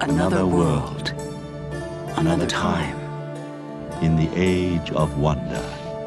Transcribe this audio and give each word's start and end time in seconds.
Another 0.00 0.46
world. 0.46 1.12
Another 2.16 2.46
time. 2.46 2.96
in 4.00 4.14
the 4.14 4.30
age 4.36 4.92
of 4.92 5.18
wonder. 5.18 5.62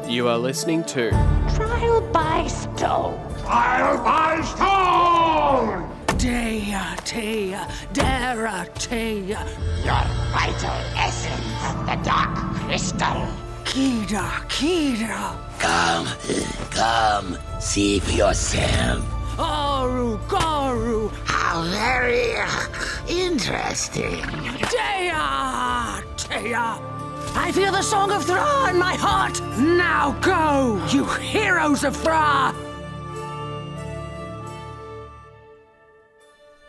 You 0.08 0.26
are 0.28 0.38
listening 0.38 0.82
to 0.84 1.10
Trial 1.54 2.00
by 2.10 2.46
stone. 2.46 3.20
Trial 3.40 3.98
by 4.02 4.40
Stone! 4.40 6.16
Dea, 6.16 6.74
Tea, 7.04 7.54
Dara, 7.92 8.66
Tea, 8.78 9.36
Your 9.84 10.04
vital 10.32 10.78
essence, 10.96 11.44
the 11.86 11.96
dark 12.02 12.34
crystal. 12.64 13.28
Kida, 13.64 14.24
Kida, 14.48 15.36
Come, 15.58 16.06
come, 16.70 17.38
see 17.60 17.98
for 17.98 18.12
yourself. 18.12 19.04
Aru, 19.38 20.18
Garu, 20.28 21.10
How 21.24 21.62
very 21.64 22.36
uh, 22.36 22.48
interesting. 23.12 24.22
Dea, 24.70 25.12
Tea. 26.16 26.54
I 26.54 27.50
feel 27.52 27.70
the 27.70 27.82
song 27.82 28.10
of 28.10 28.24
Thra 28.24 28.70
in 28.70 28.78
my 28.78 28.94
heart. 28.94 29.40
Now 29.58 30.12
go, 30.20 30.82
you 30.90 31.04
heroes 31.04 31.84
of 31.84 31.94
Thra. 31.94 32.54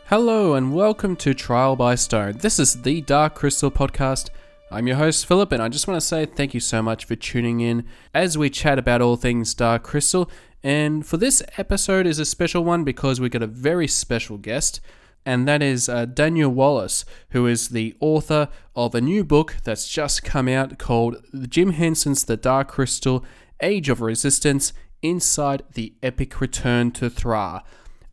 Hello 0.08 0.56
and 0.56 0.76
welcome 0.76 1.16
to 1.18 1.34
Trial 1.34 1.78
by 1.78 1.96
Stone. 1.96 2.40
This 2.40 2.60
is 2.60 2.82
the 2.82 3.00
Dark 3.02 3.36
Crystal 3.36 3.72
podcast. 3.72 4.30
I'm 4.70 4.86
your 4.86 4.98
host 4.98 5.26
Philip, 5.26 5.54
and 5.54 5.64
I 5.64 5.70
just 5.70 5.88
want 5.88 6.00
to 6.00 6.06
say 6.06 6.26
thank 6.26 6.54
you 6.54 6.60
so 6.60 6.82
much 6.82 7.06
for 7.06 7.16
tuning 7.16 7.62
in 7.62 7.86
as 8.14 8.38
we 8.38 8.50
chat 8.50 8.78
about 8.78 9.02
all 9.02 9.16
things 9.16 9.54
Dark 9.54 9.84
Crystal. 9.84 10.30
And 10.62 11.06
for 11.06 11.16
this 11.16 11.42
episode 11.58 12.06
is 12.06 12.20
a 12.20 12.26
special 12.26 12.66
one 12.66 12.84
because 12.84 13.22
we 13.22 13.30
got 13.30 13.44
a 13.44 13.48
very 13.48 13.88
special 13.88 14.38
guest, 14.38 14.82
and 15.26 15.48
that 15.48 15.62
is 15.62 15.88
uh, 15.88 16.06
Daniel 16.06 16.52
Wallace, 16.52 17.06
who 17.30 17.48
is 17.48 17.70
the 17.70 17.96
author 18.00 18.50
of 18.76 18.94
a 18.94 19.02
new 19.02 19.24
book 19.24 19.58
that's 19.64 19.88
just 19.88 20.24
come 20.24 20.48
out 20.48 20.78
called 20.78 21.18
Jim 21.50 21.72
Henson's 21.72 22.26
The 22.26 22.38
Dark 22.38 22.68
Crystal: 22.70 23.24
Age 23.62 23.90
of 23.90 24.02
Resistance 24.02 24.74
Inside 25.02 25.64
the 25.74 25.94
Epic 26.02 26.40
Return 26.40 26.92
to 26.92 27.10
Thra 27.10 27.64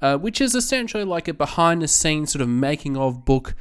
uh, 0.02 0.17
which 0.17 0.41
is 0.41 0.55
essentially 0.55 1.05
like 1.05 1.28
a 1.28 1.34
behind 1.34 1.83
the 1.83 1.89
scenes 1.89 2.33
sort 2.33 2.42
of 2.42 2.48
making 2.48 2.97
of 2.97 3.24
book 3.24 3.55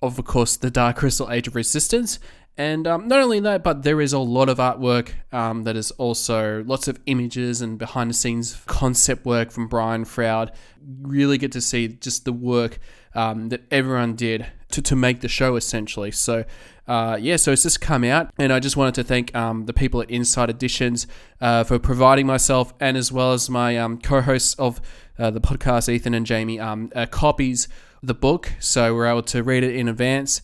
of, 0.00 0.18
of 0.18 0.24
course, 0.24 0.56
the 0.56 0.70
Dark 0.70 0.96
Crystal 0.96 1.30
Age 1.30 1.46
of 1.46 1.54
Resistance. 1.54 2.18
And 2.58 2.86
um, 2.86 3.08
not 3.08 3.20
only 3.20 3.40
that, 3.40 3.62
but 3.62 3.82
there 3.82 4.00
is 4.00 4.12
a 4.12 4.18
lot 4.18 4.48
of 4.50 4.58
artwork 4.58 5.12
um, 5.32 5.62
that 5.62 5.74
is 5.74 5.90
also 5.92 6.62
lots 6.64 6.86
of 6.86 7.00
images 7.06 7.62
and 7.62 7.78
behind 7.78 8.10
the 8.10 8.14
scenes 8.14 8.62
concept 8.66 9.24
work 9.24 9.50
from 9.50 9.68
Brian 9.68 10.04
Froud. 10.04 10.52
Really 11.00 11.38
get 11.38 11.52
to 11.52 11.62
see 11.62 11.88
just 11.88 12.24
the 12.24 12.32
work 12.32 12.78
um, 13.14 13.48
that 13.48 13.62
everyone 13.70 14.14
did 14.16 14.46
to, 14.72 14.82
to 14.82 14.96
make 14.96 15.20
the 15.20 15.28
show 15.28 15.56
essentially. 15.56 16.10
So, 16.10 16.44
uh, 16.86 17.16
yeah, 17.20 17.36
so 17.36 17.52
it's 17.52 17.62
just 17.62 17.80
come 17.80 18.04
out, 18.04 18.32
and 18.38 18.52
I 18.52 18.58
just 18.58 18.76
wanted 18.76 18.94
to 18.96 19.04
thank 19.04 19.34
um, 19.34 19.66
the 19.66 19.72
people 19.72 20.02
at 20.02 20.10
Insight 20.10 20.50
Editions 20.50 21.06
uh, 21.40 21.64
for 21.64 21.78
providing 21.78 22.26
myself 22.26 22.74
and 22.80 22.96
as 22.96 23.12
well 23.12 23.32
as 23.32 23.48
my 23.48 23.78
um, 23.78 23.98
co 23.98 24.20
hosts 24.20 24.54
of 24.54 24.80
uh, 25.18 25.30
the 25.30 25.40
podcast, 25.40 25.88
Ethan 25.88 26.12
and 26.12 26.26
Jamie, 26.26 26.58
um, 26.58 26.90
uh, 26.94 27.06
copies 27.06 27.66
of 28.02 28.08
the 28.08 28.14
book. 28.14 28.52
So 28.58 28.94
we're 28.94 29.06
able 29.06 29.22
to 29.24 29.42
read 29.42 29.62
it 29.62 29.76
in 29.76 29.88
advance. 29.88 30.42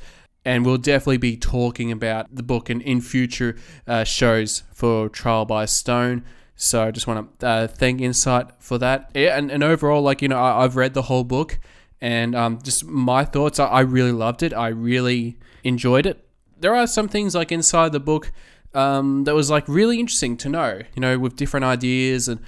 And 0.48 0.64
we'll 0.64 0.78
definitely 0.78 1.18
be 1.18 1.36
talking 1.36 1.92
about 1.92 2.34
the 2.34 2.42
book 2.42 2.70
in, 2.70 2.80
in 2.80 3.02
future 3.02 3.56
uh, 3.86 4.04
shows 4.04 4.62
for 4.72 5.10
Trial 5.10 5.44
by 5.44 5.66
Stone. 5.66 6.24
So 6.56 6.84
I 6.84 6.90
just 6.90 7.06
want 7.06 7.38
to 7.40 7.46
uh, 7.46 7.66
thank 7.66 8.00
Insight 8.00 8.46
for 8.58 8.78
that. 8.78 9.10
Yeah, 9.14 9.36
and, 9.36 9.50
and 9.50 9.62
overall, 9.62 10.00
like, 10.00 10.22
you 10.22 10.28
know, 10.28 10.38
I, 10.38 10.64
I've 10.64 10.74
read 10.74 10.94
the 10.94 11.02
whole 11.02 11.22
book 11.22 11.58
and 12.00 12.34
um, 12.34 12.60
just 12.62 12.86
my 12.86 13.26
thoughts, 13.26 13.60
I, 13.60 13.66
I 13.66 13.80
really 13.80 14.10
loved 14.10 14.42
it. 14.42 14.54
I 14.54 14.68
really 14.68 15.36
enjoyed 15.64 16.06
it. 16.06 16.26
There 16.58 16.74
are 16.74 16.86
some 16.86 17.08
things 17.08 17.34
like 17.34 17.52
inside 17.52 17.92
the 17.92 18.00
book 18.00 18.32
um, 18.72 19.24
that 19.24 19.34
was 19.34 19.50
like 19.50 19.68
really 19.68 20.00
interesting 20.00 20.38
to 20.38 20.48
know, 20.48 20.80
you 20.94 21.00
know, 21.02 21.18
with 21.18 21.36
different 21.36 21.64
ideas 21.64 22.26
and 22.26 22.40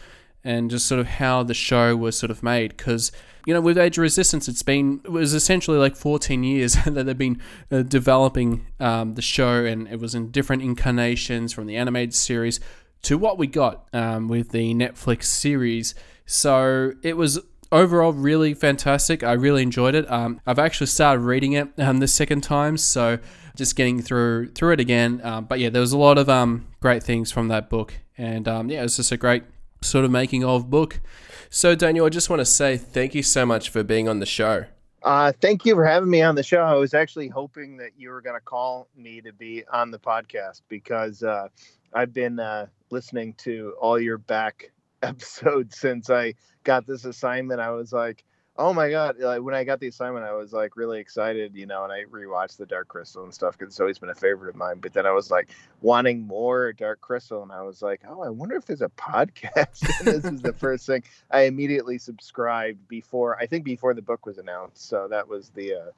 and 0.45 0.71
just 0.71 0.87
sort 0.87 1.01
of 1.01 1.07
how 1.07 1.43
the 1.43 1.55
show 1.55 1.97
was 1.97 2.17
sort 2.17 2.31
of 2.31 2.43
made 2.43 2.77
because 2.77 3.13
you 3.47 3.55
know 3.55 3.61
with 3.61 3.79
age 3.79 3.99
of 3.99 4.03
resistance 4.03 4.49
it's 4.49 4.63
been 4.63 5.01
it 5.05 5.11
was 5.11 5.35
essentially 5.35 5.79
like 5.79 5.97
14 5.97 6.43
years 6.43 6.75
that 6.87 7.05
they've 7.07 7.17
been 7.17 7.41
uh, 7.71 7.83
developing 7.83 8.67
um, 8.79 9.15
the 9.15 9.23
show 9.23 9.65
and 9.65 9.89
it 9.89 10.01
was 10.01 10.15
in 10.15 10.31
different 10.31 10.63
incarnations 10.63 11.53
from 11.53 11.67
the 11.67 11.77
animated 11.77 12.15
series 12.15 12.61
to 13.03 13.17
what 13.17 13.39
we 13.39 13.47
got 13.47 13.89
um, 13.93 14.29
with 14.29 14.51
the 14.51 14.75
netflix 14.75 15.25
series. 15.25 15.95
So 16.27 16.93
it 17.03 17.17
was 17.17 17.39
overall 17.73 18.13
really 18.13 18.53
fantastic. 18.53 19.23
I 19.23 19.33
really 19.33 19.63
enjoyed 19.63 19.95
it. 19.95 20.11
Um, 20.11 20.41
i've 20.47 20.59
actually 20.59 20.89
started 20.89 21.21
reading 21.21 21.53
it 21.53 21.69
um, 21.79 21.99
the 21.99 22.09
second 22.09 22.43
time 22.43 22.77
so 22.77 23.19
just 23.57 23.75
getting 23.75 24.01
through 24.01 24.49
through 24.49 24.73
it 24.73 24.81
again. 24.81 25.21
Um, 25.25 25.45
but 25.45 25.61
yeah 25.61 25.71
there 25.71 25.81
was 25.81 25.93
a 25.93 25.99
lot 25.99 26.19
of 26.19 26.29
um, 26.29 26.67
great 26.81 27.03
things 27.03 27.33
from 27.33 27.49
that 27.49 27.71
book 27.71 27.95
and 28.19 28.47
yeah 28.47 28.81
it 28.81 28.83
was 28.83 28.97
just 28.97 29.13
a 29.13 29.17
great 29.17 29.45
sort 29.83 30.05
of 30.05 30.11
making 30.11 30.45
of 30.45 30.71
book. 30.71 31.01
So, 31.49 31.75
Daniel, 31.75 32.07
I 32.07 32.11
just 32.11 32.31
want 32.31 32.41
to 32.41 32.47
say 32.47 32.77
thank 32.77 33.15
you 33.15 33.23
so 33.23 33.45
much 33.45 33.71
for 33.71 33.83
being 33.83 34.09
on 34.09 34.21
the 34.21 34.27
show. 34.27 34.67
Uh, 35.03 35.33
thank 35.41 35.65
you 35.65 35.75
for 35.75 35.85
having 35.85 36.11
me 36.11 36.23
on 36.23 36.35
the 36.35 36.43
show. 36.43 36.61
I 36.61 36.75
was 36.75 36.93
actually 36.93 37.29
hoping 37.29 37.79
that 37.79 37.93
you 37.97 38.11
were 38.11 38.21
going 38.21 38.37
to 38.37 38.45
call 38.45 38.89
me 38.95 39.21
to 39.23 39.33
be 39.33 39.65
on 39.73 39.91
the 39.91 39.99
podcast 39.99 40.61
because 40.69 41.23
uh, 41.23 41.49
I've 41.95 42.13
been 42.13 42.39
uh, 42.39 42.67
listening 42.91 43.35
to 43.39 43.75
all 43.81 43.99
your 43.99 44.19
back 44.19 44.71
episodes 45.03 45.79
since 45.79 46.11
I 46.11 46.35
got 46.65 46.87
this 46.87 47.07
assignment. 47.07 47.61
I 47.61 47.71
was 47.71 47.93
like, 47.93 48.25
oh 48.57 48.73
my 48.73 48.91
god! 48.91 49.17
Like, 49.19 49.43
when 49.43 49.55
I 49.55 49.65
got 49.65 49.81
the 49.81 49.89
assignment, 49.89 50.25
I 50.25 50.33
was 50.33 50.53
like 50.53 50.77
really 50.77 51.01
excited, 51.01 51.55
you 51.55 51.67
know, 51.67 51.85
and 51.85 51.93
I 51.93 52.05
rewatched 52.05 52.57
the 52.57 52.67
Dark 52.67 52.89
Crystal 52.89 53.25
and 53.25 53.33
stuff 53.33 53.59
because 53.59 53.73
it's 53.73 53.81
always 53.81 53.99
been 53.99 54.11
a 54.11 54.15
favorite 54.15 54.51
of 54.51 54.57
mine. 54.57 54.79
But 54.81 54.93
then 54.93 55.07
I 55.07 55.13
was 55.13 55.31
like 55.31 55.51
wanting 55.81 56.27
more 56.27 56.73
Dark 56.73 57.01
Crystal, 57.01 57.43
and 57.43 57.53
I 57.53 57.63
was 57.63 57.83
like, 57.83 58.03
oh, 58.09 58.23
I 58.23 58.29
wonder 58.29 58.57
if 58.57 58.67
there's 58.67 58.83
a 58.83 58.89
podcast. 58.97 60.05
this 60.05 60.25
is 60.25 60.43
the 60.43 60.53
first 60.53 60.87
thing 60.87 61.03
I 61.31 61.43
immediately 61.43 61.99
subscribed 61.99 62.87
before 62.89 63.39
I 63.39 63.47
think 63.47 63.65
before 63.65 63.95
the 63.95 64.03
book 64.03 64.27
was 64.27 64.39
announced. 64.39 64.89
So 64.89 65.09
that 65.09 65.27
was 65.27 65.51
the 65.51 65.75
uh, 65.75 65.91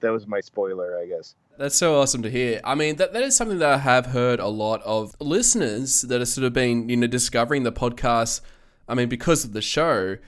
that 0.00 0.10
was 0.10 0.26
my 0.26 0.40
spoiler, 0.40 0.98
I 0.98 1.06
guess. 1.06 1.34
That's 1.58 1.76
so 1.76 1.98
awesome 1.98 2.22
to 2.22 2.30
hear. 2.30 2.60
I 2.64 2.74
mean, 2.74 2.96
that, 2.96 3.14
that 3.14 3.22
is 3.22 3.34
something 3.34 3.58
that 3.60 3.72
I 3.72 3.78
have 3.78 4.06
heard 4.06 4.40
a 4.40 4.48
lot 4.48 4.82
of 4.82 5.16
listeners 5.20 6.02
that 6.02 6.20
have 6.20 6.28
sort 6.28 6.44
of 6.44 6.52
been, 6.52 6.88
you 6.88 6.98
know, 6.98 7.06
discovering 7.06 7.62
the 7.62 7.72
podcast. 7.72 8.42
I 8.86 8.94
mean, 8.94 9.08
because 9.08 9.42
of 9.44 9.52
the 9.52 9.62
show, 9.62 10.18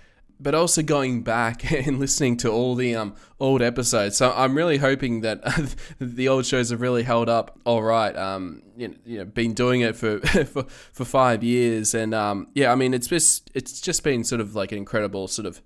but 0.41 0.55
also 0.55 0.83
going 0.83 1.23
back 1.23 1.71
and 1.87 1.99
listening 1.99 2.37
to 2.39 2.51
all 2.51 2.75
the 2.75 2.95
um, 2.95 3.15
old 3.41 3.63
episodes. 3.63 4.17
So 4.17 4.33
I'm 4.35 4.57
really 4.57 4.79
hoping 4.79 5.21
that 5.23 5.77
the 6.01 6.29
old 6.29 6.47
shows 6.47 6.71
have 6.71 6.81
really 6.81 7.03
held 7.03 7.29
up 7.29 7.59
all 7.65 7.83
right. 7.83 8.15
Um, 8.17 8.63
you 8.77 8.89
know, 8.89 8.95
you 9.05 9.19
know 9.19 9.25
been 9.25 9.55
doing 9.55 9.81
it 9.81 9.97
for, 9.97 10.21
for 10.45 10.65
for 10.65 11.05
five 11.05 11.43
years, 11.43 11.95
and 11.95 12.15
um, 12.15 12.49
yeah, 12.55 12.73
I 12.73 12.75
mean, 12.75 12.95
it's 12.95 13.09
just 13.09 13.51
it's 13.55 13.81
just 13.81 14.03
been 14.03 14.25
sort 14.25 14.41
of 14.41 14.55
like 14.55 14.73
an 14.73 14.79
incredible 14.79 15.29
sort 15.29 15.47
of 15.47 15.63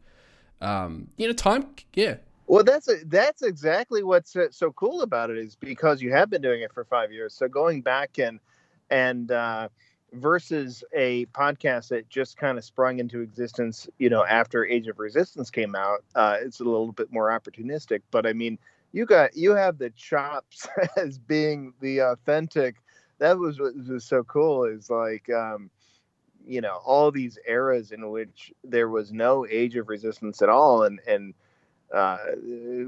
um, 0.61 1.09
you 1.17 1.27
know 1.27 1.35
time. 1.35 1.67
Yeah. 1.95 2.17
Well, 2.47 2.65
that's 2.65 2.89
a, 2.89 2.97
that's 3.07 3.43
exactly 3.43 4.03
what's 4.03 4.37
so 4.51 4.73
cool 4.73 5.03
about 5.03 5.31
it 5.31 5.39
is 5.39 5.57
because 5.57 6.03
you 6.03 6.13
have 6.13 6.29
been 6.29 6.43
doing 6.43 6.61
it 6.61 6.73
for 6.75 6.85
five 6.85 7.11
years. 7.11 7.33
So 7.33 7.49
going 7.49 7.81
back 7.81 8.19
and 8.19 8.41
and 8.91 9.31
uh, 9.31 9.69
versus 10.13 10.85
a 10.93 11.27
podcast 11.27 11.89
that 11.89 12.09
just 12.09 12.37
kind 12.37 12.59
of 12.59 12.65
sprung 12.65 12.99
into 12.99 13.21
existence, 13.21 13.89
you 13.99 14.11
know, 14.11 14.25
after 14.25 14.65
Age 14.65 14.87
of 14.89 14.99
Resistance 14.99 15.51
came 15.51 15.75
out, 15.75 16.05
uh, 16.15 16.37
it's 16.41 16.61
a 16.61 16.65
little 16.65 16.93
bit 16.93 17.13
more 17.13 17.29
opportunistic. 17.29 18.03
But 18.11 18.27
I 18.27 18.33
mean, 18.33 18.59
you 18.93 19.07
got 19.07 19.37
you 19.37 19.55
have 19.55 19.79
the 19.79 19.91
chops 19.91 20.69
as 20.97 21.19
being 21.19 21.73
the 21.81 22.01
authentic. 22.01 22.77
That 23.19 23.39
was 23.39 23.59
what 23.59 23.75
was 23.89 24.05
so 24.05 24.23
cool. 24.25 24.65
Is 24.65 24.91
like, 24.91 25.31
um, 25.31 25.71
you 26.47 26.61
know, 26.61 26.81
all 26.85 27.11
these 27.11 27.39
eras 27.47 27.93
in 27.93 28.11
which 28.11 28.53
there 28.65 28.89
was 28.89 29.13
no 29.13 29.47
Age 29.49 29.77
of 29.77 29.89
Resistance 29.89 30.43
at 30.43 30.49
all, 30.49 30.85
and 30.85 31.01
and 31.07 31.35
uh, 31.93 32.19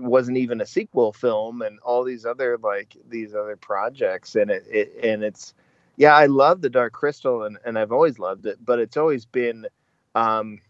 wasn't 0.00 0.36
even 0.38 0.60
a 0.60 0.66
sequel 0.66 1.12
film, 1.12 1.62
and 1.62 1.78
all 1.80 2.04
these 2.04 2.26
other 2.26 2.58
like 2.58 2.96
these 3.08 3.34
other 3.34 3.56
projects, 3.56 4.34
and 4.34 4.50
it, 4.50 4.64
it 4.68 4.98
and 5.02 5.22
it's 5.22 5.54
yeah, 5.96 6.14
I 6.14 6.26
love 6.26 6.60
the 6.60 6.70
Dark 6.70 6.92
Crystal, 6.92 7.44
and, 7.44 7.58
and 7.64 7.78
I've 7.78 7.92
always 7.92 8.18
loved 8.18 8.46
it, 8.46 8.58
but 8.64 8.78
it's 8.78 8.96
always 8.96 9.24
been, 9.24 9.66
um, 10.14 10.60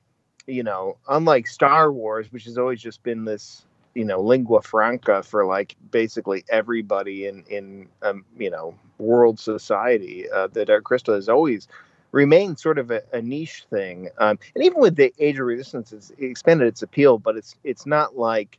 you 0.47 0.63
know, 0.63 0.99
unlike 1.09 1.47
Star 1.47 1.93
Wars, 1.93 2.31
which 2.31 2.45
has 2.45 2.59
always 2.59 2.81
just 2.81 3.03
been 3.03 3.25
this, 3.25 3.65
you 3.95 4.05
know, 4.05 4.21
lingua 4.21 4.61
franca 4.61 5.23
for 5.23 5.47
like 5.47 5.77
basically 5.91 6.45
everybody 6.51 7.27
in 7.27 7.45
in 7.49 7.89
um, 8.03 8.25
you 8.39 8.51
know 8.51 8.75
world 8.99 9.39
society. 9.39 10.29
Uh, 10.31 10.49
the 10.49 10.65
Dark 10.65 10.85
Crystal 10.85 11.15
has 11.15 11.29
always 11.29 11.69
remained 12.13 12.59
sort 12.59 12.79
of 12.79 12.91
a, 12.91 13.03
a 13.13 13.23
niche 13.23 13.65
thing, 13.71 14.11
um, 14.19 14.39
and 14.55 14.65
even 14.65 14.81
with 14.81 14.97
the 14.97 15.13
Age 15.19 15.39
of 15.39 15.47
Resistance, 15.47 15.93
it's 15.93 16.11
it 16.11 16.27
expanded 16.27 16.69
its 16.69 16.83
appeal, 16.83 17.19
but 17.19 17.37
it's 17.37 17.57
it's 17.65 17.87
not 17.87 18.17
like 18.17 18.59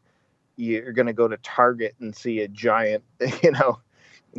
you're 0.57 0.93
going 0.93 1.05
to 1.05 1.13
go 1.13 1.27
to 1.27 1.37
Target 1.37 1.93
and 1.99 2.15
see 2.15 2.39
a 2.39 2.47
giant, 2.47 3.03
you 3.43 3.51
know 3.51 3.77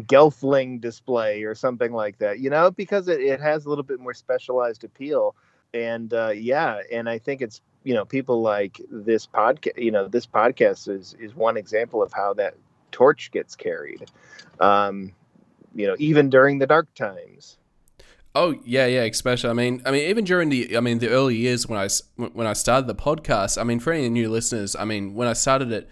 Gelfling 0.00 0.80
display 0.80 1.42
or 1.42 1.54
something 1.54 1.92
like 1.92 2.18
that, 2.18 2.38
you 2.38 2.50
know, 2.50 2.70
because 2.70 3.08
it, 3.08 3.20
it 3.20 3.40
has 3.40 3.64
a 3.64 3.68
little 3.68 3.84
bit 3.84 4.00
more 4.00 4.14
specialized 4.14 4.84
appeal. 4.84 5.34
And 5.74 6.12
uh, 6.12 6.32
yeah, 6.34 6.80
and 6.92 7.08
I 7.08 7.18
think 7.18 7.42
it's 7.42 7.60
you 7.84 7.94
know 7.94 8.04
people 8.04 8.42
like 8.42 8.80
this 8.90 9.26
podcast, 9.26 9.78
you 9.78 9.90
know, 9.90 10.08
this 10.08 10.26
podcast 10.26 10.88
is 10.88 11.14
is 11.18 11.34
one 11.34 11.56
example 11.56 12.02
of 12.02 12.12
how 12.12 12.34
that 12.34 12.54
torch 12.92 13.30
gets 13.30 13.56
carried. 13.56 14.04
Um, 14.60 15.12
you 15.74 15.86
know, 15.86 15.96
even 15.98 16.30
during 16.30 16.58
the 16.58 16.66
dark 16.66 16.92
times. 16.94 17.58
Oh 18.34 18.54
yeah, 18.64 18.86
yeah. 18.86 19.02
Especially, 19.02 19.48
I 19.48 19.54
mean, 19.54 19.82
I 19.86 19.90
mean, 19.90 20.08
even 20.08 20.24
during 20.24 20.50
the, 20.50 20.76
I 20.76 20.80
mean, 20.80 20.98
the 20.98 21.08
early 21.08 21.36
years 21.36 21.66
when 21.66 21.78
I 21.78 21.88
when 22.16 22.46
I 22.46 22.52
started 22.52 22.86
the 22.86 22.94
podcast. 22.94 23.58
I 23.58 23.64
mean, 23.64 23.80
for 23.80 23.92
any 23.92 24.10
new 24.10 24.28
listeners, 24.28 24.76
I 24.76 24.84
mean, 24.84 25.14
when 25.14 25.26
I 25.26 25.32
started 25.32 25.72
it, 25.72 25.88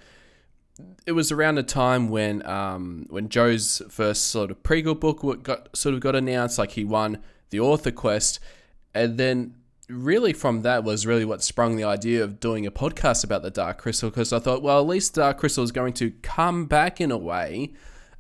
it 1.07 1.13
was 1.13 1.31
around 1.31 1.59
a 1.59 1.63
time 1.63 2.09
when 2.09 2.45
um 2.47 3.07
when 3.11 3.29
Joe's 3.29 3.83
first 3.89 4.29
sort 4.29 4.51
of 4.51 4.63
prequel 4.63 4.99
book 4.99 5.43
got 5.43 5.75
sort 5.77 5.95
of 5.95 6.01
got 6.01 6.17
announced. 6.17 6.59
Like 6.59 6.73
he 6.73 6.85
won 6.85 7.19
the 7.51 7.61
author 7.61 7.91
quest, 7.91 8.41
and 8.95 9.19
then 9.19 9.57
really 9.89 10.33
from 10.33 10.63
that 10.63 10.83
was 10.83 11.07
really 11.07 11.25
what 11.25 11.43
sprung 11.43 11.77
the 11.77 11.85
idea 11.85 12.25
of 12.25 12.41
doing 12.41 12.67
a 12.67 12.71
podcast 12.71 13.23
about 13.23 13.43
the 13.43 13.51
Dark 13.51 13.79
Crystal. 13.79 14.11
Because 14.11 14.33
I 14.33 14.39
thought, 14.39 14.63
well, 14.63 14.81
at 14.81 14.87
least 14.87 15.15
Dark 15.15 15.39
Crystal 15.39 15.65
is 15.65 15.73
going 15.73 15.93
to 15.95 16.11
come 16.23 16.67
back 16.67 17.01
in 17.01 17.11
a 17.11 17.19
way. 17.19 17.73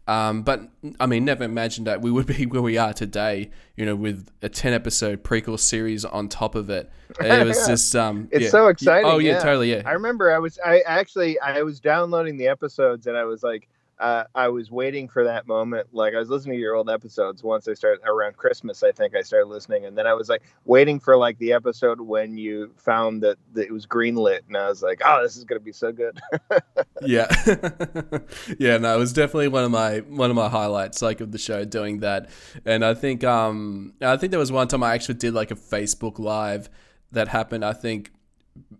Um, 0.06 0.42
but 0.42 0.68
I 1.00 1.06
mean, 1.06 1.24
never 1.24 1.44
imagined 1.44 1.86
that 1.86 2.02
we 2.02 2.10
would 2.10 2.26
be 2.26 2.46
where 2.46 2.62
we 2.62 2.76
are 2.76 2.92
today. 2.92 3.50
You 3.76 3.86
know, 3.86 3.96
with 3.96 4.28
a 4.42 4.48
ten 4.48 4.72
episode 4.72 5.24
prequel 5.24 5.58
series 5.58 6.04
on 6.04 6.28
top 6.28 6.54
of 6.54 6.70
it. 6.70 6.90
It 7.20 7.46
was 7.46 7.66
just 7.66 7.96
um, 7.96 8.28
It's 8.30 8.44
yeah. 8.44 8.50
so 8.50 8.68
exciting. 8.68 9.10
Oh 9.10 9.18
yeah, 9.18 9.32
yeah. 9.32 9.38
totally. 9.40 9.72
Yeah, 9.72 9.82
I 9.84 9.92
remember 9.92 10.32
I 10.32 10.38
was 10.38 10.58
I 10.64 10.80
actually 10.80 11.38
I 11.40 11.62
was 11.62 11.80
downloading 11.80 12.36
the 12.36 12.48
episodes 12.48 13.06
and 13.06 13.16
I 13.16 13.24
was 13.24 13.42
like 13.42 13.68
uh, 13.98 14.24
I 14.34 14.48
was 14.48 14.70
waiting 14.70 15.08
for 15.08 15.24
that 15.24 15.46
moment. 15.46 15.88
Like 15.92 16.14
I 16.14 16.18
was 16.18 16.28
listening 16.28 16.56
to 16.56 16.60
your 16.60 16.74
old 16.74 16.90
episodes 16.90 17.42
once 17.42 17.68
I 17.68 17.74
started 17.74 18.00
around 18.06 18.36
Christmas. 18.36 18.82
I 18.82 18.92
think 18.92 19.14
I 19.14 19.22
started 19.22 19.46
listening, 19.46 19.84
and 19.84 19.96
then 19.96 20.06
I 20.06 20.14
was 20.14 20.28
like 20.28 20.42
waiting 20.64 20.98
for 20.98 21.16
like 21.16 21.38
the 21.38 21.52
episode 21.52 22.00
when 22.00 22.36
you 22.36 22.72
found 22.76 23.22
that, 23.22 23.38
that 23.52 23.66
it 23.66 23.72
was 23.72 23.86
greenlit, 23.86 24.40
and 24.48 24.56
I 24.56 24.68
was 24.68 24.82
like, 24.82 25.00
oh, 25.04 25.22
this 25.22 25.36
is 25.36 25.44
gonna 25.44 25.60
be 25.60 25.72
so 25.72 25.92
good. 25.92 26.20
yeah, 27.02 27.28
yeah. 28.58 28.78
No, 28.78 28.94
it 28.94 28.98
was 28.98 29.12
definitely 29.12 29.48
one 29.48 29.64
of 29.64 29.70
my 29.70 29.98
one 29.98 30.30
of 30.30 30.36
my 30.36 30.48
highlights, 30.48 31.00
like 31.00 31.20
of 31.20 31.32
the 31.32 31.38
show, 31.38 31.64
doing 31.64 32.00
that. 32.00 32.30
And 32.64 32.84
I 32.84 32.94
think 32.94 33.22
um, 33.24 33.94
I 34.00 34.16
think 34.16 34.30
there 34.30 34.40
was 34.40 34.52
one 34.52 34.68
time 34.68 34.82
I 34.82 34.94
actually 34.94 35.16
did 35.16 35.34
like 35.34 35.50
a 35.50 35.56
Facebook 35.56 36.18
live 36.18 36.68
that 37.12 37.28
happened. 37.28 37.64
I 37.64 37.72
think 37.72 38.10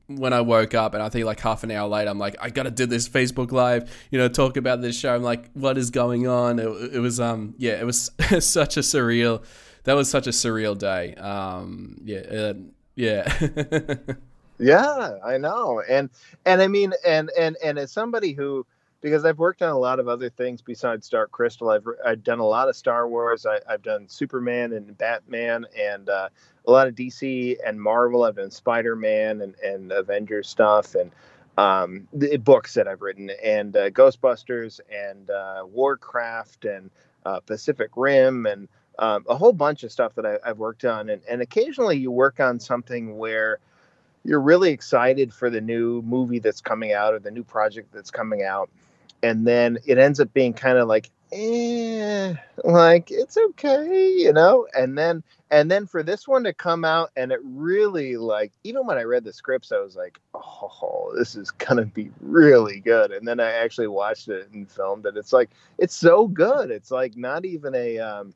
when 0.06 0.32
I 0.32 0.40
woke 0.40 0.74
up, 0.74 0.94
and 0.94 1.02
I 1.02 1.08
think 1.08 1.24
like 1.24 1.40
half 1.40 1.64
an 1.64 1.70
hour 1.70 1.88
later, 1.88 2.10
I'm 2.10 2.18
like, 2.18 2.36
I 2.40 2.50
gotta 2.50 2.70
do 2.70 2.86
this 2.86 3.08
Facebook 3.08 3.52
live, 3.52 3.90
you 4.10 4.18
know, 4.18 4.28
talk 4.28 4.56
about 4.56 4.82
this 4.82 4.98
show. 4.98 5.14
I'm 5.14 5.22
like, 5.22 5.50
what 5.54 5.78
is 5.78 5.90
going 5.90 6.26
on? 6.26 6.58
It, 6.58 6.94
it 6.94 7.00
was 7.00 7.20
um, 7.20 7.54
yeah, 7.58 7.80
it 7.80 7.84
was 7.84 8.10
such 8.40 8.76
a 8.76 8.80
surreal. 8.80 9.44
That 9.84 9.94
was 9.94 10.10
such 10.10 10.26
a 10.26 10.30
surreal 10.30 10.76
day. 10.78 11.14
Um, 11.14 11.98
yeah, 12.04 12.18
uh, 12.20 12.54
yeah. 12.94 13.96
Yeah, 14.58 15.18
I 15.24 15.38
know. 15.38 15.82
And 15.88 16.10
and 16.44 16.62
I 16.62 16.68
mean 16.68 16.92
and 17.04 17.30
and 17.38 17.56
and 17.62 17.78
as 17.78 17.92
somebody 17.92 18.32
who 18.32 18.66
because 19.00 19.24
I've 19.24 19.38
worked 19.38 19.62
on 19.62 19.70
a 19.70 19.78
lot 19.78 19.98
of 19.98 20.08
other 20.08 20.30
things 20.30 20.62
besides 20.62 21.08
Dark 21.08 21.30
Crystal. 21.30 21.70
I've 21.70 21.86
I've 22.04 22.22
done 22.22 22.38
a 22.38 22.46
lot 22.46 22.68
of 22.68 22.76
Star 22.76 23.08
Wars. 23.08 23.46
I, 23.46 23.58
I've 23.68 23.82
done 23.82 24.08
Superman 24.08 24.72
and 24.72 24.96
Batman 24.96 25.66
and 25.78 26.08
uh, 26.08 26.28
a 26.66 26.70
lot 26.70 26.88
of 26.88 26.94
DC 26.94 27.56
and 27.64 27.80
Marvel. 27.80 28.24
I've 28.24 28.36
done 28.36 28.50
Spider 28.50 28.96
Man 28.96 29.40
and 29.40 29.54
and 29.60 29.92
Avengers 29.92 30.48
stuff 30.48 30.94
and 30.94 31.10
um, 31.56 32.08
the 32.12 32.36
books 32.36 32.74
that 32.74 32.88
I've 32.88 33.02
written 33.02 33.30
and 33.42 33.76
uh, 33.76 33.90
Ghostbusters 33.90 34.80
and 34.92 35.30
uh, 35.30 35.64
Warcraft 35.66 36.64
and 36.64 36.90
uh, 37.24 37.40
Pacific 37.40 37.90
Rim 37.94 38.46
and 38.46 38.68
um, 38.98 39.24
a 39.28 39.36
whole 39.36 39.52
bunch 39.52 39.84
of 39.84 39.92
stuff 39.92 40.14
that 40.16 40.26
I, 40.26 40.38
I've 40.44 40.58
worked 40.58 40.84
on. 40.84 41.10
And 41.10 41.22
and 41.28 41.42
occasionally 41.42 41.98
you 41.98 42.10
work 42.10 42.40
on 42.40 42.58
something 42.58 43.16
where 43.16 43.58
you're 44.24 44.40
really 44.40 44.70
excited 44.70 45.32
for 45.32 45.50
the 45.50 45.60
new 45.60 46.02
movie 46.02 46.38
that's 46.38 46.60
coming 46.60 46.92
out 46.92 47.14
or 47.14 47.18
the 47.18 47.30
new 47.30 47.44
project 47.44 47.92
that's 47.92 48.10
coming 48.10 48.42
out 48.42 48.70
and 49.24 49.46
then 49.46 49.78
it 49.86 49.96
ends 49.96 50.20
up 50.20 50.32
being 50.34 50.52
kind 50.52 50.76
of 50.76 50.86
like 50.86 51.10
eh, 51.34 52.34
like 52.64 53.10
it's 53.10 53.36
okay 53.36 54.08
you 54.10 54.32
know 54.32 54.66
and 54.74 54.96
then 54.96 55.22
and 55.50 55.70
then 55.70 55.86
for 55.86 56.02
this 56.02 56.28
one 56.28 56.44
to 56.44 56.54
come 56.54 56.84
out 56.84 57.10
and 57.16 57.32
it 57.32 57.40
really 57.44 58.16
like 58.16 58.52
even 58.64 58.86
when 58.86 58.98
i 58.98 59.02
read 59.02 59.24
the 59.24 59.32
scripts 59.32 59.72
i 59.72 59.80
was 59.80 59.96
like 59.96 60.20
oh 60.34 61.12
this 61.18 61.36
is 61.36 61.50
gonna 61.52 61.86
be 61.86 62.10
really 62.20 62.80
good 62.80 63.12
and 63.12 63.26
then 63.28 63.40
i 63.40 63.52
actually 63.52 63.88
watched 63.88 64.28
it 64.28 64.48
and 64.52 64.70
filmed 64.70 65.06
it 65.06 65.16
it's 65.16 65.32
like 65.32 65.50
it's 65.78 65.96
so 65.96 66.28
good 66.28 66.70
it's 66.70 66.92
like 66.92 67.16
not 67.16 67.44
even 67.44 67.74
a 67.74 67.98
um 67.98 68.34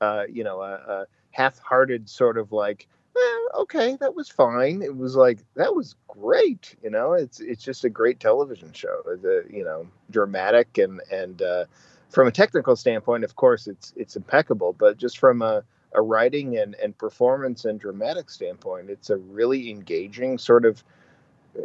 uh 0.00 0.24
you 0.30 0.44
know 0.44 0.62
a, 0.62 0.74
a 0.74 1.06
half-hearted 1.32 2.08
sort 2.08 2.38
of 2.38 2.52
like 2.52 2.88
eh, 3.16 3.38
okay, 3.56 3.96
that 4.00 4.14
was 4.14 4.28
fine. 4.28 4.82
It 4.82 4.96
was 4.96 5.16
like 5.16 5.40
that 5.56 5.74
was 5.74 5.96
great. 6.08 6.76
You 6.82 6.90
know, 6.90 7.12
it's 7.12 7.40
it's 7.40 7.62
just 7.62 7.84
a 7.84 7.90
great 7.90 8.20
television 8.20 8.72
show. 8.72 9.02
The 9.04 9.44
you 9.50 9.64
know 9.64 9.86
dramatic 10.10 10.78
and 10.78 11.00
and 11.12 11.42
uh, 11.42 11.64
from 12.12 12.28
a 12.28 12.30
technical 12.30 12.76
standpoint, 12.76 13.24
of 13.24 13.36
course, 13.36 13.66
it's 13.66 13.92
it's 13.96 14.16
impeccable. 14.16 14.74
But 14.78 14.98
just 14.98 15.18
from 15.18 15.42
a 15.42 15.64
a 15.94 16.02
writing 16.02 16.56
and, 16.58 16.74
and 16.76 16.96
performance 16.96 17.64
and 17.64 17.78
dramatic 17.78 18.30
standpoint, 18.30 18.88
it's 18.88 19.10
a 19.10 19.16
really 19.16 19.70
engaging 19.70 20.38
sort 20.38 20.64
of 20.64 20.84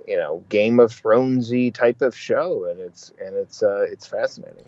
you 0.07 0.17
know 0.17 0.44
Game 0.49 0.79
of 0.79 0.91
Thronesy 0.91 1.73
type 1.73 2.01
of 2.01 2.15
show, 2.15 2.65
and 2.65 2.79
it's 2.79 3.13
and 3.23 3.35
it's 3.35 3.61
uh, 3.61 3.85
it's 3.89 4.07
fascinating. 4.07 4.65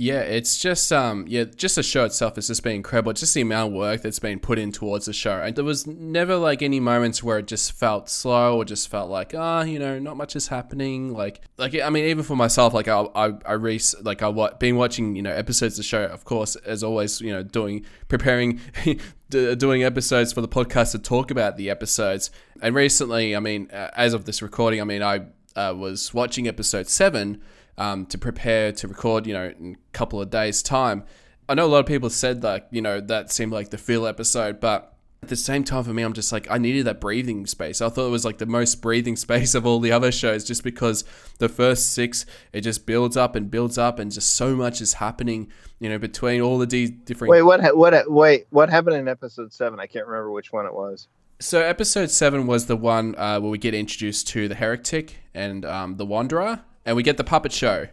Yeah, 0.00 0.20
it's 0.20 0.56
just 0.58 0.92
um 0.92 1.24
yeah, 1.26 1.42
just 1.42 1.74
the 1.74 1.82
show 1.82 2.04
itself 2.04 2.36
has 2.36 2.46
just 2.46 2.62
been 2.62 2.76
incredible. 2.76 3.12
Just 3.14 3.34
the 3.34 3.40
amount 3.40 3.72
of 3.72 3.74
work 3.76 4.00
that's 4.00 4.20
been 4.20 4.38
put 4.38 4.56
in 4.56 4.70
towards 4.70 5.06
the 5.06 5.12
show. 5.12 5.42
And 5.42 5.56
there 5.56 5.64
was 5.64 5.88
never 5.88 6.36
like 6.36 6.62
any 6.62 6.78
moments 6.78 7.20
where 7.20 7.38
it 7.40 7.48
just 7.48 7.72
felt 7.72 8.08
slow 8.08 8.58
or 8.58 8.64
just 8.64 8.88
felt 8.88 9.10
like, 9.10 9.34
ah, 9.36 9.62
you 9.62 9.80
know, 9.80 9.98
not 9.98 10.16
much 10.16 10.36
is 10.36 10.46
happening. 10.46 11.12
Like 11.12 11.40
like 11.56 11.74
I 11.74 11.90
mean, 11.90 12.04
even 12.04 12.22
for 12.22 12.36
myself, 12.36 12.74
like 12.74 12.86
I 12.86 13.00
I, 13.16 13.32
I 13.44 13.54
re- 13.54 13.80
like 14.02 14.22
I 14.22 14.28
wa- 14.28 14.54
been 14.54 14.76
watching, 14.76 15.16
you 15.16 15.22
know, 15.22 15.32
episodes 15.32 15.74
of 15.74 15.78
the 15.78 15.82
show, 15.82 16.04
of 16.04 16.24
course, 16.24 16.54
as 16.54 16.84
always, 16.84 17.20
you 17.20 17.32
know, 17.32 17.42
doing 17.42 17.84
preparing 18.06 18.60
doing 19.30 19.82
episodes 19.82 20.32
for 20.32 20.42
the 20.42 20.48
podcast 20.48 20.92
to 20.92 21.00
talk 21.00 21.32
about 21.32 21.56
the 21.56 21.70
episodes. 21.70 22.30
And 22.62 22.72
recently, 22.72 23.34
I 23.34 23.40
mean, 23.40 23.68
uh, 23.72 23.90
as 23.96 24.14
of 24.14 24.26
this 24.26 24.42
recording, 24.42 24.80
I 24.80 24.84
mean, 24.84 25.02
I 25.02 25.22
uh, 25.56 25.74
was 25.74 26.14
watching 26.14 26.46
episode 26.46 26.86
7 26.86 27.42
um, 27.78 28.04
to 28.06 28.18
prepare 28.18 28.72
to 28.72 28.88
record, 28.88 29.26
you 29.26 29.32
know, 29.32 29.54
in 29.58 29.76
a 29.76 29.92
couple 29.92 30.20
of 30.20 30.28
days' 30.28 30.62
time. 30.62 31.04
I 31.48 31.54
know 31.54 31.64
a 31.64 31.68
lot 31.68 31.78
of 31.78 31.86
people 31.86 32.10
said 32.10 32.42
like, 32.42 32.66
you 32.70 32.82
know, 32.82 33.00
that 33.00 33.32
seemed 33.32 33.52
like 33.52 33.70
the 33.70 33.78
feel 33.78 34.06
episode, 34.06 34.60
but 34.60 34.94
at 35.22 35.30
the 35.30 35.36
same 35.36 35.64
time 35.64 35.82
for 35.82 35.92
me, 35.94 36.02
I'm 36.02 36.12
just 36.12 36.30
like, 36.30 36.46
I 36.50 36.58
needed 36.58 36.84
that 36.86 37.00
breathing 37.00 37.46
space. 37.46 37.80
I 37.80 37.88
thought 37.88 38.06
it 38.06 38.10
was 38.10 38.24
like 38.24 38.38
the 38.38 38.46
most 38.46 38.76
breathing 38.82 39.16
space 39.26 39.54
of 39.54 39.64
all 39.66 39.80
the 39.80 39.90
other 39.92 40.12
shows 40.12 40.44
just 40.44 40.62
because 40.62 41.04
the 41.38 41.48
first 41.48 41.92
six, 41.94 42.26
it 42.52 42.60
just 42.60 42.84
builds 42.86 43.16
up 43.16 43.34
and 43.34 43.50
builds 43.50 43.78
up 43.78 43.98
and 43.98 44.12
just 44.12 44.34
so 44.34 44.54
much 44.54 44.80
is 44.80 44.94
happening, 44.94 45.50
you 45.80 45.88
know, 45.88 45.98
between 45.98 46.40
all 46.42 46.60
of 46.60 46.68
these 46.68 46.90
different. 46.90 47.30
Wait, 47.30 47.42
what? 47.42 47.60
ha- 47.60 47.72
What? 47.74 47.94
ha- 47.94 48.04
Wait, 48.06 48.46
what 48.50 48.68
happened 48.70 48.96
in 48.96 49.08
episode 49.08 49.52
seven? 49.52 49.80
I 49.80 49.86
can't 49.86 50.06
remember 50.06 50.30
which 50.30 50.52
one 50.52 50.66
it 50.66 50.74
was. 50.74 51.08
So 51.40 51.62
episode 51.62 52.10
seven 52.10 52.46
was 52.46 52.66
the 52.66 52.76
one 52.76 53.14
uh, 53.16 53.40
where 53.40 53.50
we 53.50 53.58
get 53.58 53.72
introduced 53.72 54.28
to 54.28 54.48
the 54.48 54.56
heretic 54.56 55.16
and 55.34 55.64
um, 55.64 55.96
the 55.96 56.04
wanderer, 56.04 56.60
and 56.88 56.96
we 56.96 57.02
get 57.02 57.18
the 57.18 57.24
puppet 57.24 57.52
show. 57.52 57.86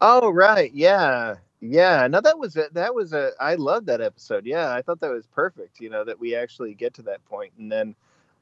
Oh 0.00 0.30
right, 0.30 0.72
yeah, 0.72 1.34
yeah. 1.60 2.08
No, 2.08 2.22
that 2.22 2.38
was 2.38 2.56
a, 2.56 2.68
that 2.72 2.94
was 2.94 3.12
a. 3.12 3.32
I 3.38 3.56
loved 3.56 3.86
that 3.88 4.00
episode. 4.00 4.46
Yeah, 4.46 4.72
I 4.72 4.80
thought 4.80 5.00
that 5.00 5.10
was 5.10 5.26
perfect. 5.26 5.80
You 5.80 5.90
know 5.90 6.02
that 6.04 6.18
we 6.18 6.34
actually 6.34 6.72
get 6.72 6.94
to 6.94 7.02
that 7.02 7.22
point, 7.26 7.52
and 7.58 7.70
then 7.70 7.94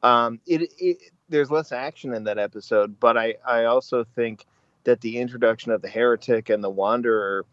um, 0.05 0.39
it, 0.47 0.73
it 0.79 0.99
there's 1.29 1.51
less 1.51 1.73
action 1.73 2.15
in 2.15 2.23
that 2.25 2.39
episode, 2.39 3.01
but 3.01 3.17
I 3.17 3.35
I 3.45 3.65
also 3.65 4.05
think 4.15 4.47
that 4.85 5.01
the 5.01 5.19
introduction 5.19 5.73
of 5.73 5.83
the 5.83 5.89
heretic 5.89 6.51
and 6.51 6.63
the 6.63 6.71
wanderer 6.71 7.45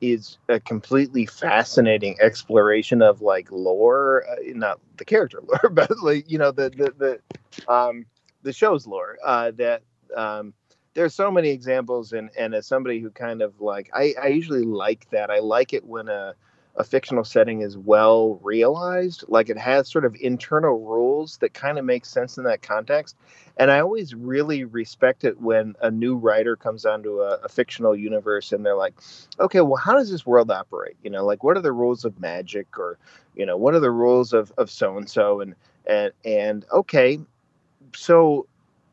is 0.00 0.38
a 0.48 0.58
completely 0.58 1.26
fascinating 1.26 2.16
exploration 2.20 3.02
of 3.02 3.22
like 3.22 3.52
lore, 3.52 4.24
uh, 4.28 4.36
not 4.46 4.80
the 4.96 5.04
character 5.04 5.40
lore, 5.46 5.70
but 5.70 5.96
like 6.02 6.28
you 6.28 6.38
know 6.38 6.50
the 6.50 6.70
the 6.70 7.20
the 7.68 7.72
um 7.72 8.04
the 8.42 8.52
show's 8.52 8.84
lore. 8.84 9.16
Uh, 9.24 9.52
that 9.52 9.82
um 10.16 10.52
there's 10.94 11.14
so 11.14 11.30
many 11.30 11.50
examples 11.50 12.12
and 12.12 12.30
and 12.36 12.54
as 12.54 12.66
somebody 12.66 13.00
who 13.00 13.10
kind 13.10 13.42
of 13.42 13.60
like 13.60 13.90
I, 13.94 14.14
I 14.20 14.28
usually 14.28 14.64
like 14.64 15.08
that. 15.10 15.30
I 15.30 15.38
like 15.38 15.72
it 15.72 15.84
when 15.84 16.08
a, 16.08 16.34
a 16.76 16.84
fictional 16.84 17.24
setting 17.24 17.62
is 17.62 17.76
well 17.76 18.40
realized 18.42 19.24
like 19.28 19.48
it 19.48 19.58
has 19.58 19.88
sort 19.88 20.04
of 20.04 20.16
internal 20.20 20.80
rules 20.80 21.38
that 21.38 21.52
kind 21.52 21.78
of 21.78 21.84
make 21.84 22.04
sense 22.04 22.38
in 22.38 22.44
that 22.44 22.62
context 22.62 23.16
and 23.56 23.70
i 23.70 23.80
always 23.80 24.14
really 24.14 24.64
respect 24.64 25.24
it 25.24 25.40
when 25.40 25.74
a 25.82 25.90
new 25.90 26.16
writer 26.16 26.56
comes 26.56 26.86
onto 26.86 27.20
a, 27.20 27.34
a 27.44 27.48
fictional 27.48 27.96
universe 27.96 28.52
and 28.52 28.64
they're 28.64 28.76
like 28.76 28.94
okay 29.40 29.60
well 29.60 29.76
how 29.76 29.94
does 29.94 30.10
this 30.10 30.24
world 30.24 30.50
operate? 30.50 30.96
You 31.02 31.10
know 31.10 31.24
like 31.24 31.42
what 31.42 31.56
are 31.56 31.62
the 31.62 31.72
rules 31.72 32.04
of 32.04 32.18
magic 32.20 32.78
or 32.78 32.98
you 33.34 33.44
know 33.44 33.56
what 33.56 33.74
are 33.74 33.80
the 33.80 33.90
rules 33.90 34.32
of 34.32 34.52
of 34.56 34.70
so 34.70 34.96
and 34.96 35.10
so 35.10 35.40
and 35.40 35.54
and 35.86 36.12
and 36.24 36.64
okay 36.72 37.18
so 37.94 38.46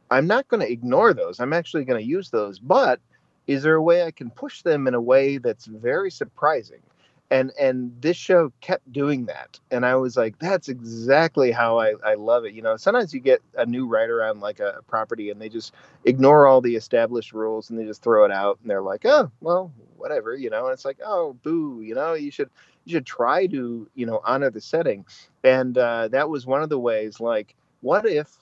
I'm 0.09 0.27
not 0.27 0.47
going 0.47 0.61
to 0.61 0.71
ignore 0.71 1.13
those. 1.13 1.39
I'm 1.39 1.53
actually 1.53 1.85
going 1.85 2.01
to 2.01 2.07
use 2.07 2.29
those. 2.29 2.59
But 2.59 2.99
is 3.47 3.63
there 3.63 3.75
a 3.75 3.81
way 3.81 4.03
I 4.03 4.11
can 4.11 4.29
push 4.29 4.61
them 4.61 4.87
in 4.87 4.93
a 4.93 5.01
way 5.01 5.37
that's 5.37 5.65
very 5.65 6.11
surprising? 6.11 6.81
And 7.29 7.51
and 7.59 7.91
this 8.01 8.15
show 8.15 8.53
kept 8.61 8.89
doing 8.93 9.25
that. 9.25 9.59
And 9.69 9.85
I 9.85 9.95
was 9.95 10.15
like, 10.15 10.39
that's 10.39 10.69
exactly 10.69 11.51
how 11.51 11.77
I, 11.77 11.93
I 12.05 12.13
love 12.13 12.45
it. 12.45 12.53
You 12.53 12.61
know, 12.61 12.77
sometimes 12.77 13.13
you 13.13 13.19
get 13.19 13.41
a 13.57 13.65
new 13.65 13.85
writer 13.85 14.23
on 14.23 14.39
like 14.39 14.61
a 14.61 14.79
property 14.87 15.29
and 15.29 15.41
they 15.41 15.49
just 15.49 15.73
ignore 16.05 16.47
all 16.47 16.61
the 16.61 16.77
established 16.77 17.33
rules 17.33 17.69
and 17.69 17.77
they 17.77 17.83
just 17.83 18.01
throw 18.01 18.23
it 18.23 18.31
out 18.31 18.59
and 18.61 18.69
they're 18.69 18.81
like, 18.81 19.05
oh, 19.05 19.29
well, 19.41 19.73
whatever, 19.97 20.35
you 20.35 20.49
know. 20.49 20.67
And 20.67 20.73
it's 20.73 20.85
like, 20.85 20.99
oh, 21.05 21.35
boo, 21.43 21.81
you 21.81 21.95
know, 21.95 22.13
you 22.13 22.31
should 22.31 22.49
you 22.85 22.93
should 22.93 23.05
try 23.05 23.45
to 23.47 23.89
you 23.95 24.05
know 24.05 24.21
honor 24.23 24.49
the 24.49 24.61
setting, 24.61 25.05
and 25.43 25.77
uh, 25.77 26.07
that 26.07 26.29
was 26.29 26.45
one 26.45 26.63
of 26.63 26.69
the 26.69 26.79
ways. 26.79 27.19
Like, 27.19 27.53
what 27.81 28.05
if 28.05 28.37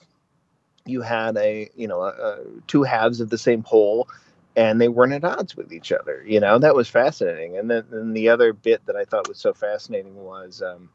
you 0.86 1.02
had 1.02 1.36
a 1.36 1.68
you 1.76 1.88
know 1.88 2.02
a, 2.02 2.08
a 2.08 2.38
two 2.66 2.82
halves 2.82 3.20
of 3.20 3.30
the 3.30 3.38
same 3.38 3.62
pole 3.62 4.08
and 4.56 4.80
they 4.80 4.88
weren't 4.88 5.12
at 5.12 5.22
odds 5.22 5.54
with 5.54 5.72
each 5.72 5.92
other. 5.92 6.24
You 6.26 6.40
know, 6.40 6.58
that 6.58 6.74
was 6.74 6.88
fascinating. 6.88 7.58
And 7.58 7.70
then 7.70 7.84
and 7.92 8.16
the 8.16 8.30
other 8.30 8.52
bit 8.54 8.84
that 8.86 8.96
I 8.96 9.04
thought 9.04 9.28
was 9.28 9.38
so 9.38 9.52
fascinating 9.52 10.16
was, 10.16 10.62
um, 10.62 10.88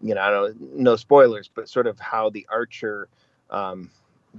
you 0.00 0.14
know, 0.14 0.22
I 0.22 0.30
don't 0.30 0.78
no 0.78 0.96
spoilers, 0.96 1.48
but 1.54 1.68
sort 1.68 1.86
of 1.86 2.00
how 2.00 2.30
the 2.30 2.46
Archer, 2.50 3.08
um, 3.50 3.90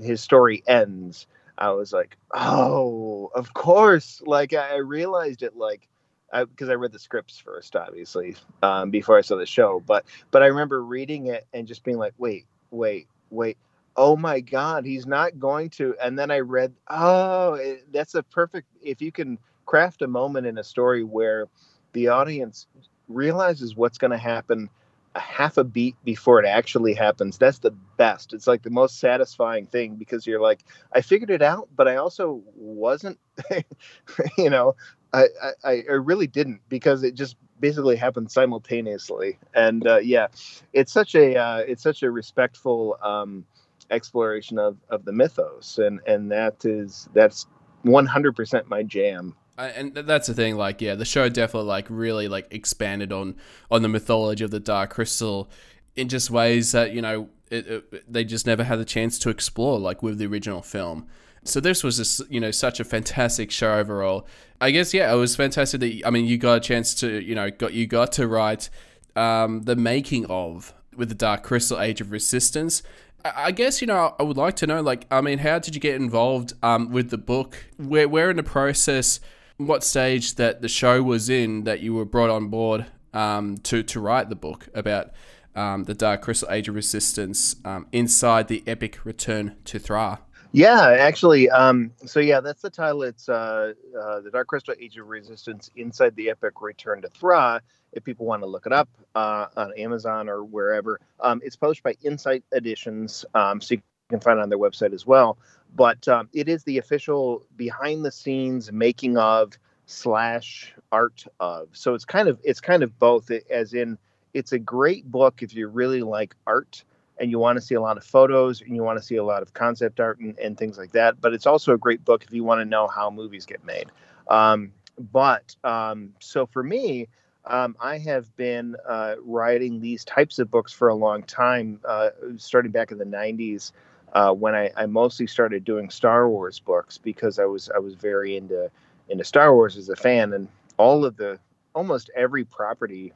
his 0.02 0.22
story 0.22 0.64
ends. 0.68 1.28
I 1.58 1.70
was 1.70 1.94
like, 1.94 2.18
oh, 2.34 3.30
of 3.36 3.54
course. 3.54 4.24
Like 4.26 4.54
I, 4.54 4.78
realized 4.78 5.44
it 5.44 5.56
like 5.56 5.88
because 6.32 6.70
I, 6.70 6.72
I, 6.72 6.76
read 6.76 6.94
the 6.94 6.98
scripts 6.98 7.38
first, 7.38 7.76
obviously, 7.76 8.36
um, 8.64 8.90
before 8.90 9.18
I 9.18 9.22
saw 9.22 9.36
the 9.36 9.46
show. 9.46 9.84
But 9.86 10.06
but 10.32 10.42
I 10.42 10.48
remember 10.48 10.84
reading 10.84 11.28
it 11.28 11.46
and 11.54 11.68
just 11.68 11.84
being 11.84 12.00
like, 12.00 12.16
wait, 12.18 12.48
wait, 12.72 13.08
wait 13.30 13.58
oh 13.98 14.16
my 14.16 14.40
god 14.40 14.86
he's 14.86 15.06
not 15.06 15.40
going 15.40 15.70
to 15.70 15.96
and 16.02 16.18
then 16.18 16.32
i 16.32 16.40
read 16.40 16.74
oh 16.90 17.54
it, 17.56 17.86
that's 17.92 18.16
a 18.16 18.24
perfect 18.24 18.68
if 18.82 19.02
you 19.02 19.12
can 19.12 19.38
craft 19.66 20.02
a 20.02 20.08
moment 20.08 20.48
in 20.48 20.58
a 20.58 20.64
story 20.64 21.04
where 21.04 21.48
the 21.94 22.08
audience 22.08 22.68
realizes 23.08 23.76
what's 23.76 23.98
going 23.98 24.12
to 24.12 24.18
happen 24.18 24.70
a 25.16 25.20
half 25.20 25.58
a 25.58 25.64
beat 25.64 25.96
before 26.06 26.42
it 26.42 26.48
actually 26.48 26.94
happens 26.94 27.38
that's 27.38 27.60
the 27.60 27.72
best 27.98 28.34
it's 28.34 28.48
like 28.48 28.62
the 28.64 28.70
most 28.70 29.00
satisfying 29.00 29.66
thing 29.68 29.96
because 29.96 30.26
you're 30.26 30.40
like 30.40 30.64
i 30.94 31.02
figured 31.02 31.30
it 31.30 31.42
out 31.42 31.68
but 31.76 31.88
i 31.88 31.98
also 31.98 32.42
wasn't 32.56 33.20
you 34.38 34.50
know 34.50 34.74
I, 35.14 35.26
I 35.64 35.84
i 35.90 35.94
really 35.94 36.28
didn't 36.28 36.62
because 36.70 37.04
it 37.04 37.14
just 37.14 37.36
basically 37.60 37.98
happened 37.98 38.32
simultaneously 38.32 39.38
and 39.54 39.86
uh, 39.86 39.98
yeah 39.98 40.28
it's 40.74 40.92
such 40.92 41.14
a 41.16 41.36
uh, 41.38 41.58
it's 41.58 41.84
such 41.84 42.04
a 42.04 42.10
respectful 42.10 42.98
um, 43.04 43.46
exploration 43.92 44.58
of 44.58 44.78
of 44.90 45.06
the 45.06 45.12
mythos, 45.12 45.78
and 45.78 46.00
and 46.08 46.32
that 46.32 46.66
is 46.66 47.10
that's 47.14 47.48
one 47.84 48.06
hundred 48.06 48.36
percent 48.36 48.68
my 48.68 48.84
jam. 48.84 49.36
And 49.58 49.94
that's 49.94 50.26
the 50.26 50.34
thing, 50.34 50.56
like, 50.56 50.82
yeah, 50.82 50.96
the 50.96 51.06
show 51.06 51.30
definitely 51.30 51.68
like 51.68 51.86
really 51.90 52.28
like 52.28 52.48
expanded 52.50 53.12
on 53.12 53.36
on 53.70 53.84
the 53.84 53.90
mythology 53.90 54.44
of 54.44 54.50
the 54.50 54.60
Dark 54.60 54.90
Crystal 54.92 55.50
in 55.96 56.10
just 56.10 56.32
ways 56.32 56.72
that 56.72 56.94
you 56.94 57.02
know 57.02 57.30
it, 57.52 57.68
it, 57.68 58.12
they 58.12 58.24
just 58.24 58.48
never 58.48 58.64
had 58.64 58.80
the 58.80 58.86
chance 58.86 59.20
to 59.20 59.30
explore, 59.30 59.78
like 59.78 60.02
with 60.02 60.18
the 60.18 60.26
original 60.26 60.62
film. 60.62 61.08
So 61.44 61.60
this 61.60 61.84
was 61.84 61.98
just 61.98 62.22
you 62.32 62.40
know 62.40 62.52
such 62.52 62.80
a 62.80 62.84
fantastic 62.84 63.52
show 63.52 63.74
overall. 63.74 64.26
I 64.60 64.72
guess 64.72 64.94
yeah, 64.94 65.12
it 65.12 65.18
was 65.18 65.36
fantastic 65.36 65.80
that 65.82 66.02
I 66.06 66.10
mean 66.10 66.26
you 66.26 66.38
got 66.38 66.54
a 66.54 66.60
chance 66.60 66.96
to 66.96 67.22
you 67.22 67.36
know 67.36 67.52
got 67.52 67.74
you 67.74 67.88
got 67.88 68.12
to 68.14 68.28
write 68.28 68.70
um, 69.16 69.64
the 69.64 69.76
making 69.76 70.26
of 70.28 70.74
with 70.96 71.10
the 71.10 71.16
Dark 71.16 71.44
Crystal 71.44 71.80
Age 71.80 72.02
of 72.02 72.12
Resistance, 72.12 72.84
I 73.24 73.52
guess 73.52 73.82
you 73.82 73.88
know 73.88 74.16
I 74.20 74.24
would 74.24 74.38
like 74.38 74.56
to 74.58 74.68
know, 74.68 74.82
like, 74.82 75.06
I 75.12 75.22
mean, 75.22 75.40
how 75.40 75.60
did 75.60 75.76
you 75.76 75.82
get 75.82 75.96
involved 75.96 76.54
um, 76.64 76.92
with 76.92 77.10
the 77.10 77.18
book? 77.18 77.66
Where, 77.78 78.08
where 78.08 78.30
in 78.30 78.38
the 78.38 78.44
process, 78.44 79.20
what 79.58 79.84
stage 79.84 80.36
that 80.36 80.62
the 80.62 80.68
show 80.68 81.04
was 81.04 81.30
in 81.30 81.64
that 81.64 81.82
you 81.82 81.94
were 81.94 82.06
brought 82.06 82.30
on 82.30 82.48
board 82.48 82.86
um, 83.14 83.58
to 83.60 83.84
to 83.84 84.00
write 84.00 84.30
the 84.30 84.36
book 84.36 84.68
about 84.74 85.12
um, 85.56 85.84
the 85.84 85.94
Dark 85.94 86.22
Crystal 86.22 86.50
Age 86.50 86.68
of 86.68 86.76
Resistance 86.76 87.56
um, 87.66 87.88
inside 87.92 88.48
the 88.48 88.64
epic 88.66 89.06
Return 89.06 89.56
to 89.66 89.80
Thra? 89.80 90.22
Yeah, 90.54 90.98
actually, 91.00 91.50
um, 91.50 91.92
so 92.06 92.20
yeah, 92.20 92.42
that's 92.42 92.62
the 92.62 92.70
title. 92.70 93.04
It's 93.04 93.30
uh, 93.30 93.74
uh, 93.98 94.20
the 94.20 94.32
Dark 94.32 94.48
Crystal 94.48 94.74
Age 94.78 94.98
of 94.98 95.08
Resistance 95.08 95.70
inside 95.78 96.14
the 96.18 96.30
epic 96.30 96.62
Return 96.62 97.02
to 97.04 97.10
Thra 97.10 97.62
if 97.94 98.04
people 98.04 98.26
want 98.26 98.42
to 98.42 98.48
look 98.48 98.66
it 98.66 98.74
up 98.74 98.90
uh, 99.16 99.48
on 99.56 99.74
Amazon 99.78 100.28
or 100.28 100.44
wherever. 100.44 101.00
Um, 101.22 101.42
it's 101.44 101.56
published 101.56 101.84
by 101.84 101.96
Insight 102.04 102.44
Editions, 102.52 103.24
um, 103.34 103.62
so 103.62 103.76
you 103.76 103.82
can 104.10 104.20
find 104.20 104.40
it 104.40 104.42
on 104.42 104.50
their 104.50 104.60
website 104.60 104.94
as 104.94 105.06
well. 105.06 105.38
But 105.74 106.06
um, 106.10 106.28
it 106.34 106.50
is 106.50 106.66
the 106.66 106.80
official 106.80 107.46
behind 107.56 108.04
the 108.04 108.12
scenes 108.12 108.74
making 108.74 109.18
of 109.18 109.54
slash 109.86 110.74
art 110.92 111.26
of. 111.40 111.70
So 111.72 111.94
it's 111.94 112.06
kind 112.06 112.28
of 112.28 112.40
it's 112.44 112.60
kind 112.60 112.84
of 112.84 113.00
both. 113.00 113.32
As 113.50 113.74
in, 113.74 113.98
it's 114.34 114.52
a 114.52 114.60
great 114.60 115.10
book 115.10 115.42
if 115.44 115.56
you 115.56 115.68
really 115.68 116.02
like 116.02 116.36
art 116.46 116.84
and 117.22 117.30
you 117.30 117.38
want 117.38 117.56
to 117.56 117.62
see 117.62 117.76
a 117.76 117.82
lot 117.82 117.98
of 117.98 118.04
photos 118.04 118.62
and 118.62 118.76
you 118.76 118.84
want 118.84 118.98
to 118.98 119.06
see 119.06 119.16
a 119.16 119.24
lot 119.24 119.44
of 119.44 119.54
concept 119.54 120.00
art 120.00 120.20
and, 120.20 120.38
and 120.40 120.58
things 120.58 120.78
like 120.78 120.92
that. 120.94 121.22
But 121.22 121.34
it's 121.34 121.46
also 121.46 121.74
a 121.74 121.78
great 121.78 122.04
book 122.04 122.24
if 122.24 122.34
you 122.34 122.44
want 122.44 122.62
to 122.62 122.66
know 122.66 122.88
how 122.88 123.12
movies 123.12 123.46
get 123.46 123.64
made. 123.64 123.92
Um, 124.28 124.72
but 124.98 125.56
um, 125.64 126.14
so 126.20 126.48
for 126.48 126.64
me, 126.64 127.08
um, 127.46 127.76
I 127.80 128.00
have 128.00 128.36
been 128.36 128.76
uh, 128.88 129.16
writing 129.24 129.80
these 129.80 130.04
types 130.04 130.40
of 130.40 130.50
books 130.50 130.74
for 130.74 130.88
a 130.88 130.96
long 130.96 131.24
time, 131.24 131.80
uh, 131.88 132.10
starting 132.38 132.72
back 132.72 132.92
in 132.92 132.98
the 132.98 133.06
'90s 133.06 133.72
uh, 134.14 134.32
when 134.32 134.54
I, 134.54 134.72
I, 134.76 134.86
mostly 134.86 135.26
started 135.26 135.64
doing 135.64 135.90
Star 135.90 136.30
Wars 136.30 136.60
books 136.60 136.98
because 136.98 137.40
I 137.40 137.46
was 137.46 137.70
I 137.74 137.80
was 137.80 137.96
very 137.96 138.38
into 138.38 138.70
into 139.10 139.24
Star 139.24 139.56
Wars 139.56 139.76
as 139.78 139.90
a 139.90 139.96
fan, 139.96 140.34
and 140.34 140.48
all 140.78 141.04
of 141.04 141.18
the 141.18 141.40
almost 141.74 142.12
every 142.16 142.44
property. 142.44 143.14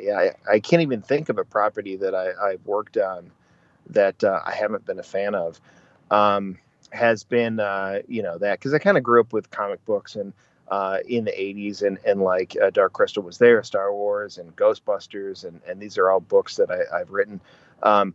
Yeah, 0.00 0.32
I, 0.50 0.60
can't 0.60 0.82
even 0.82 1.02
think 1.02 1.28
of 1.28 1.38
a 1.38 1.44
property 1.44 1.96
that 1.96 2.14
I, 2.14 2.32
I've 2.52 2.64
worked 2.64 2.96
on 2.96 3.30
that 3.90 4.22
uh, 4.24 4.40
I 4.44 4.54
haven't 4.54 4.86
been 4.86 4.98
a 4.98 5.04
fan 5.04 5.34
of. 5.34 5.60
Um, 6.10 6.58
has 6.92 7.24
been 7.24 7.58
uh, 7.58 8.00
you 8.06 8.22
know 8.22 8.38
that 8.38 8.58
because 8.58 8.74
I 8.74 8.78
kind 8.78 8.96
of 8.96 9.02
grew 9.02 9.20
up 9.20 9.32
with 9.32 9.50
comic 9.50 9.84
books 9.84 10.14
and 10.14 10.32
uh, 10.68 10.98
in 11.06 11.24
the 11.24 11.32
80s 11.32 11.82
and, 11.82 11.98
and 12.06 12.22
like 12.22 12.56
uh, 12.62 12.70
dark 12.70 12.92
crystal 12.92 13.22
was 13.22 13.38
there 13.38 13.62
star 13.62 13.92
wars 13.92 14.38
and 14.38 14.54
ghostbusters 14.56 15.44
and, 15.44 15.60
and 15.68 15.80
these 15.80 15.98
are 15.98 16.10
all 16.10 16.20
books 16.20 16.56
that 16.56 16.70
I, 16.70 16.98
have 16.98 17.10
written 17.10 17.40
um, 17.82 18.14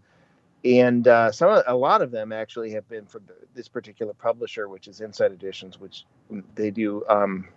and 0.64 1.08
uh, 1.08 1.32
some 1.32 1.62
a 1.68 1.76
lot 1.76 2.02
of 2.02 2.12
them 2.12 2.32
actually 2.32 2.72
have 2.72 2.88
been 2.88 3.06
from 3.06 3.24
this 3.54 3.68
particular 3.68 4.14
publisher 4.14 4.70
which 4.70 4.88
is 4.88 5.02
Insight 5.02 5.32
Editions 5.32 5.80
which 5.80 6.06
they 6.56 6.72
do 6.72 7.04
um, 7.10 7.48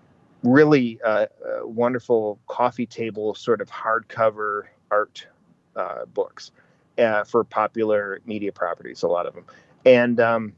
really 0.43 1.01
uh, 1.03 1.27
uh, 1.45 1.67
wonderful 1.67 2.39
coffee 2.47 2.87
table 2.87 3.35
sort 3.35 3.61
of 3.61 3.69
hardcover 3.71 4.65
art 4.91 5.27
uh, 5.77 6.05
books 6.07 6.53
for 7.27 7.45
popular 7.45 8.21
media 8.27 8.53
properties 8.53 9.03
a 9.03 9.09
lot 9.09 9.27
of 9.27 9.35
them 9.35 9.45
and 9.87 10.21
um, 10.21 10.53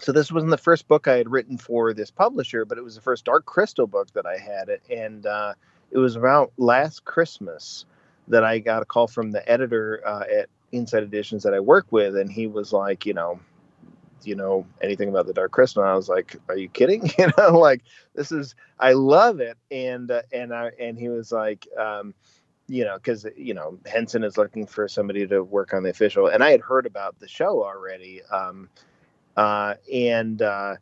so 0.00 0.12
this 0.12 0.32
wasn't 0.32 0.50
the 0.50 0.58
first 0.58 0.88
book 0.88 1.06
I 1.08 1.16
had 1.16 1.30
written 1.30 1.58
for 1.58 1.92
this 1.92 2.10
publisher, 2.10 2.64
but 2.64 2.78
it 2.78 2.84
was 2.84 2.94
the 2.94 3.02
first 3.02 3.26
Dark 3.26 3.44
Crystal 3.44 3.86
book 3.86 4.10
that 4.14 4.24
I 4.26 4.38
had, 4.38 4.70
and 4.90 5.26
uh, 5.26 5.54
it 5.90 5.98
was 5.98 6.16
about 6.16 6.52
last 6.56 7.04
Christmas 7.04 7.84
that 8.28 8.42
I 8.42 8.60
got 8.60 8.82
a 8.82 8.86
call 8.86 9.08
from 9.08 9.30
the 9.30 9.46
editor 9.48 10.00
uh, 10.06 10.24
at 10.32 10.48
Insight 10.72 11.02
Editions 11.02 11.42
that 11.42 11.52
I 11.52 11.60
work 11.60 11.86
with, 11.90 12.16
and 12.16 12.32
he 12.32 12.46
was 12.46 12.72
like, 12.72 13.04
you 13.04 13.12
know, 13.12 13.40
you 14.26 14.34
know 14.34 14.66
anything 14.82 15.08
about 15.08 15.26
the 15.26 15.32
Dark 15.32 15.52
Crystal? 15.52 15.82
And 15.82 15.90
I 15.90 15.94
was 15.94 16.08
like, 16.08 16.36
are 16.48 16.56
you 16.56 16.68
kidding? 16.68 17.10
you 17.18 17.28
know, 17.38 17.58
like 17.58 17.82
this 18.14 18.32
is 18.32 18.54
I 18.78 18.92
love 18.92 19.40
it, 19.40 19.56
and 19.70 20.10
uh, 20.10 20.22
and 20.32 20.54
I 20.54 20.70
and 20.78 20.98
he 20.98 21.08
was 21.08 21.32
like. 21.32 21.66
Um, 21.78 22.14
you 22.70 22.84
know, 22.84 22.94
because 22.94 23.26
you 23.36 23.52
know 23.52 23.76
Henson 23.84 24.22
is 24.22 24.38
looking 24.38 24.64
for 24.64 24.86
somebody 24.86 25.26
to 25.26 25.42
work 25.42 25.74
on 25.74 25.82
the 25.82 25.90
official, 25.90 26.28
and 26.28 26.42
I 26.44 26.52
had 26.52 26.60
heard 26.60 26.86
about 26.86 27.18
the 27.18 27.26
show 27.26 27.64
already. 27.64 28.22
Um, 28.30 28.68
uh, 29.36 29.74
and 29.92 30.40
uh, 30.40 30.76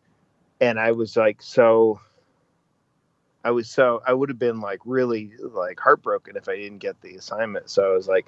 and 0.60 0.78
I 0.78 0.92
was 0.92 1.16
like 1.16 1.40
so. 1.40 2.00
I 3.44 3.52
was 3.52 3.70
so 3.70 4.02
I 4.06 4.12
would 4.12 4.28
have 4.28 4.38
been 4.38 4.60
like 4.60 4.80
really 4.84 5.32
like 5.40 5.80
heartbroken 5.80 6.36
if 6.36 6.48
I 6.48 6.56
didn't 6.56 6.78
get 6.78 7.00
the 7.00 7.16
assignment. 7.16 7.70
So 7.70 7.90
I 7.90 7.94
was 7.94 8.06
like, 8.06 8.26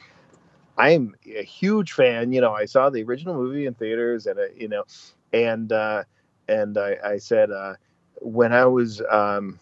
I'm 0.78 1.14
a 1.26 1.42
huge 1.42 1.92
fan. 1.92 2.32
You 2.32 2.40
know, 2.40 2.52
I 2.52 2.64
saw 2.64 2.90
the 2.90 3.02
original 3.02 3.34
movie 3.34 3.66
in 3.66 3.74
theaters, 3.74 4.26
and 4.26 4.38
I, 4.40 4.46
you 4.56 4.68
know, 4.68 4.84
and 5.32 5.70
uh, 5.72 6.04
and 6.48 6.78
I, 6.78 6.96
I 7.04 7.18
said 7.18 7.50
uh, 7.50 7.74
when 8.20 8.52
I 8.52 8.64
was 8.66 9.02
um, 9.10 9.58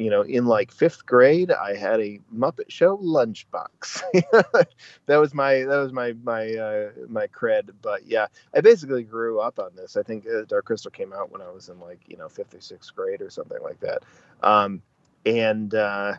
you 0.00 0.08
know, 0.08 0.22
in 0.22 0.46
like 0.46 0.72
fifth 0.72 1.04
grade, 1.04 1.50
I 1.50 1.76
had 1.76 2.00
a 2.00 2.18
Muppet 2.34 2.70
Show 2.70 2.96
lunchbox. 2.96 4.00
that 5.06 5.16
was 5.16 5.34
my 5.34 5.56
that 5.64 5.76
was 5.76 5.92
my 5.92 6.14
my 6.24 6.54
uh, 6.54 6.90
my 7.06 7.26
cred. 7.26 7.70
But 7.82 8.06
yeah, 8.06 8.26
I 8.54 8.62
basically 8.62 9.02
grew 9.02 9.40
up 9.40 9.58
on 9.58 9.72
this. 9.76 9.98
I 9.98 10.02
think 10.02 10.26
uh, 10.26 10.46
Dark 10.48 10.64
Crystal 10.64 10.90
came 10.90 11.12
out 11.12 11.30
when 11.30 11.42
I 11.42 11.50
was 11.50 11.68
in 11.68 11.78
like 11.80 12.00
you 12.08 12.16
know 12.16 12.30
fifth 12.30 12.54
or 12.54 12.62
sixth 12.62 12.96
grade 12.96 13.20
or 13.20 13.28
something 13.28 13.58
like 13.62 13.78
that. 13.80 14.02
Um, 14.42 14.80
and 15.26 15.74
uh, 15.74 16.14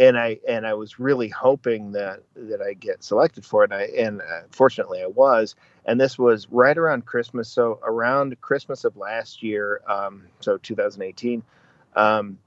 and 0.00 0.18
I 0.18 0.38
and 0.48 0.66
I 0.66 0.72
was 0.72 0.98
really 0.98 1.28
hoping 1.28 1.92
that 1.92 2.22
that 2.34 2.62
I 2.62 2.72
get 2.72 3.04
selected 3.04 3.44
for 3.44 3.64
it. 3.64 3.70
And 3.70 3.74
I 3.80 3.84
and 4.02 4.20
uh, 4.22 4.42
fortunately 4.50 5.02
I 5.02 5.06
was. 5.06 5.54
And 5.84 6.00
this 6.00 6.18
was 6.18 6.48
right 6.50 6.76
around 6.76 7.04
Christmas. 7.04 7.48
So 7.50 7.78
around 7.82 8.40
Christmas 8.40 8.84
of 8.84 8.96
last 8.96 9.42
year, 9.42 9.82
um, 9.86 10.24
so 10.40 10.56
2018. 10.56 11.42
Um, 11.94 12.38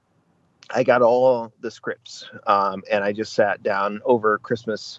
I 0.70 0.82
got 0.82 1.02
all 1.02 1.52
the 1.60 1.70
scripts, 1.70 2.28
um, 2.46 2.82
and 2.90 3.04
I 3.04 3.12
just 3.12 3.34
sat 3.34 3.62
down 3.62 4.00
over 4.04 4.38
Christmas 4.38 4.98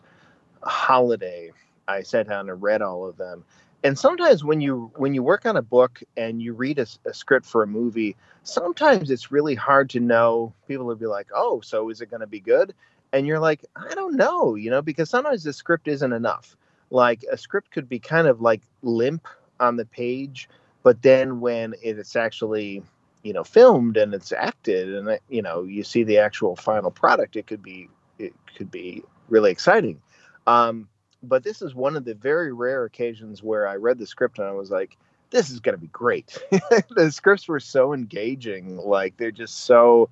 holiday. 0.64 1.52
I 1.88 2.04
sat 2.04 2.30
down 2.30 2.50
and 2.50 2.62
read 2.62 2.82
all 2.82 3.06
of 3.06 3.18
them, 3.18 3.44
and 3.86 4.00
sometimes 4.00 4.44
when 4.44 4.62
you 4.62 4.92
when 4.96 5.14
you 5.14 5.22
work 5.22 5.46
on 5.46 5.56
a 5.56 5.62
book 5.62 6.02
and 6.18 6.42
you 6.42 6.54
read 6.54 6.80
a, 6.80 6.88
a, 7.06 7.14
script 7.14 7.46
for 7.46 7.62
a 7.62 7.68
movie 7.68 8.16
sometimes 8.42 9.12
it's 9.12 9.32
really 9.32 9.56
hard 9.56 9.92
to 9.92 10.00
know. 10.00 10.54
People 10.68 10.88
will 10.88 10.96
be 10.96 11.06
like 11.06 11.28
oh 11.34 11.62
so 11.62 11.90
is 11.90 12.02
it 12.02 12.10
going 12.10 12.22
to 12.22 12.28
be 12.28 12.40
good? 12.40 12.74
And 13.14 13.28
you're 13.28 13.40
like 13.40 13.64
i 13.76 13.94
don't 13.94 14.16
know 14.16 14.56
you 14.56 14.72
know 14.72 14.82
because 14.82 15.10
sometimes 15.10 15.44
the 15.44 15.54
script 15.54 15.88
isn't 15.88 16.14
enough. 16.14 16.58
Like 16.90 17.24
a 17.32 17.38
script 17.38 17.72
could 17.72 17.88
be 17.88 18.00
kind 18.00 18.28
of 18.28 18.42
like 18.42 18.64
limp 18.82 19.28
on 19.60 19.78
the 19.78 19.86
page 19.86 20.50
but 20.82 21.02
then 21.04 21.40
when 21.40 21.76
it's 21.82 22.16
actually 22.16 22.84
you 23.24 23.34
know 23.34 23.44
filmed 23.44 23.98
and 23.98 24.14
it's 24.14 24.32
acted 24.32 24.94
and 24.96 25.20
you 25.30 25.42
know 25.42 25.64
you 25.64 25.84
see 25.84 26.04
the 26.04 26.18
actual 26.18 26.56
final 26.56 26.92
product 26.92 27.36
it 27.36 27.48
could 27.48 27.62
be 27.62 27.88
it 28.18 28.34
could 28.58 28.72
be 28.72 29.04
really 29.30 29.52
exciting. 29.52 30.02
Um, 30.48 30.88
but 31.28 31.44
this 31.44 31.62
is 31.62 31.76
one 31.76 31.96
of 31.96 32.06
the 32.06 32.14
very 32.14 32.54
rare 32.54 32.86
occasions 32.86 33.44
where 33.44 33.68
I 33.68 33.76
read 33.76 33.98
the 33.98 34.08
script 34.08 34.40
and 34.40 34.48
I 34.48 34.52
was 34.52 34.72
like, 34.72 34.98
this 35.32 35.50
is 35.50 35.60
going 35.60 35.76
to 35.76 35.82
be 35.82 35.88
great. 35.88 36.38
the 36.96 37.12
scripts 37.12 37.48
were 37.48 37.60
so 37.60 37.94
engaging. 37.94 38.78
Like 38.78 39.18
they're 39.18 39.32
just 39.32 39.66
so, 39.66 40.10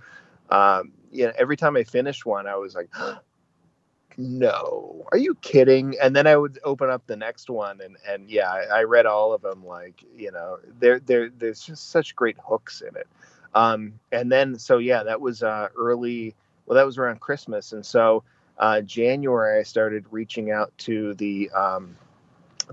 um, 0.49 0.91
you 1.11 1.25
know, 1.25 1.33
every 1.37 1.57
time 1.57 1.77
I 1.77 1.83
finished 1.83 2.25
one, 2.25 2.47
I 2.47 2.55
was 2.55 2.75
like, 2.75 2.89
no, 4.17 5.05
are 5.11 5.17
you 5.17 5.35
kidding? 5.35 5.95
And 6.01 6.15
then 6.15 6.27
I 6.27 6.35
would 6.35 6.59
open 6.63 6.89
up 6.89 7.05
the 7.07 7.15
next 7.15 7.49
one 7.49 7.81
and, 7.81 7.97
and 8.07 8.29
yeah, 8.29 8.51
I, 8.51 8.79
I 8.79 8.83
read 8.83 9.05
all 9.05 9.33
of 9.33 9.41
them. 9.41 9.65
Like, 9.65 10.03
you 10.15 10.31
know, 10.31 10.59
there, 10.79 10.99
there, 10.99 11.29
there's 11.29 11.61
just 11.61 11.89
such 11.89 12.15
great 12.15 12.37
hooks 12.43 12.81
in 12.81 12.95
it. 12.95 13.07
Um, 13.55 13.99
and 14.11 14.31
then, 14.31 14.57
so 14.57 14.79
yeah, 14.79 15.03
that 15.03 15.21
was, 15.21 15.43
uh, 15.43 15.69
early, 15.77 16.35
well, 16.65 16.75
that 16.75 16.85
was 16.85 16.97
around 16.97 17.19
Christmas. 17.19 17.71
And 17.71 17.85
so, 17.85 18.23
uh, 18.57 18.81
January, 18.81 19.59
I 19.59 19.63
started 19.63 20.05
reaching 20.11 20.51
out 20.51 20.71
to 20.79 21.13
the 21.15 21.49
um, 21.51 21.95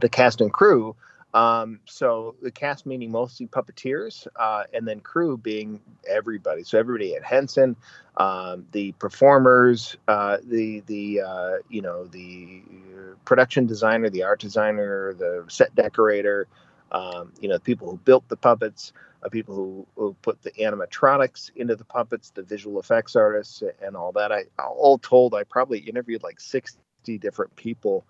the 0.01 0.09
cast 0.09 0.41
and 0.41 0.53
crew. 0.53 0.95
Um, 1.33 1.79
so 1.85 2.35
the 2.43 2.51
cast 2.51 2.87
meaning 2.87 3.13
mostly 3.13 3.47
puppeteers, 3.47 4.27
uh, 4.35 4.65
and 4.75 4.87
then 4.87 5.01
crew 5.01 5.37
being 5.37 5.81
everybody. 6.09 6.65
So 6.65 6.79
everybody 6.79 7.15
at 7.15 7.23
Henson, 7.23 7.77
um, 8.17 8.67
the 8.73 8.93
performers, 8.93 9.97
uh, 10.09 10.39
the 10.45 10.81
the 10.87 11.21
uh, 11.21 11.53
you 11.69 11.83
know 11.83 12.07
the 12.07 12.63
production 13.25 13.67
designer, 13.67 14.11
the 14.11 14.25
art 14.25 14.41
designer, 14.41 15.15
the 15.15 15.45
set 15.49 15.75
decorator, 15.77 16.49
um, 16.93 17.33
you 17.41 17.49
know, 17.49 17.55
the 17.55 17.61
people 17.61 17.91
who 17.91 17.97
built 17.99 18.29
the 18.29 18.37
puppets, 18.37 18.93
uh, 19.23 19.29
people 19.29 19.55
who, 19.55 19.87
who, 19.97 20.17
put 20.23 20.43
the 20.43 20.51
animatronics 20.53 21.51
into 21.57 21.77
the 21.77 21.85
puppets, 21.85 22.31
the 22.31 22.43
visual 22.43 22.81
effects 22.81 23.17
artists, 23.17 23.63
and 23.83 23.97
all 23.97 24.13
that. 24.13 24.33
I 24.33 24.45
all 24.59 24.99
told, 24.99 25.35
I 25.35 25.45
probably 25.45 25.79
interviewed 25.79 26.23
like 26.23 26.41
sixty 26.41 27.19
different 27.19 27.55
people 27.57 28.05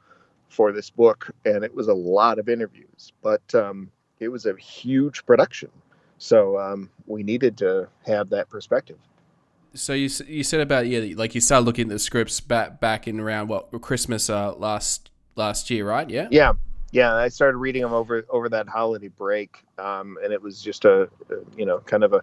for 0.49 0.73
this 0.73 0.91
book, 0.91 1.31
and 1.45 1.65
it 1.65 1.75
was 1.75 1.89
a 1.89 1.95
lot 1.95 2.39
of 2.39 2.49
interviews. 2.49 3.13
But 3.23 3.55
um, 3.55 3.91
it 4.19 4.29
was 4.29 4.47
a 4.47 4.57
huge 4.57 5.27
production, 5.27 5.71
so 6.19 6.59
um, 6.59 6.91
we 7.07 7.23
needed 7.23 7.59
to 7.59 7.89
have 8.07 8.31
that 8.31 8.49
perspective. 8.49 8.99
So 9.75 9.93
you 9.93 10.09
you 10.27 10.43
said 10.43 10.61
about 10.61 10.87
yeah, 10.87 11.15
like 11.17 11.35
you 11.35 11.41
started 11.41 11.65
looking 11.65 11.87
at 11.87 11.91
the 11.91 11.99
scripts 11.99 12.41
back 12.41 12.81
back 12.81 13.07
in 13.07 13.21
around 13.21 13.49
what 13.49 13.71
Christmas 13.81 14.29
uh, 14.31 14.55
last 14.55 15.11
last 15.37 15.71
year, 15.71 15.89
right? 15.89 16.09
Yeah. 16.09 16.29
Yeah, 16.31 16.53
yeah, 16.92 17.14
I 17.14 17.28
started 17.28 17.59
reading 17.59 17.82
them 17.82 17.92
over 17.92 18.25
over 18.30 18.49
that 18.49 18.68
holiday 18.68 19.09
break, 19.09 19.64
um, 19.78 20.18
and 20.23 20.32
it 20.32 20.42
was 20.42 20.61
just 20.61 20.85
a, 20.85 21.09
you 21.56 21.64
know 21.64 21.78
kind 21.80 22.02
of 22.02 22.12
a, 22.12 22.23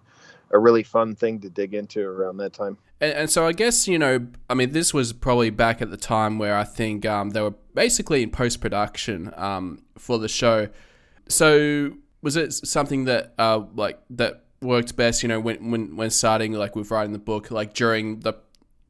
a 0.51 0.59
really 0.59 0.83
fun 0.83 1.15
thing 1.15 1.39
to 1.41 1.49
dig 1.49 1.73
into 1.73 2.01
around 2.01 2.37
that 2.37 2.53
time. 2.53 2.77
And, 2.99 3.13
and, 3.13 3.29
so 3.29 3.47
I 3.47 3.53
guess 3.53 3.87
you 3.87 3.97
know, 3.97 4.27
I 4.49 4.53
mean, 4.53 4.71
this 4.71 4.93
was 4.93 5.13
probably 5.13 5.49
back 5.51 5.81
at 5.81 5.89
the 5.89 5.97
time 5.97 6.37
where 6.37 6.57
I 6.57 6.65
think 6.65 7.05
um, 7.05 7.29
they 7.29 7.41
were 7.41 7.53
basically 7.73 8.23
in 8.23 8.29
post 8.29 8.59
production 8.59 9.33
um, 9.37 9.83
for 9.97 10.19
the 10.19 10.27
show. 10.27 10.67
So 11.29 11.93
was 12.21 12.35
it 12.35 12.51
something 12.53 13.05
that 13.05 13.33
uh, 13.37 13.63
like 13.73 13.99
that 14.09 14.43
worked 14.61 14.97
best? 14.97 15.23
You 15.23 15.29
know, 15.29 15.39
when 15.39 15.71
when 15.71 15.95
when 15.95 16.09
starting 16.09 16.51
like 16.53 16.75
with 16.75 16.91
writing 16.91 17.13
the 17.13 17.19
book, 17.19 17.51
like 17.51 17.73
during 17.73 18.19
the 18.19 18.33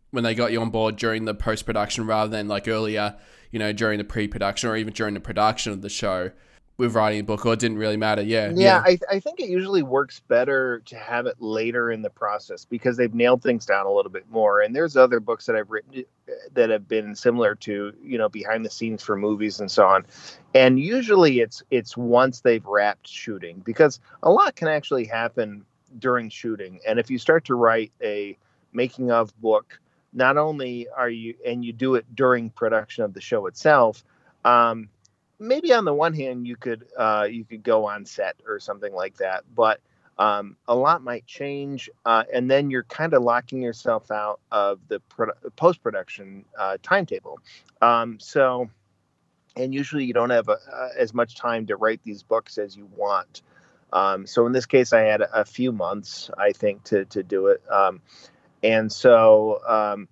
when 0.09 0.23
they 0.23 0.33
got 0.33 0.51
you 0.51 0.61
on 0.61 0.71
board 0.71 0.95
during 0.95 1.25
the 1.25 1.35
post 1.35 1.65
production 1.65 2.07
rather 2.07 2.31
than 2.31 2.47
like 2.47 2.67
earlier 2.67 3.15
you 3.51 3.59
know, 3.59 3.71
during 3.71 3.97
the 3.97 4.03
pre-production 4.03 4.69
or 4.69 4.75
even 4.75 4.93
during 4.93 5.13
the 5.13 5.19
production 5.19 5.71
of 5.71 5.81
the 5.81 5.89
show 5.89 6.31
with 6.77 6.93
writing 6.93 7.19
a 7.21 7.23
book, 7.23 7.43
or 7.45 7.53
it 7.53 7.59
didn't 7.59 7.77
really 7.77 7.97
matter. 7.97 8.21
Yeah, 8.21 8.49
yeah. 8.49 8.53
yeah. 8.55 8.83
I, 8.85 8.99
I 9.15 9.19
think 9.19 9.39
it 9.39 9.49
usually 9.49 9.81
works 9.81 10.21
better 10.27 10.79
to 10.85 10.95
have 10.95 11.25
it 11.25 11.35
later 11.39 11.91
in 11.91 12.03
the 12.03 12.09
process 12.09 12.65
because 12.65 12.97
they've 12.97 13.13
nailed 13.13 13.41
things 13.41 13.65
down 13.65 13.87
a 13.87 13.91
little 13.91 14.11
bit 14.11 14.29
more. 14.29 14.61
And 14.61 14.75
there's 14.75 14.95
other 14.95 15.19
books 15.19 15.47
that 15.47 15.55
I've 15.55 15.71
written 15.71 16.05
uh, 16.29 16.31
that 16.53 16.69
have 16.69 16.87
been 16.87 17.15
similar 17.15 17.55
to 17.55 17.93
you 18.03 18.17
know 18.17 18.29
behind 18.29 18.63
the 18.63 18.69
scenes 18.69 19.01
for 19.01 19.15
movies 19.15 19.59
and 19.59 19.71
so 19.71 19.87
on. 19.87 20.05
And 20.53 20.79
usually 20.79 21.39
it's 21.39 21.63
it's 21.71 21.97
once 21.97 22.41
they've 22.41 22.65
wrapped 22.65 23.07
shooting 23.07 23.61
because 23.65 23.99
a 24.21 24.29
lot 24.29 24.55
can 24.55 24.67
actually 24.67 25.05
happen 25.05 25.65
during 25.97 26.29
shooting. 26.29 26.79
And 26.87 26.99
if 26.99 27.09
you 27.09 27.17
start 27.17 27.45
to 27.45 27.55
write 27.55 27.91
a 28.03 28.37
making 28.71 29.09
of 29.09 29.35
book 29.41 29.79
not 30.17 30.35
only 30.35 30.87
are 30.89 31.09
you 31.09 31.35
and 31.45 31.63
you 31.63 31.71
do 31.71 31.95
it 31.95 32.05
during 32.15 32.49
production 32.49 33.03
of 33.03 33.13
the 33.13 33.21
show 33.21 33.45
itself 33.45 34.03
um, 34.43 34.89
maybe 35.39 35.71
on 35.71 35.85
the 35.85 35.93
one 35.93 36.13
hand 36.13 36.47
you 36.47 36.55
could 36.55 36.87
uh, 36.97 37.27
you 37.29 37.45
could 37.45 37.63
go 37.63 37.85
on 37.85 38.05
set 38.05 38.35
or 38.47 38.59
something 38.59 38.93
like 38.93 39.15
that 39.17 39.43
but 39.55 39.79
um, 40.19 40.57
a 40.67 40.75
lot 40.75 41.03
might 41.03 41.25
change 41.27 41.89
uh, 42.05 42.23
and 42.33 42.49
then 42.49 42.71
you're 42.71 42.83
kind 42.83 43.13
of 43.13 43.21
locking 43.21 43.61
yourself 43.61 44.09
out 44.09 44.39
of 44.51 44.79
the 44.87 44.99
pro- 45.01 45.33
post-production 45.55 46.43
uh, 46.57 46.77
timetable. 46.81 47.39
Um, 47.81 48.19
so 48.19 48.69
and 49.55 49.73
usually 49.73 50.05
you 50.05 50.13
don't 50.13 50.29
have 50.29 50.49
a, 50.49 50.57
uh, 50.73 50.89
as 50.97 51.13
much 51.13 51.35
time 51.35 51.67
to 51.67 51.75
write 51.75 52.01
these 52.03 52.23
books 52.23 52.57
as 52.57 52.75
you 52.75 52.89
want. 52.95 53.41
Um, 53.93 54.25
so 54.25 54.45
in 54.47 54.51
this 54.51 54.65
case 54.65 54.91
i 54.91 55.01
had 55.01 55.21
a, 55.21 55.41
a, 55.41 55.45
few 55.45 55.71
months 55.71 56.29
i 56.37 56.51
think 56.51 56.83
to, 56.85 57.05
to 57.05 57.23
do 57.23 57.47
it. 57.47 57.61
Um, 57.71 58.01
and 58.63 58.91
so 58.91 59.61
um, 59.67 60.07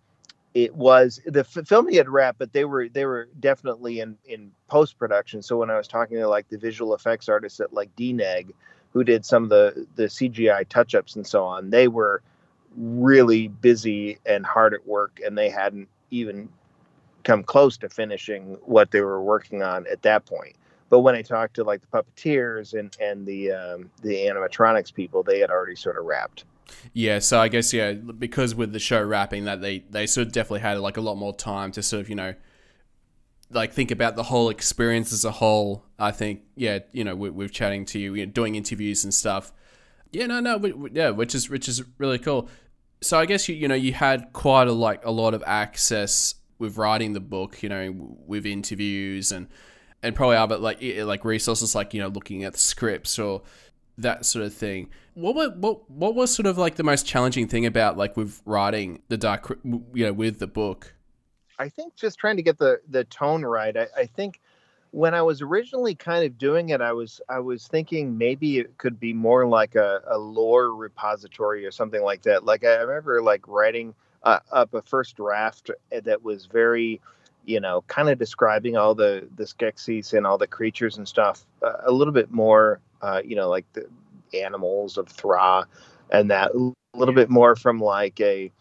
it 0.54 0.74
was 0.74 1.20
the 1.26 1.42
f- 1.42 1.68
filming 1.68 1.96
had 1.96 2.10
wrapped, 2.10 2.40
but 2.40 2.54
they 2.54 2.66
were 2.66 2.88
they 2.90 3.06
were 3.06 3.28
definitely 3.40 4.00
in 4.00 4.18
in 4.26 4.52
post 4.68 4.98
production. 4.98 5.42
So 5.42 5.58
when 5.58 5.70
I 5.70 5.78
was 5.78 5.88
talking 5.88 6.18
to 6.18 6.28
like 6.28 6.48
the 6.50 6.58
visual 6.58 6.96
effects 6.96 7.28
artists 7.28 7.60
at 7.60 7.74
like 7.74 7.96
DNEG, 7.96 8.54
who 8.94 9.04
did 9.04 9.26
some 9.26 9.44
of 9.44 9.50
the 9.50 9.86
the 9.96 10.06
CGI 10.06 10.68
touch 10.68 10.96
ups 10.96 11.16
and 11.16 11.28
so 11.28 11.44
on, 11.44 11.70
they 11.70 11.88
were 11.88 12.22
really 12.78 13.48
busy 13.48 14.18
and 14.26 14.46
hard 14.46 14.74
at 14.74 14.88
work, 14.88 15.20
and 15.26 15.38
they 15.38 15.50
hadn't 15.50 15.90
even 16.12 16.50
come 17.24 17.44
close 17.44 17.78
to 17.78 17.90
finishing 17.90 18.58
what 18.62 18.92
they 18.92 19.02
were 19.02 19.22
working 19.22 19.64
on 19.64 19.86
at 19.88 20.04
that 20.04 20.26
point. 20.26 20.56
But 20.90 21.00
when 21.00 21.16
I 21.16 21.24
talked 21.24 21.56
to 21.56 21.64
like 21.64 21.82
the 21.82 21.88
puppeteers 21.88 22.80
and 22.80 22.96
and 23.02 23.26
the 23.26 23.52
um, 23.52 23.92
the 24.02 24.16
animatronics 24.28 24.94
people, 24.94 25.24
they 25.24 25.40
had 25.40 25.50
already 25.50 25.76
sort 25.76 25.98
of 25.98 26.06
wrapped. 26.06 26.46
Yeah, 26.94 27.20
so 27.20 27.40
I 27.40 27.48
guess 27.48 27.74
yeah, 27.74 27.94
because 27.94 28.56
with 28.56 28.74
the 28.74 28.80
show 28.80 29.02
wrapping, 29.04 29.46
that 29.46 29.62
they 29.62 29.80
they 29.90 30.08
sort 30.08 30.28
of 30.28 30.34
definitely 30.34 30.62
had 30.62 30.80
like 30.80 30.98
a 30.98 31.02
lot 31.02 31.16
more 31.16 31.36
time 31.36 31.72
to 31.74 31.84
sort 31.84 32.02
of 32.02 32.10
you 32.10 32.16
know, 32.16 32.34
like 33.52 33.74
think 33.74 33.92
about 33.92 34.16
the 34.16 34.24
whole 34.24 34.50
experience 34.50 35.14
as 35.14 35.26
a 35.26 35.32
whole. 35.32 35.86
I 36.00 36.12
think 36.12 36.42
yeah, 36.56 36.80
you 36.92 37.04
know, 37.04 37.16
with, 37.16 37.34
with 37.34 37.52
chatting 37.52 37.86
to 37.86 38.00
you, 38.00 38.16
you 38.16 38.26
know, 38.26 38.32
doing 38.32 38.56
interviews 38.56 39.04
and 39.04 39.14
stuff. 39.14 39.52
Yeah, 40.12 40.28
no, 40.28 40.40
no, 40.40 40.58
we, 40.58 40.72
we, 40.72 40.92
yeah, 40.92 41.10
which 41.10 41.36
is 41.36 41.50
which 41.50 41.68
is 41.68 41.84
really 41.98 42.20
cool. 42.20 42.50
So 43.02 43.20
I 43.20 43.26
guess 43.26 43.48
you 43.50 43.56
you 43.56 43.68
know 43.68 43.76
you 43.76 43.94
had 43.94 44.34
quite 44.34 44.68
a 44.68 44.72
like 44.72 45.06
a 45.06 45.12
lot 45.12 45.34
of 45.34 45.44
access 45.46 46.36
with 46.58 46.78
writing 46.78 47.14
the 47.14 47.20
book, 47.20 47.62
you 47.62 47.70
know, 47.70 47.94
with 48.26 48.46
interviews 48.46 49.32
and 49.32 49.48
and 50.06 50.16
probably 50.16 50.38
other 50.38 50.58
like 50.58 50.78
like 50.82 51.26
resources 51.26 51.74
like 51.74 51.94
you 51.94 52.00
know 52.00 52.08
looking 52.10 52.44
at 52.44 52.56
scripts 52.56 53.18
or 53.18 53.42
that 53.98 54.26
sort 54.26 54.46
of 54.46 54.54
thing. 54.54 54.90
What 55.14 55.36
were, 55.36 55.50
what 55.50 55.90
what 55.90 56.16
was 56.16 56.34
sort 56.34 56.46
of 56.46 56.58
like 56.58 56.76
the 56.76 56.84
most 56.84 57.06
challenging 57.06 57.48
thing 57.48 57.66
about 57.66 57.98
like 57.98 58.18
with 58.18 58.42
writing 58.46 59.02
the 59.08 59.18
dark 59.18 59.58
you 59.64 60.06
know 60.06 60.14
with 60.14 60.40
the 60.40 60.48
book? 60.48 60.94
I 61.58 61.70
think 61.70 61.96
just 61.96 62.20
trying 62.20 62.38
to 62.38 62.44
get 62.44 62.58
the 62.58 62.82
the 62.90 63.06
tone 63.06 63.44
right. 63.44 63.76
I, 63.76 63.88
I 63.98 64.06
think 64.06 64.42
when 64.92 65.14
I 65.14 65.22
was 65.22 65.42
originally 65.42 65.96
kind 65.96 66.26
of 66.26 66.38
doing 66.38 66.70
it, 66.70 66.82
I 66.82 66.92
was 66.92 67.22
I 67.30 67.40
was 67.40 67.68
thinking 67.68 68.18
maybe 68.18 68.60
it 68.60 68.78
could 68.78 69.00
be 69.00 69.14
more 69.14 69.48
like 69.48 69.76
a, 69.76 70.02
a 70.08 70.18
lore 70.18 70.74
repository 70.74 71.66
or 71.66 71.72
something 71.72 72.04
like 72.04 72.24
that. 72.24 72.44
Like 72.44 72.66
I 72.66 72.76
remember 72.76 73.22
like 73.22 73.48
writing 73.48 73.94
uh, 74.24 74.40
up 74.52 74.74
a 74.74 74.82
first 74.82 75.16
draft 75.16 75.72
that 75.92 76.24
was 76.24 76.46
very 76.48 77.00
you 77.46 77.60
know, 77.60 77.84
kind 77.88 78.10
of 78.10 78.18
describing 78.18 78.76
all 78.76 78.96
the 78.96 79.28
the 79.36 79.44
Skeksis 79.44 80.14
and 80.14 80.26
all 80.26 80.38
the 80.38 80.48
creatures 80.48 80.98
and 80.98 81.08
stuff 81.08 81.46
uh, 81.62 81.74
a 81.86 81.92
little 81.92 82.14
bit 82.14 82.32
more, 82.32 82.80
uh, 83.06 83.22
you 83.24 83.36
know, 83.36 83.50
like 83.50 83.66
the 83.74 83.88
animals 84.34 84.98
of 84.98 85.08
Thra, 85.08 85.68
and 86.12 86.32
that 86.32 86.52
a 86.52 86.74
little 86.98 87.14
bit 87.14 87.30
more 87.30 87.56
from 87.56 87.80
like 87.80 88.20
a 88.20 88.52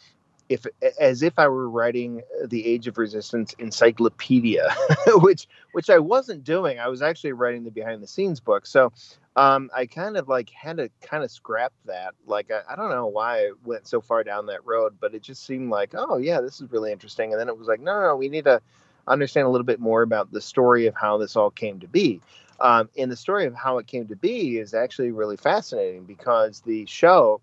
if 0.50 0.66
as 1.00 1.22
if 1.22 1.38
I 1.38 1.48
were 1.48 1.70
writing 1.70 2.22
the 2.44 2.66
Age 2.66 2.86
of 2.86 2.98
Resistance 2.98 3.54
encyclopedia, 3.58 4.74
which 5.06 5.48
which 5.72 5.88
I 5.88 5.98
wasn't 5.98 6.44
doing. 6.44 6.78
I 6.78 6.88
was 6.88 7.00
actually 7.00 7.32
writing 7.32 7.64
the 7.64 7.70
behind 7.70 8.02
the 8.02 8.06
scenes 8.06 8.40
book. 8.40 8.66
So 8.66 8.92
um, 9.36 9.70
I 9.74 9.86
kind 9.86 10.18
of 10.18 10.28
like 10.28 10.50
had 10.50 10.76
to 10.76 10.90
kind 11.00 11.24
of 11.24 11.30
scrap 11.30 11.72
that. 11.86 12.14
Like 12.26 12.50
I, 12.50 12.60
I, 12.72 12.76
don't 12.76 12.90
know 12.90 13.06
why 13.06 13.46
I 13.46 13.50
went 13.64 13.88
so 13.88 14.00
far 14.00 14.22
down 14.22 14.46
that 14.46 14.64
road, 14.64 14.96
but 15.00 15.14
it 15.14 15.22
just 15.22 15.44
seemed 15.44 15.70
like, 15.70 15.94
oh 15.94 16.18
yeah, 16.18 16.40
this 16.40 16.60
is 16.60 16.70
really 16.70 16.92
interesting. 16.92 17.32
And 17.32 17.40
then 17.40 17.48
it 17.48 17.58
was 17.58 17.66
like, 17.66 17.80
no, 17.80 17.94
no, 17.94 18.08
no 18.08 18.16
we 18.16 18.28
need 18.28 18.44
to 18.44 18.60
understand 19.08 19.46
a 19.46 19.50
little 19.50 19.64
bit 19.64 19.80
more 19.80 20.02
about 20.02 20.30
the 20.30 20.40
story 20.40 20.86
of 20.86 20.94
how 20.94 21.18
this 21.18 21.36
all 21.36 21.50
came 21.50 21.80
to 21.80 21.88
be. 21.88 22.20
Um, 22.60 22.88
and 22.96 23.10
the 23.10 23.16
story 23.16 23.46
of 23.46 23.54
how 23.54 23.78
it 23.78 23.86
came 23.86 24.06
to 24.08 24.16
be 24.16 24.58
is 24.58 24.74
actually 24.74 25.10
really 25.10 25.36
fascinating 25.36 26.04
because 26.04 26.60
the 26.60 26.86
show 26.86 27.40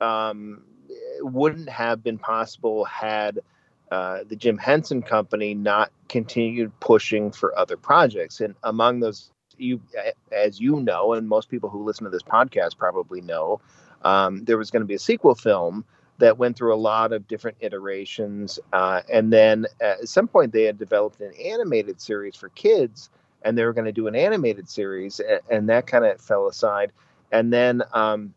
um, 0.00 0.62
wouldn't 1.20 1.68
have 1.68 2.02
been 2.02 2.18
possible 2.18 2.84
had 2.84 3.40
uh, 3.90 4.24
the 4.26 4.36
Jim 4.36 4.56
Henson 4.56 5.02
Company 5.02 5.54
not 5.54 5.92
continued 6.08 6.72
pushing 6.80 7.30
for 7.30 7.56
other 7.58 7.76
projects. 7.76 8.40
And 8.40 8.54
among 8.62 9.00
those, 9.00 9.30
you, 9.58 9.80
as 10.30 10.60
you 10.60 10.80
know, 10.80 11.12
and 11.12 11.28
most 11.28 11.50
people 11.50 11.68
who 11.68 11.84
listen 11.84 12.04
to 12.04 12.10
this 12.10 12.22
podcast 12.22 12.78
probably 12.78 13.20
know, 13.20 13.60
um, 14.02 14.44
there 14.44 14.58
was 14.58 14.70
going 14.70 14.80
to 14.80 14.86
be 14.86 14.94
a 14.94 14.98
sequel 14.98 15.34
film 15.34 15.84
that 16.18 16.38
went 16.38 16.56
through 16.56 16.74
a 16.74 16.76
lot 16.76 17.12
of 17.12 17.26
different 17.26 17.56
iterations. 17.60 18.58
Uh, 18.72 19.02
and 19.12 19.32
then 19.32 19.66
at 19.80 20.08
some 20.08 20.28
point, 20.28 20.52
they 20.52 20.62
had 20.64 20.78
developed 20.78 21.20
an 21.20 21.32
animated 21.34 22.00
series 22.00 22.36
for 22.36 22.48
kids, 22.50 23.10
and 23.44 23.56
they 23.56 23.64
were 23.64 23.72
going 23.72 23.86
to 23.86 23.92
do 23.92 24.06
an 24.06 24.14
animated 24.14 24.68
series, 24.68 25.20
and, 25.50 25.68
that 25.68 25.86
kind 25.86 26.04
of 26.04 26.20
fell 26.20 26.46
aside. 26.46 26.92
And 27.30 27.52
then, 27.52 27.82
um, 27.92 28.34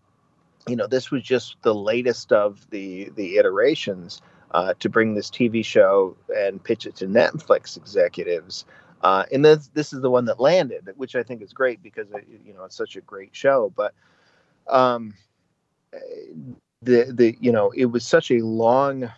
you 0.67 0.75
know, 0.75 0.87
this 0.87 1.11
was 1.11 1.23
just 1.23 1.57
the 1.61 1.75
latest 1.75 2.31
of 2.31 2.67
the 2.69 3.11
the 3.15 3.37
iterations 3.37 4.21
uh, 4.51 4.73
to 4.79 4.89
bring 4.89 5.13
this 5.13 5.29
TV 5.29 5.63
show 5.63 6.15
and 6.35 6.63
pitch 6.63 6.85
it 6.85 6.95
to 6.97 7.07
Netflix 7.07 7.77
executives. 7.77 8.65
Uh, 9.01 9.25
and 9.31 9.43
this 9.43 9.69
this 9.73 9.93
is 9.93 10.01
the 10.01 10.09
one 10.09 10.25
that 10.25 10.39
landed, 10.39 10.89
which 10.95 11.15
I 11.15 11.23
think 11.23 11.41
is 11.41 11.53
great 11.53 11.83
because 11.83 12.09
it, 12.11 12.25
you 12.45 12.53
know 12.53 12.63
it's 12.63 12.75
such 12.75 12.95
a 12.95 13.01
great 13.01 13.35
show. 13.35 13.71
But 13.75 13.93
um, 14.67 15.13
the 16.81 17.11
the 17.13 17.37
you 17.39 17.51
know 17.51 17.71
it 17.71 17.85
was 17.85 18.05
such 18.05 18.31
a 18.31 18.39
long 18.39 19.11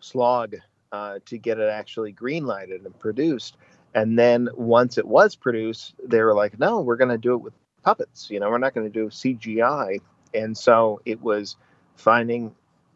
slog 0.00 0.56
uh, 0.92 1.18
to 1.26 1.38
get 1.38 1.58
it 1.58 1.68
actually 1.68 2.12
greenlighted 2.12 2.84
and 2.84 2.98
produced. 2.98 3.56
And 3.96 4.16
then 4.18 4.48
once 4.54 4.98
it 4.98 5.08
was 5.08 5.34
produced, 5.34 5.94
they 6.04 6.20
were 6.20 6.34
like, 6.34 6.60
"No, 6.60 6.82
we're 6.82 6.96
going 6.96 7.08
to 7.08 7.16
do 7.16 7.32
it 7.32 7.38
with 7.38 7.54
puppets. 7.82 8.28
You 8.30 8.38
know, 8.38 8.50
we're 8.50 8.58
not 8.58 8.74
going 8.74 8.86
to 8.86 8.92
do 8.92 9.08
CGI." 9.08 10.02
And 10.34 10.54
so 10.56 11.00
it 11.06 11.22
was 11.22 11.56
finding 11.96 12.54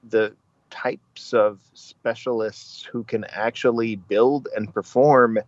the 0.09 0.35
types 0.69 1.33
of 1.33 1.59
specialists 1.73 2.85
who 2.85 3.03
can 3.05 3.25
actually 3.25 3.97
build 3.97 4.49
and 4.55 4.71
perform 4.73 5.39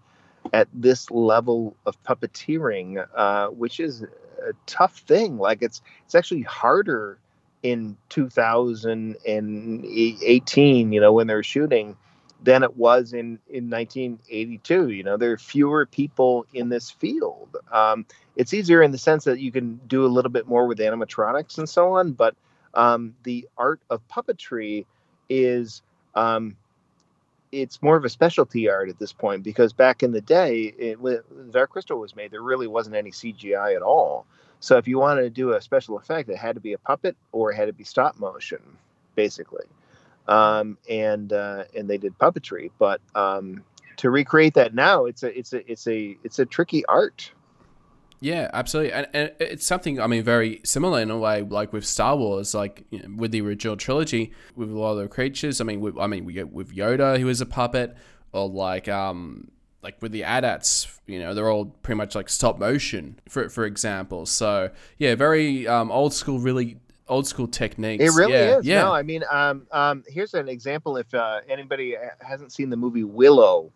at 0.55 0.69
this 0.73 1.11
level 1.11 1.77
of 1.85 2.03
puppeteering, 2.03 3.07
uh, 3.15 3.49
which 3.49 3.79
is 3.79 4.03
a 4.03 4.53
tough 4.65 5.01
thing. 5.01 5.37
Like 5.37 5.61
it's 5.61 5.83
it's 6.07 6.15
actually 6.15 6.43
harder 6.43 7.19
in 7.63 7.99
2018, 8.09 10.93
you 10.93 11.01
know, 11.01 11.13
when 11.13 11.27
they're 11.27 11.43
shooting, 11.43 11.95
than 12.43 12.63
it 12.63 12.77
was 12.77 13.13
in 13.13 13.39
in 13.49 13.71
1982. 13.71 14.91
You 14.91 15.03
know, 15.03 15.17
there 15.17 15.33
are 15.33 15.39
fewer 15.39 15.87
people 15.87 16.47
in 16.53 16.69
this 16.69 16.91
field. 16.91 17.57
Um, 17.71 18.07
it's 18.37 18.53
easier 18.55 18.83
in 18.83 18.91
the 18.91 18.99
sense 18.99 19.25
that 19.25 19.41
you 19.41 19.53
can 19.53 19.81
do 19.87 20.05
a 20.05 20.09
little 20.09 20.31
bit 20.31 20.47
more 20.47 20.67
with 20.67 20.79
animatronics 20.79 21.59
and 21.59 21.69
so 21.69 21.93
on, 21.95 22.13
but 22.13 22.35
um, 22.75 23.15
the 23.23 23.49
art 23.59 23.81
of 23.91 24.07
puppetry 24.09 24.87
is 25.29 25.83
um, 26.15 26.57
it's 27.53 27.83
more 27.83 27.97
of 27.97 28.05
a 28.05 28.09
specialty 28.09 28.69
art 28.69 28.89
at 28.89 28.99
this 28.99 29.13
point 29.13 29.43
because 29.43 29.73
back 29.73 30.03
in 30.03 30.13
the 30.13 30.21
day, 30.21 30.75
it, 30.79 31.01
when 31.01 31.21
Dark 31.51 31.71
Crystal 31.71 31.99
was 31.99 32.17
made, 32.17 32.31
there 32.31 32.43
really 32.43 32.67
wasn't 32.67 32.97
any 32.97 33.11
CGI 33.11 33.77
at 33.77 33.83
all. 33.83 34.27
So 34.61 34.79
if 34.79 34.89
you 34.89 34.99
wanted 34.99 35.23
to 35.23 35.31
do 35.31 35.53
a 35.53 35.61
special 35.61 35.99
effect, 35.99 36.29
it 36.31 36.37
had 36.37 36.55
to 36.55 36.61
be 36.61 36.73
a 36.73 36.79
puppet 36.79 37.17
or 37.31 37.53
it 37.53 37.57
had 37.57 37.67
to 37.67 37.73
be 37.73 37.85
stop 37.85 38.19
motion, 38.19 38.61
basically. 39.15 39.67
Um, 40.29 40.79
and 40.89 41.33
uh, 41.33 41.65
and 41.77 41.91
they 41.91 41.99
did 41.99 42.17
puppetry, 42.19 42.71
but 42.79 43.01
um, 43.15 43.65
to 43.97 44.11
recreate 44.11 44.55
that 44.55 44.75
now, 44.75 45.05
it's 45.05 45.23
a 45.23 45.37
it's 45.37 45.53
a 45.53 45.71
it's 45.71 45.87
a 45.87 46.17
it's 46.23 46.39
a 46.39 46.47
tricky 46.47 46.85
art. 46.87 47.33
Yeah, 48.21 48.49
absolutely, 48.53 48.93
and, 48.93 49.09
and 49.13 49.33
it's 49.41 49.67
something 49.67 50.01
I 50.01 50.07
mean 50.07 50.23
very 50.23 50.61
similar 50.65 51.01
in 51.01 51.11
a 51.11 51.19
way, 51.19 51.43
like 51.43 51.73
with 51.73 51.85
Star 51.85 52.17
Wars, 52.17 52.55
like 52.55 52.85
you 52.91 53.01
know, 53.01 53.17
with 53.17 53.33
the 53.33 53.41
original 53.41 53.77
trilogy, 53.77 54.33
with 54.55 54.71
a 54.71 54.79
lot 54.79 54.93
of 54.93 54.99
the 54.99 55.09
creatures. 55.09 55.61
I 55.61 55.65
mean, 55.65 55.81
with, 55.81 55.99
I 55.99 56.07
mean, 56.07 56.25
we 56.25 56.33
get 56.33 56.53
with 56.53 56.75
Yoda, 56.75 57.19
who 57.19 57.29
is 57.29 57.41
a 57.41 57.47
puppet, 57.47 57.97
or 58.31 58.49
like 58.49 58.89
um 58.89 59.51
like 59.83 60.01
with 60.01 60.13
the 60.13 60.23
AT-ATs, 60.23 61.01
you 61.07 61.19
know, 61.19 61.35
they're 61.35 61.51
all 61.51 61.67
pretty 61.67 61.97
much 61.97 62.15
like 62.15 62.29
stop 62.29 62.59
motion, 62.59 63.19
for 63.29 63.49
for 63.49 63.65
example. 63.65 64.27
So 64.27 64.71
yeah, 64.99 65.17
very 65.17 65.67
um, 65.67 65.91
old 65.91 66.15
school, 66.15 66.39
really 66.39 66.79
old 67.13 67.27
school 67.27 67.47
techniques. 67.47 68.03
It 68.03 68.17
really 68.19 68.33
yeah, 68.33 68.59
is. 68.59 68.67
Yeah. 68.67 68.83
No, 68.83 68.93
I 68.93 69.03
mean, 69.03 69.23
um, 69.31 69.67
um, 69.71 70.05
here's 70.09 70.35
an 70.35 70.49
example. 70.49 70.97
If 70.97 71.13
uh, 71.15 71.41
anybody 71.49 71.97
hasn't 72.21 72.53
seen 72.53 72.71
the 72.71 72.77
movie 72.77 73.05
Willow, 73.05 73.71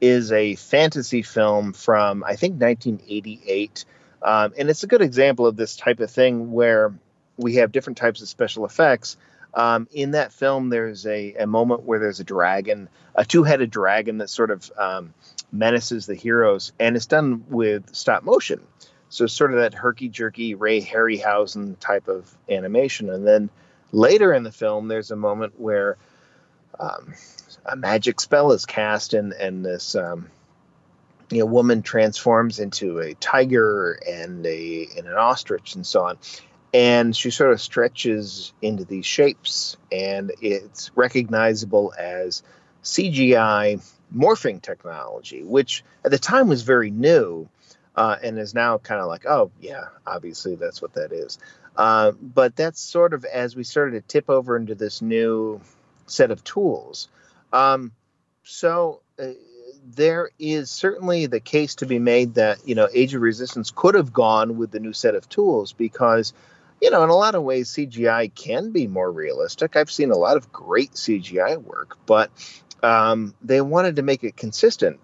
is 0.00 0.30
a 0.32 0.54
fantasy 0.56 1.22
film 1.22 1.72
from 1.72 2.22
I 2.22 2.36
think 2.36 2.60
1988, 2.60 3.84
um, 4.22 4.52
and 4.58 4.68
it's 4.68 4.82
a 4.82 4.86
good 4.86 5.02
example 5.02 5.46
of 5.46 5.56
this 5.56 5.76
type 5.76 6.00
of 6.00 6.10
thing 6.10 6.52
where 6.52 6.94
we 7.36 7.56
have 7.56 7.72
different 7.72 7.96
types 7.96 8.22
of 8.22 8.28
special 8.28 8.64
effects. 8.64 9.16
Um, 9.54 9.88
in 9.92 10.10
that 10.10 10.32
film, 10.32 10.68
there's 10.68 11.06
a, 11.06 11.34
a 11.34 11.46
moment 11.46 11.82
where 11.82 11.98
there's 11.98 12.20
a 12.20 12.24
dragon, 12.24 12.90
a 13.14 13.24
two-headed 13.24 13.70
dragon 13.70 14.18
that 14.18 14.28
sort 14.28 14.50
of 14.50 14.70
um, 14.76 15.14
menaces 15.50 16.04
the 16.04 16.14
heroes, 16.14 16.72
and 16.78 16.94
it's 16.94 17.06
done 17.06 17.44
with 17.48 17.94
stop 17.94 18.22
motion. 18.22 18.60
So 19.08 19.26
sort 19.26 19.52
of 19.52 19.60
that 19.60 19.74
herky 19.74 20.08
jerky 20.08 20.54
Ray 20.54 20.80
Harryhausen 20.80 21.78
type 21.78 22.08
of 22.08 22.32
animation. 22.48 23.08
And 23.10 23.26
then 23.26 23.50
later 23.92 24.32
in 24.32 24.42
the 24.42 24.52
film, 24.52 24.88
there's 24.88 25.10
a 25.10 25.16
moment 25.16 25.58
where 25.58 25.96
um, 26.78 27.14
a 27.64 27.76
magic 27.76 28.20
spell 28.20 28.52
is 28.52 28.66
cast, 28.66 29.14
and 29.14 29.32
and 29.32 29.64
this 29.64 29.94
um, 29.94 30.28
you 31.30 31.38
know 31.38 31.46
woman 31.46 31.82
transforms 31.82 32.58
into 32.58 32.98
a 32.98 33.14
tiger 33.14 33.98
and 34.06 34.44
a 34.46 34.88
and 34.96 35.06
an 35.06 35.14
ostrich 35.14 35.74
and 35.74 35.86
so 35.86 36.04
on. 36.04 36.18
And 36.74 37.16
she 37.16 37.30
sort 37.30 37.52
of 37.52 37.60
stretches 37.60 38.52
into 38.60 38.84
these 38.84 39.06
shapes, 39.06 39.76
and 39.90 40.32
it's 40.42 40.90
recognizable 40.94 41.94
as 41.98 42.42
CGI 42.82 43.82
morphing 44.14 44.60
technology, 44.60 45.42
which 45.42 45.84
at 46.04 46.10
the 46.10 46.18
time 46.18 46.48
was 46.48 46.62
very 46.62 46.90
new 46.90 47.48
uh, 47.96 48.16
and 48.22 48.38
is 48.38 48.54
now 48.54 48.78
kind 48.78 49.00
of 49.00 49.08
like, 49.08 49.26
oh, 49.26 49.50
yeah, 49.60 49.84
obviously 50.06 50.54
that's 50.54 50.82
what 50.82 50.92
that 50.94 51.12
is. 51.12 51.38
Uh, 51.76 52.12
but 52.12 52.56
that's 52.56 52.80
sort 52.80 53.14
of 53.14 53.24
as 53.24 53.56
we 53.56 53.64
started 53.64 53.92
to 53.92 54.00
tip 54.00 54.30
over 54.30 54.56
into 54.56 54.74
this 54.74 55.02
new 55.02 55.60
set 56.06 56.30
of 56.30 56.42
tools. 56.44 57.08
Um, 57.52 57.92
so 58.44 59.00
uh, 59.18 59.28
there 59.84 60.30
is 60.38 60.70
certainly 60.70 61.26
the 61.26 61.40
case 61.40 61.76
to 61.76 61.86
be 61.86 61.98
made 61.98 62.34
that, 62.34 62.66
you 62.66 62.74
know, 62.74 62.88
Age 62.92 63.14
of 63.14 63.22
Resistance 63.22 63.72
could 63.74 63.94
have 63.94 64.12
gone 64.12 64.56
with 64.56 64.70
the 64.70 64.80
new 64.80 64.92
set 64.92 65.14
of 65.14 65.28
tools 65.28 65.72
because, 65.72 66.32
you 66.80 66.90
know, 66.90 67.02
in 67.02 67.10
a 67.10 67.14
lot 67.14 67.34
of 67.34 67.42
ways, 67.42 67.70
CGI 67.70 68.34
can 68.34 68.72
be 68.72 68.86
more 68.86 69.10
realistic. 69.10 69.76
I've 69.76 69.90
seen 69.90 70.10
a 70.10 70.16
lot 70.16 70.36
of 70.36 70.52
great 70.52 70.92
CGI 70.92 71.62
work, 71.62 71.96
but 72.06 72.30
um, 72.82 73.34
they 73.42 73.60
wanted 73.60 73.96
to 73.96 74.02
make 74.02 74.24
it 74.24 74.36
consistent. 74.36 75.00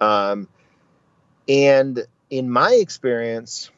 Um, 0.00 0.48
and 1.48 2.06
in 2.30 2.50
my 2.50 2.72
experience 2.72 3.70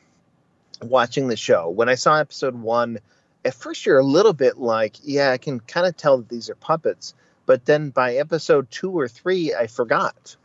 watching 0.83 1.29
the 1.29 1.37
show, 1.37 1.69
when 1.69 1.89
I 1.89 1.95
saw 1.95 2.19
episode 2.19 2.55
one, 2.55 2.99
at 3.45 3.55
first 3.55 3.87
you're 3.87 3.99
a 3.99 4.05
little 4.05 4.33
bit 4.33 4.59
like, 4.59 4.97
yeah, 5.03 5.31
I 5.31 5.39
can 5.39 5.61
kind 5.61 5.87
of 5.87 5.97
tell 5.97 6.19
that 6.19 6.29
these 6.29 6.51
are 6.51 6.55
puppets. 6.55 7.15
But 7.47 7.65
then 7.65 7.91
by 7.91 8.17
episode 8.17 8.71
two 8.71 8.91
or 8.91 9.09
three, 9.09 9.55
I 9.55 9.69
forgot 9.69 10.37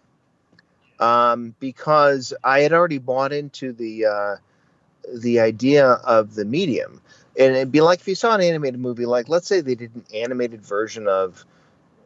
um, 0.99 1.53
because 1.59 2.33
I 2.43 2.61
had 2.61 2.71
already 2.71 2.97
bought 2.97 3.33
into 3.33 3.73
the 3.73 4.05
uh, 4.05 4.35
the 5.13 5.41
idea 5.41 5.87
of 5.87 6.33
the 6.33 6.45
medium. 6.45 7.01
And 7.37 7.55
it'd 7.55 7.71
be 7.71 7.81
like 7.81 7.99
if 7.99 8.07
you 8.07 8.15
saw 8.15 8.35
an 8.35 8.41
animated 8.41 8.79
movie, 8.79 9.05
like 9.05 9.27
let's 9.27 9.47
say 9.47 9.61
they 9.61 9.75
did 9.75 9.93
an 9.95 10.05
animated 10.13 10.61
version 10.61 11.07
of, 11.07 11.43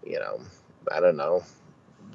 you 0.06 0.20
know, 0.20 0.42
I 0.92 1.00
don't 1.00 1.18
know, 1.18 1.44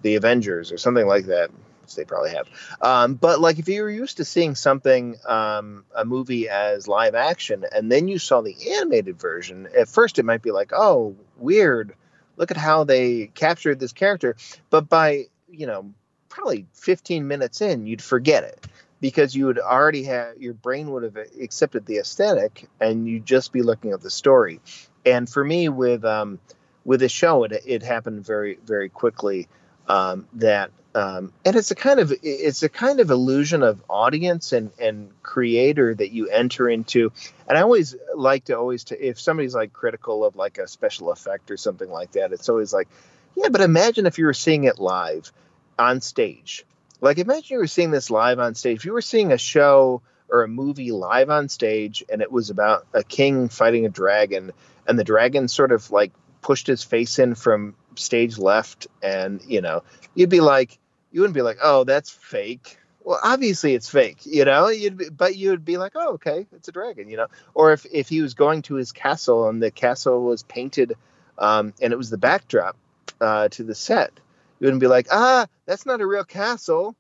the 0.03 0.17
Avengers 0.17 0.73
or 0.73 0.79
something 0.79 1.07
like 1.07 1.27
that 1.27 1.51
which 1.83 1.95
they 1.95 2.05
probably 2.05 2.31
have. 2.31 2.49
Um, 2.81 3.15
but 3.15 3.41
like 3.41 3.59
if 3.59 3.69
you 3.69 3.83
were 3.83 3.91
used 3.91 4.17
to 4.17 4.25
seeing 4.25 4.55
something, 4.55 5.17
um, 5.27 5.85
a 5.95 6.05
movie 6.05 6.49
as 6.49 6.89
live 6.89 7.15
action, 7.15 7.65
and 7.71 7.91
then 7.91 8.09
you 8.09 8.19
saw 8.19 8.41
the 8.41 8.57
animated 8.77 9.19
version, 9.19 9.69
at 9.77 9.89
first 9.89 10.19
it 10.19 10.25
might 10.25 10.43
be 10.43 10.51
like, 10.51 10.73
oh, 10.73 11.17
weird. 11.37 11.95
Look 12.37 12.51
at 12.51 12.57
how 12.57 12.85
they 12.85 13.27
captured 13.27 13.79
this 13.79 13.93
character. 13.93 14.37
But 14.71 14.89
by, 14.89 15.27
you 15.51 15.67
know, 15.67 15.93
probably 16.31 16.67
15 16.73 17.29
minutes 17.29 17.61
in, 17.61 17.87
you'd 17.87 18.03
forget 18.03 18.45
it 18.45 18.67
because 19.03 19.35
you 19.35 19.47
would 19.47 19.59
already 19.59 20.05
have 20.05 20.39
your 20.39 20.55
brain 20.55 20.91
would 20.93 21.03
have 21.03 21.19
accepted 21.41 21.85
the 21.85 21.99
aesthetic 21.99 22.69
and 22.81 23.07
you'd 23.07 23.27
just 23.27 23.53
be 23.53 23.61
looking 23.61 23.93
at 23.93 24.01
the 24.01 24.11
story. 24.11 24.61
And 25.05 25.29
for 25.29 25.45
me, 25.45 25.69
with 25.69 26.05
um, 26.05 26.39
with 26.85 27.01
the 27.01 27.09
show, 27.09 27.45
it, 27.45 27.53
it 27.67 27.83
happened 27.83 28.25
very 28.25 28.59
very 28.65 28.89
quickly 28.89 29.49
um, 29.89 30.29
that 30.35 30.71
um, 30.95 31.33
and 31.45 31.57
it's 31.57 31.71
a 31.71 31.75
kind 31.75 32.01
of 32.01 32.13
it's 32.23 32.63
a 32.63 32.69
kind 32.69 33.01
of 33.01 33.11
illusion 33.11 33.63
of 33.63 33.83
audience 33.89 34.53
and 34.53 34.71
and 34.79 35.11
creator 35.23 35.95
that 35.95 36.13
you 36.13 36.29
enter 36.29 36.69
into 36.69 37.13
and 37.49 37.57
i 37.57 37.63
always 37.63 37.97
like 38.15 38.45
to 38.45 38.59
always 38.59 38.85
to 38.85 39.09
if 39.09 39.21
somebody's 39.21 39.55
like 39.55 39.73
critical 39.73 40.25
of 40.25 40.37
like 40.37 40.59
a 40.59 40.69
special 40.69 41.11
effect 41.11 41.51
or 41.51 41.57
something 41.57 41.91
like 41.91 42.13
that 42.13 42.33
it's 42.33 42.49
always 42.49 42.73
like 42.73 42.89
yeah 43.37 43.49
but 43.49 43.63
imagine 43.63 44.07
if 44.07 44.19
you 44.19 44.27
were 44.27 44.35
seeing 44.35 44.65
it 44.65 44.79
live 44.79 45.33
on 45.79 46.01
stage 46.01 46.65
Like 47.01 47.19
imagine 47.19 47.47
you 47.55 47.59
were 47.59 47.67
seeing 47.67 47.91
this 47.91 48.11
live 48.11 48.39
on 48.39 48.55
stage. 48.55 48.79
If 48.79 48.85
you 48.85 48.93
were 48.93 49.03
seeing 49.03 49.33
a 49.33 49.39
show 49.39 50.03
or 50.29 50.43
a 50.43 50.49
movie 50.49 50.93
live 50.93 51.31
on 51.31 51.49
stage 51.49 52.05
and 52.11 52.23
it 52.23 52.31
was 52.31 52.51
about 52.51 52.87
a 52.95 53.03
king 53.03 53.49
fighting 53.49 53.87
a 53.87 53.89
dragon 53.91 54.53
and 54.87 54.99
the 54.99 55.05
dragon 55.05 55.49
sort 55.49 55.73
of 55.73 55.91
like 55.91 56.13
pushed 56.43 56.67
his 56.67 56.85
face 56.85 57.19
in 57.19 57.35
from 57.35 57.75
stage 57.97 58.39
left 58.39 58.87
and 59.03 59.43
you 59.47 59.61
know 59.61 59.83
you'd 60.15 60.31
be 60.31 60.41
like 60.41 60.79
you 61.11 61.21
wouldn't 61.21 61.35
be 61.35 61.43
like 61.43 61.59
oh 61.63 61.85
that's 61.85 62.11
fake. 62.11 62.79
Well 63.05 63.21
obviously 63.23 63.75
it's 63.75 63.89
fake 63.89 64.19
you 64.25 64.45
know? 64.45 64.69
You'd 64.69 64.97
be, 64.97 65.09
but 65.09 65.37
you'd 65.37 65.65
be 65.65 65.77
like 65.77 65.93
oh 65.95 66.15
okay 66.15 66.47
it's 66.53 66.69
a 66.69 66.73
dragon 66.73 67.09
you 67.09 67.17
know? 67.17 67.29
Or 67.55 67.73
if 67.73 67.87
if 67.93 68.09
he 68.09 68.23
was 68.23 68.35
going 68.35 68.63
to 68.63 68.75
his 68.75 68.93
castle 68.93 69.49
and 69.49 69.63
the 69.63 69.71
castle 69.71 70.25
was 70.25 70.43
painted 70.43 70.95
um, 71.39 71.73
and 71.81 71.93
it 71.93 71.97
was 71.97 72.11
the 72.11 72.19
backdrop 72.19 72.77
uh, 73.21 73.49
to 73.49 73.65
the 73.65 73.75
set 73.75 74.13
you 74.61 74.67
wouldn't 74.67 74.81
be 74.81 74.87
like 74.87 75.09
ah 75.11 75.47
that's 75.67 75.87
not 75.87 76.01
a 76.01 76.07
real 76.07 76.25
castle. 76.25 76.95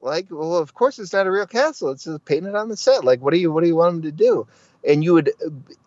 Like 0.00 0.26
well 0.30 0.56
of 0.56 0.74
course 0.74 0.98
it's 0.98 1.12
not 1.12 1.26
a 1.26 1.30
real 1.30 1.46
castle. 1.46 1.90
It's 1.90 2.04
just 2.04 2.24
painted 2.24 2.54
on 2.54 2.68
the 2.68 2.76
set. 2.76 3.04
Like 3.04 3.20
what 3.20 3.32
do 3.32 3.40
you 3.40 3.52
what 3.52 3.62
do 3.62 3.68
you 3.68 3.76
want 3.76 3.96
him 3.96 4.02
to 4.02 4.12
do? 4.12 4.46
And 4.86 5.02
you 5.02 5.14
would 5.14 5.30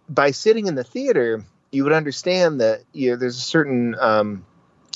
by 0.10 0.32
sitting 0.32 0.68
in 0.68 0.76
the 0.76 0.84
theater 0.84 1.46
you 1.72 1.84
would 1.84 1.94
understand 1.94 2.62
that 2.62 2.82
you 2.94 3.12
know, 3.12 3.16
there's 3.18 3.38
a 3.38 3.42
certain 3.42 3.96
um, 4.00 4.46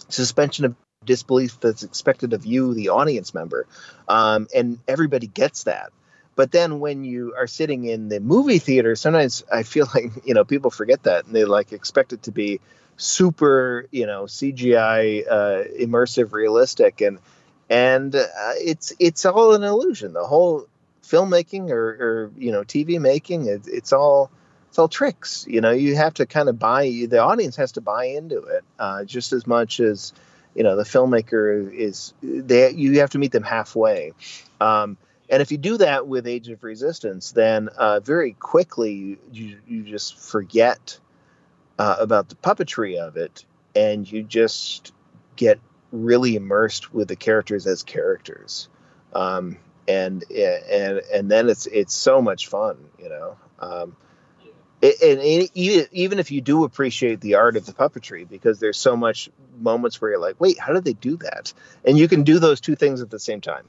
suspension 0.10 0.65
of 0.65 0.75
disbelief 1.05 1.60
that's 1.60 1.84
expected 1.84 2.34
of 2.34 2.45
you, 2.45 2.73
the 2.73 2.89
audience 2.89 3.34
member, 3.34 3.65
um, 4.07 4.47
and 4.55 4.79
everybody 4.88 5.27
gets 5.27 5.63
that. 5.63 5.91
But 6.36 6.51
then 6.51 6.79
when 6.79 7.03
you 7.03 7.36
are 7.38 7.47
sitting 7.47 7.86
in 7.86 8.07
the 8.07 8.19
movie 8.19 8.60
theater, 8.60 8.95
sometimes 8.95 9.43
I 9.51 9.63
feel 9.63 9.88
like 9.95 10.12
you 10.25 10.34
know 10.34 10.43
people 10.43 10.71
forget 10.71 11.03
that 11.03 11.25
and 11.25 11.36
they 11.36 11.45
like 11.45 11.73
expect 11.73 12.13
it 12.13 12.23
to 12.23 12.31
be 12.31 12.60
super, 12.97 13.88
you 13.91 14.05
know, 14.05 14.23
CGI, 14.23 15.25
uh, 15.29 15.63
immersive, 15.79 16.34
realistic, 16.34 17.01
and 17.01 17.19
and 17.69 18.15
uh, 18.15 18.27
it's 18.55 18.93
it's 18.99 19.25
all 19.25 19.53
an 19.53 19.63
illusion. 19.63 20.13
The 20.13 20.25
whole 20.25 20.67
filmmaking 21.03 21.69
or, 21.71 21.88
or 21.89 22.31
you 22.38 22.51
know 22.51 22.63
TV 22.63 22.99
making, 22.99 23.47
it, 23.47 23.63
it's 23.67 23.93
all 23.93 24.29
it's 24.71 24.79
all 24.79 24.88
tricks. 24.88 25.45
You 25.49 25.60
know, 25.60 25.71
you 25.71 25.97
have 25.97 26.13
to 26.13 26.25
kind 26.25 26.47
of 26.47 26.57
buy. 26.57 27.05
The 27.10 27.19
audience 27.19 27.57
has 27.57 27.73
to 27.73 27.81
buy 27.81 28.05
into 28.05 28.38
it 28.38 28.63
uh, 28.79 29.03
just 29.03 29.34
as 29.34 29.45
much 29.45 29.81
as 29.81 30.13
you 30.55 30.63
know 30.63 30.77
the 30.77 30.84
filmmaker 30.84 31.69
is. 31.73 32.13
They 32.23 32.71
you 32.71 33.01
have 33.01 33.10
to 33.10 33.17
meet 33.17 33.34
them 33.34 33.43
halfway. 33.43 34.13
Um, 34.62 34.95
and 35.29 35.41
if 35.41 35.51
you 35.51 35.57
do 35.57 35.77
that 35.79 36.07
with 36.07 36.25
Age 36.25 36.47
of 36.47 36.63
Resistance, 36.63 37.34
then 37.34 37.67
uh, 37.67 37.99
very 37.99 38.31
quickly 38.31 39.19
you 39.34 39.57
you 39.67 39.84
just 39.84 40.17
forget 40.17 40.97
uh, 41.77 41.97
about 41.99 42.29
the 42.29 42.36
puppetry 42.36 42.95
of 42.95 43.17
it, 43.17 43.43
and 43.75 44.10
you 44.10 44.23
just 44.23 44.93
get 45.36 45.60
really 45.91 46.38
immersed 46.38 46.93
with 46.93 47.10
the 47.10 47.17
characters 47.17 47.67
as 47.67 47.84
characters. 47.84 48.69
Um, 49.12 49.57
and 49.89 50.23
and 50.31 51.01
and 51.13 51.29
then 51.29 51.49
it's 51.49 51.65
it's 51.65 51.93
so 51.93 52.21
much 52.21 52.47
fun, 52.47 52.77
you 52.97 53.10
know. 53.10 53.36
Um, 53.60 53.97
and, 54.82 55.20
and 55.20 55.50
even 55.56 56.20
if 56.20 56.32
you 56.32 56.41
do 56.41 56.63
appreciate 56.63 57.22
the 57.22 57.36
art 57.36 57.56
of 57.56 57.65
the 57.65 57.74
puppetry 57.74 58.28
because 58.28 58.60
there's 58.60 58.78
so 58.78 58.96
much 58.96 59.30
moments 59.60 60.02
where 60.02 60.12
you're 60.12 60.20
like 60.20 60.39
wait 60.39 60.58
how 60.60 60.74
did 60.74 60.84
they 60.84 60.94
do 60.94 61.17
that? 61.17 61.54
And 61.86 61.98
you 61.98 62.08
can 62.08 62.24
do 62.24 62.39
those 62.39 62.62
two 62.62 62.76
things 62.76 63.02
at 63.02 63.10
the 63.10 63.20
same 63.20 63.41
time. 63.41 63.67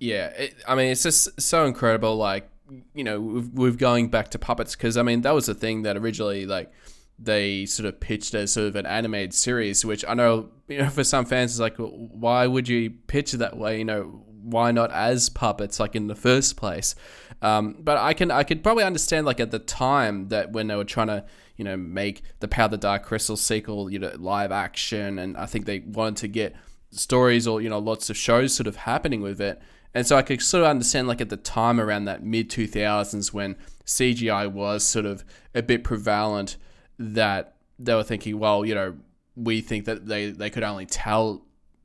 Yeah 0.00 0.28
it, 0.28 0.54
i 0.66 0.74
mean 0.74 0.90
it's 0.90 1.02
just 1.02 1.40
so 1.40 1.64
incredible 1.66 2.16
like 2.16 2.48
you 2.94 3.04
know 3.04 3.20
we're 3.52 3.72
going 3.72 4.08
back 4.08 4.30
to 4.30 4.38
puppets 4.38 4.74
because 4.74 4.96
i 4.96 5.02
mean 5.02 5.20
that 5.22 5.34
was 5.34 5.46
the 5.46 5.54
thing 5.54 5.82
that 5.82 5.96
originally 5.96 6.46
like 6.46 6.72
they 7.18 7.64
sort 7.66 7.86
of 7.86 8.00
pitched 8.00 8.34
as 8.34 8.52
sort 8.52 8.66
of 8.66 8.74
an 8.74 8.86
animated 8.86 9.32
series 9.32 9.84
which 9.84 10.04
i 10.08 10.14
know 10.14 10.48
you 10.68 10.78
know 10.78 10.88
for 10.88 11.04
some 11.04 11.24
fans 11.24 11.52
it's 11.52 11.60
like 11.60 11.76
why 11.76 12.46
would 12.46 12.68
you 12.68 12.90
pitch 12.90 13.34
it 13.34 13.38
that 13.38 13.56
way? 13.56 13.78
You 13.78 13.84
know 13.84 14.24
why 14.44 14.70
not 14.72 14.92
as 14.92 15.30
puppets 15.30 15.80
like 15.80 15.96
in 15.96 16.06
the 16.06 16.14
first 16.14 16.56
place? 16.56 16.94
Um, 17.42 17.76
but 17.80 17.96
I 17.96 18.14
can 18.14 18.30
I 18.30 18.42
could 18.42 18.62
probably 18.62 18.84
understand 18.84 19.26
like 19.26 19.40
at 19.40 19.50
the 19.50 19.58
time 19.58 20.28
that 20.28 20.52
when 20.52 20.66
they 20.66 20.76
were 20.76 20.84
trying 20.84 21.08
to 21.08 21.24
you 21.56 21.64
know 21.64 21.76
make 21.76 22.22
the 22.40 22.48
Power 22.48 22.66
of 22.66 22.70
the 22.72 22.76
Dark 22.76 23.04
Crystal 23.04 23.36
sequel 23.36 23.90
you 23.90 23.98
know 23.98 24.12
live 24.16 24.52
action 24.52 25.18
and 25.18 25.36
I 25.36 25.46
think 25.46 25.66
they 25.66 25.80
wanted 25.80 26.16
to 26.18 26.28
get 26.28 26.54
stories 26.90 27.46
or 27.46 27.60
you 27.60 27.68
know 27.68 27.78
lots 27.78 28.10
of 28.10 28.16
shows 28.16 28.54
sort 28.54 28.66
of 28.66 28.76
happening 28.76 29.20
with 29.20 29.40
it. 29.40 29.60
And 29.96 30.06
so 30.06 30.16
I 30.16 30.22
could 30.22 30.42
sort 30.42 30.64
of 30.64 30.70
understand 30.70 31.06
like 31.06 31.20
at 31.20 31.28
the 31.28 31.36
time 31.36 31.80
around 31.80 32.04
that 32.06 32.24
mid 32.24 32.50
2000s 32.50 33.32
when 33.32 33.56
CGI 33.86 34.50
was 34.50 34.84
sort 34.84 35.06
of 35.06 35.24
a 35.54 35.62
bit 35.62 35.84
prevalent 35.84 36.56
that 36.98 37.56
they 37.78 37.94
were 37.94 38.04
thinking 38.04 38.38
well 38.38 38.64
you 38.64 38.74
know 38.74 38.96
we 39.36 39.60
think 39.60 39.84
that 39.84 40.06
they 40.06 40.30
they 40.30 40.50
could 40.50 40.62
only 40.62 40.86
tell 40.86 41.43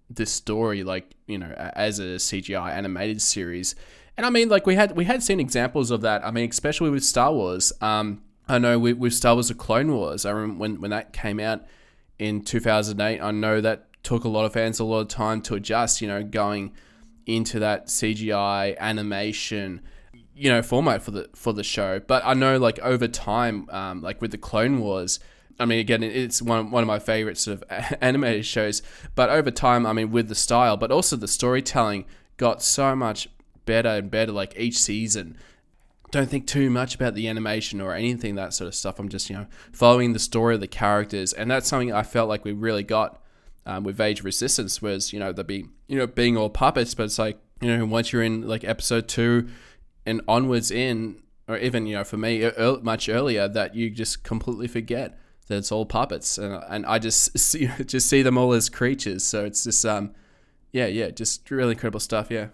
this 0.10 0.32
story 0.32 0.84
like 0.84 1.14
you 1.28 1.38
know 1.38 1.52
as 1.76 2.00
a 2.00 2.16
CGI 2.16 2.72
animated 2.72 3.22
series 3.22 3.76
and 4.20 4.26
I 4.26 4.32
mean, 4.32 4.50
like 4.50 4.68
we 4.68 4.76
had 4.76 4.98
we 4.98 5.06
had 5.06 5.24
seen 5.24 5.40
examples 5.40 5.92
of 5.92 6.02
that. 6.02 6.26
I 6.26 6.32
mean, 6.32 6.50
especially 6.50 6.90
with 6.90 7.06
Star 7.06 7.32
Wars. 7.32 7.72
Um, 7.80 8.22
I 8.50 8.58
know 8.58 8.78
with, 8.78 8.98
with 8.98 9.14
Star 9.14 9.34
Wars: 9.34 9.48
The 9.48 9.54
Clone 9.54 9.94
Wars. 9.94 10.26
I 10.26 10.32
remember 10.32 10.60
when 10.60 10.82
when 10.82 10.92
that 10.92 11.14
came 11.14 11.40
out 11.40 11.62
in 12.18 12.42
2008. 12.42 13.22
I 13.22 13.32
know 13.32 13.62
that 13.62 13.88
took 14.04 14.26
a 14.26 14.28
lot 14.28 14.44
of 14.44 14.52
fans 14.52 14.78
a 14.78 14.84
lot 14.84 15.00
of 15.00 15.08
time 15.08 15.42
to 15.44 15.56
adjust. 15.56 16.02
You 16.02 16.10
know, 16.10 16.22
going 16.22 16.74
into 17.26 17.60
that 17.60 17.88
CGI 17.88 18.78
animation 18.78 19.82
you 20.36 20.50
know 20.50 20.62
format 20.62 21.02
for 21.02 21.12
the 21.12 21.30
for 21.36 21.52
the 21.52 21.64
show 21.64 22.00
but 22.00 22.24
i 22.26 22.34
know 22.34 22.58
like 22.58 22.80
over 22.80 23.10
time 23.10 23.68
um, 23.72 24.02
like 24.02 24.22
with 24.22 24.32
the 24.32 24.38
clone 24.38 24.80
wars 24.80 25.20
i 25.60 25.66
mean 25.66 25.80
again 25.80 26.04
it's 26.04 26.42
one, 26.42 26.72
one 26.72 26.84
of 26.84 26.88
my 26.88 27.00
favorite 27.00 27.38
sort 27.38 27.62
of 27.62 27.96
animated 28.02 28.46
shows 28.46 28.82
but 29.16 29.30
over 29.30 29.52
time 29.52 29.86
i 29.86 29.94
mean 29.94 30.12
with 30.12 30.28
the 30.28 30.36
style 30.36 30.78
but 30.78 30.92
also 30.92 31.16
the 31.16 31.28
storytelling 31.28 32.06
got 32.38 32.62
so 32.64 32.96
much 32.96 33.28
better 33.70 33.90
and 33.90 34.10
better 34.10 34.32
like 34.32 34.58
each 34.58 34.80
season. 34.80 35.38
Don't 36.10 36.28
think 36.28 36.48
too 36.48 36.72
much 36.72 36.96
about 36.96 37.14
the 37.14 37.28
animation 37.28 37.80
or 37.80 37.94
anything 37.94 38.34
that 38.34 38.56
sort 38.56 38.68
of 38.68 38.74
stuff. 38.74 38.98
I'm 38.98 39.10
just 39.10 39.30
you 39.30 39.36
know 39.36 39.46
following 39.72 40.14
the 40.14 40.20
story 40.20 40.56
of 40.56 40.62
the 40.62 40.68
characters, 40.68 41.34
and 41.34 41.52
that's 41.52 41.68
something 41.68 41.94
I 41.94 42.02
felt 42.02 42.28
like 42.28 42.44
we 42.44 42.52
really 42.52 42.82
got 42.82 43.22
um, 43.68 43.84
with 43.84 44.02
Age 44.02 44.20
of 44.20 44.26
Resistance. 44.26 44.82
Was 44.82 45.14
you 45.14 45.20
know 45.20 45.32
the 45.32 45.44
be 45.44 45.68
you 45.88 46.00
know 46.00 46.08
being 46.08 46.36
all 46.36 46.50
puppets, 46.50 46.96
but 46.96 47.04
it's 47.04 47.20
like 47.20 47.38
you 47.62 47.78
know 47.78 47.86
once 47.86 48.12
you're 48.12 48.24
in 48.24 48.48
like 48.48 48.64
episode 48.64 49.08
two 49.08 49.50
and 50.04 50.22
onwards 50.28 50.72
in, 50.72 51.22
or 51.48 51.58
even 51.60 51.86
you 51.86 51.96
know 51.96 52.04
for 52.04 52.18
me 52.18 52.50
much 52.82 53.08
earlier, 53.08 53.48
that 53.48 53.76
you 53.76 53.92
just 53.92 54.24
completely 54.24 54.68
forget 54.68 55.20
it's 55.58 55.72
all 55.72 55.86
puppets, 55.86 56.38
and 56.38 56.64
and 56.68 56.86
I 56.86 57.00
just 57.00 57.38
see, 57.38 57.70
just 57.86 58.10
see 58.10 58.22
them 58.22 58.38
all 58.38 58.54
as 58.54 58.70
creatures. 58.70 59.24
So 59.24 59.46
it's 59.46 59.64
just 59.64 59.86
um 59.86 60.12
yeah 60.72 60.86
yeah 60.88 61.10
just 61.10 61.50
really 61.50 61.72
incredible 61.72 62.00
stuff. 62.00 62.30
Yeah. 62.30 62.48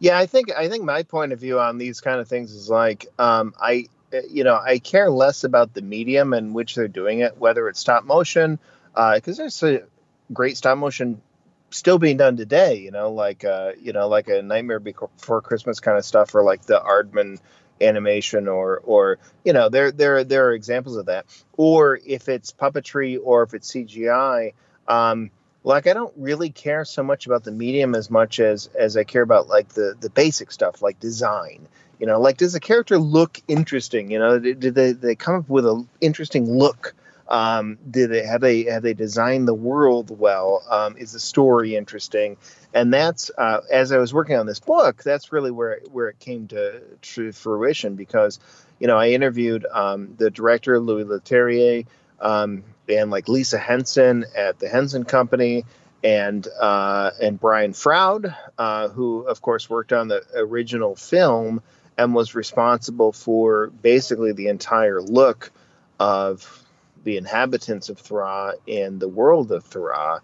Yeah, 0.00 0.18
I 0.18 0.26
think 0.26 0.52
I 0.52 0.68
think 0.68 0.84
my 0.84 1.02
point 1.02 1.32
of 1.32 1.40
view 1.40 1.60
on 1.60 1.78
these 1.78 2.00
kind 2.00 2.20
of 2.20 2.28
things 2.28 2.52
is 2.52 2.68
like 2.68 3.06
um, 3.18 3.54
I 3.60 3.86
you 4.28 4.44
know 4.44 4.56
I 4.56 4.78
care 4.78 5.10
less 5.10 5.44
about 5.44 5.74
the 5.74 5.82
medium 5.82 6.34
in 6.34 6.52
which 6.52 6.74
they're 6.74 6.88
doing 6.88 7.20
it, 7.20 7.38
whether 7.38 7.68
it's 7.68 7.80
stop 7.80 8.04
motion, 8.04 8.58
because 8.92 9.38
uh, 9.38 9.42
there's 9.42 9.62
a 9.62 9.84
great 10.32 10.56
stop 10.56 10.78
motion 10.78 11.22
still 11.70 11.98
being 11.98 12.16
done 12.16 12.36
today. 12.36 12.76
You 12.76 12.90
know, 12.90 13.12
like 13.12 13.44
uh, 13.44 13.72
you 13.80 13.92
know 13.92 14.08
like 14.08 14.28
a 14.28 14.42
Nightmare 14.42 14.80
Before 14.80 15.40
Christmas 15.40 15.80
kind 15.80 15.96
of 15.96 16.04
stuff, 16.04 16.34
or 16.34 16.42
like 16.42 16.62
the 16.62 16.80
Aardman 16.80 17.38
animation 17.84 18.48
or 18.48 18.78
or 18.84 19.18
you 19.44 19.52
know 19.52 19.68
there 19.68 19.92
there 19.92 20.24
there 20.24 20.46
are 20.48 20.52
examples 20.52 20.96
of 20.96 21.06
that 21.06 21.26
or 21.56 21.98
if 22.06 22.28
it's 22.28 22.52
puppetry 22.52 23.18
or 23.22 23.42
if 23.42 23.54
it's 23.54 23.70
cgi 23.70 24.52
um, 24.88 25.30
like 25.64 25.86
I 25.86 25.94
don't 25.94 26.12
really 26.16 26.50
care 26.50 26.84
so 26.84 27.02
much 27.02 27.26
about 27.26 27.44
the 27.44 27.50
medium 27.50 27.94
as 27.94 28.10
much 28.10 28.38
as 28.38 28.68
as 28.78 28.96
I 28.96 29.04
care 29.04 29.22
about 29.22 29.48
like 29.48 29.70
the 29.70 29.96
the 29.98 30.10
basic 30.10 30.52
stuff 30.52 30.82
like 30.82 31.00
design. 31.00 31.66
You 31.98 32.06
know, 32.06 32.20
like 32.20 32.36
does 32.36 32.52
the 32.52 32.60
character 32.60 32.98
look 32.98 33.40
interesting? 33.48 34.10
You 34.10 34.18
know, 34.18 34.38
did, 34.38 34.74
they 34.74 34.92
they 34.92 35.14
come 35.14 35.36
up 35.36 35.48
with 35.48 35.66
an 35.66 35.88
interesting 36.00 36.50
look? 36.50 36.94
Um, 37.28 37.78
did 37.90 38.10
they 38.10 38.26
have 38.26 38.42
they 38.42 38.64
have 38.64 38.82
they 38.82 38.92
designed 38.92 39.48
the 39.48 39.54
world 39.54 40.16
well? 40.16 40.62
Um, 40.68 40.96
is 40.98 41.12
the 41.12 41.20
story 41.20 41.76
interesting? 41.76 42.36
And 42.74 42.92
that's 42.92 43.30
uh, 43.38 43.60
as 43.70 43.92
I 43.92 43.98
was 43.98 44.12
working 44.12 44.36
on 44.36 44.46
this 44.46 44.60
book, 44.60 45.02
that's 45.02 45.32
really 45.32 45.50
where 45.50 45.80
where 45.90 46.08
it 46.08 46.18
came 46.18 46.48
to, 46.48 46.80
to 46.80 47.32
fruition 47.32 47.94
because 47.94 48.40
you 48.78 48.86
know 48.86 48.98
I 48.98 49.10
interviewed 49.10 49.64
um, 49.72 50.14
the 50.18 50.30
director 50.30 50.78
Louis 50.78 51.04
Leterrier. 51.04 51.86
Um, 52.20 52.64
and 52.88 53.10
like 53.10 53.28
Lisa 53.28 53.58
Henson 53.58 54.24
at 54.36 54.58
the 54.58 54.68
Henson 54.68 55.04
Company, 55.04 55.64
and 56.04 56.46
uh, 56.60 57.10
and 57.20 57.40
Brian 57.40 57.72
Froud, 57.72 58.34
uh, 58.58 58.88
who 58.88 59.22
of 59.22 59.40
course 59.40 59.70
worked 59.70 59.92
on 59.92 60.08
the 60.08 60.22
original 60.36 60.94
film 60.94 61.62
and 61.96 62.14
was 62.14 62.34
responsible 62.34 63.12
for 63.12 63.68
basically 63.68 64.32
the 64.32 64.48
entire 64.48 65.00
look 65.00 65.50
of 65.98 66.62
the 67.04 67.16
inhabitants 67.16 67.88
of 67.88 67.98
Thra 67.98 68.54
and 68.68 69.00
the 69.00 69.08
world 69.08 69.50
of 69.50 69.64
Thra. 69.64 70.20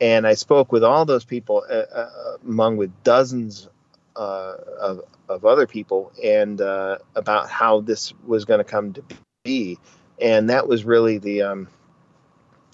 And 0.00 0.26
I 0.26 0.34
spoke 0.34 0.72
with 0.72 0.82
all 0.82 1.04
those 1.04 1.24
people, 1.24 1.64
uh, 1.68 1.74
uh 1.74 2.36
among 2.46 2.76
with 2.76 2.90
dozens 3.04 3.68
uh, 4.16 4.54
of, 4.80 5.00
of 5.28 5.44
other 5.44 5.66
people, 5.66 6.12
and 6.22 6.60
uh, 6.60 6.98
about 7.14 7.48
how 7.48 7.80
this 7.80 8.12
was 8.26 8.44
going 8.44 8.58
to 8.58 8.64
come 8.64 8.94
to 8.94 9.02
be. 9.44 9.78
And 10.20 10.50
that 10.50 10.66
was 10.66 10.84
really 10.84 11.18
the 11.18 11.42
um, 11.42 11.68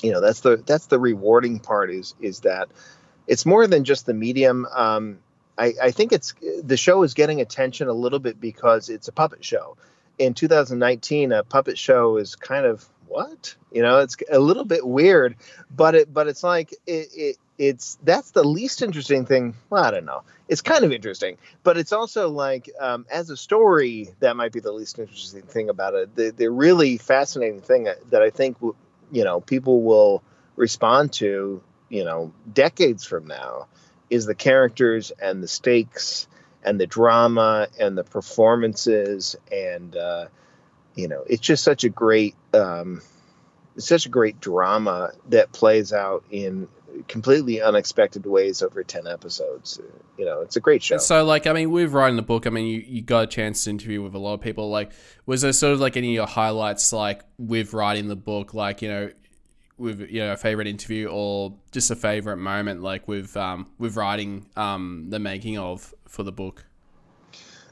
you 0.03 0.13
know 0.13 0.21
that's 0.21 0.41
the 0.41 0.57
that's 0.57 0.87
the 0.87 0.99
rewarding 0.99 1.61
part 1.61 1.91
is 1.91 2.15
is 2.21 2.41
that 2.41 2.69
it's 3.27 3.47
more 3.47 3.67
than 3.67 3.85
just 3.85 4.07
the 4.07 4.15
medium. 4.15 4.67
Um, 4.67 5.19
I, 5.59 5.75
I 5.83 5.91
think 5.91 6.13
it's 6.13 6.35
the 6.63 6.77
show 6.77 7.03
is 7.03 7.15
getting 7.15 7.41
attention 7.41 7.89
a 7.89 7.93
little 7.93 8.19
bit 8.19 8.41
because 8.41 8.89
it's 8.89 9.09
a 9.09 9.13
puppet 9.13 9.45
show. 9.45 9.77
In 10.19 10.35
2019, 10.35 11.33
a 11.33 11.45
puppet 11.45 11.79
show 11.79 12.17
is 12.17 12.37
kind 12.37 12.67
of 12.67 12.87
what 13.09 13.55
you 13.73 13.83
know. 13.83 13.99
It's 13.99 14.17
a 14.31 14.39
little 14.39 14.65
bit 14.65 14.87
weird, 14.87 15.37
but 15.75 15.95
it 15.95 16.13
but 16.13 16.29
it's 16.29 16.43
like 16.43 16.73
it, 16.87 17.09
it 17.15 17.37
it's 17.59 17.99
that's 18.03 18.33
the 18.33 18.45
least 18.45 18.83
interesting 18.83 19.25
thing. 19.27 19.55
Well, 19.71 19.85
I 19.85 19.91
don't 19.91 20.05
know. 20.05 20.23
It's 20.49 20.61
kind 20.61 20.85
of 20.85 20.93
interesting, 20.93 21.39
but 21.63 21.77
it's 21.77 21.93
also 21.93 22.29
like 22.29 22.71
um, 22.79 23.07
as 23.11 23.31
a 23.31 23.37
story 23.37 24.11
that 24.21 24.37
might 24.37 24.53
be 24.53 24.61
the 24.61 24.73
least 24.73 24.99
interesting 24.99 25.43
thing 25.43 25.69
about 25.69 25.95
it. 25.95 26.15
The 26.15 26.31
the 26.31 26.51
really 26.51 26.99
fascinating 26.99 27.61
thing 27.61 27.85
that, 27.85 28.11
that 28.11 28.23
I 28.23 28.31
think 28.31 28.59
you 29.13 29.25
know 29.25 29.41
people 29.41 29.83
will 29.83 30.23
respond 30.57 31.13
to 31.15 31.63
you 31.89 32.05
know 32.05 32.33
decades 32.53 33.05
from 33.05 33.27
now 33.27 33.67
is 34.11 34.27
the 34.27 34.35
characters 34.35 35.13
and 35.21 35.43
the 35.43 35.49
stakes 35.49 36.29
and 36.63 36.81
the 36.81 36.87
drama 36.87 37.69
and 37.79 37.97
the 37.97 38.05
performances 38.05 39.37
and 39.51 39.97
uh, 39.97 40.27
you 40.97 41.07
know 41.07 41.23
it's 41.27 41.43
just 41.43 41.63
such 41.63 41.85
a 41.85 41.89
great 41.89 42.35
um, 42.53 43.03
it's 43.77 43.87
such 43.87 44.07
a 44.07 44.09
great 44.09 44.41
drama 44.41 45.13
that 45.29 45.53
plays 45.53 45.93
out 45.93 46.25
in 46.31 46.67
completely 47.09 47.61
unexpected 47.61 48.25
ways 48.25 48.63
over 48.63 48.83
10 48.83 49.07
episodes. 49.07 49.79
You 50.19 50.25
know 50.25 50.41
it's 50.41 50.57
a 50.57 50.61
great 50.61 50.83
show. 50.83 50.97
So 50.97 51.25
like 51.25 51.47
i 51.47 51.53
mean 51.53 51.71
we've 51.71 51.93
writing 51.93 52.17
the 52.17 52.23
book 52.23 52.47
i 52.47 52.51
mean 52.51 52.67
you, 52.67 52.83
you 52.87 53.03
got 53.03 53.25
a 53.25 53.27
chance 53.27 53.65
to 53.65 53.71
interview 53.71 54.03
with 54.03 54.15
a 54.15 54.19
lot 54.19 54.35
of 54.35 54.41
people. 54.41 54.71
Like 54.71 54.93
was 55.27 55.43
there 55.43 55.53
sort 55.53 55.75
of 55.75 55.81
like 55.81 55.97
any 55.97 56.09
of 56.09 56.15
your 56.15 56.27
highlights 56.27 56.93
like 56.93 57.23
with 57.39 57.75
writing 57.75 58.09
the 58.09 58.17
book? 58.17 58.55
Like 58.55 58.83
you 58.83 58.89
know 58.89 59.11
with 59.79 60.01
you 60.01 60.21
know 60.21 60.33
a 60.33 60.37
favorite 60.37 60.67
interview 60.67 61.09
or 61.09 61.55
just 61.71 61.91
a 61.91 61.97
favorite 61.97 62.39
moment 62.39 62.81
like 62.81 63.07
with 63.07 63.37
um 63.37 63.71
with 63.79 63.97
writing 63.97 64.49
um 64.57 65.07
the 65.11 65.19
making 65.19 65.59
of 65.59 65.95
for 66.09 66.23
the 66.23 66.33
book? 66.33 66.65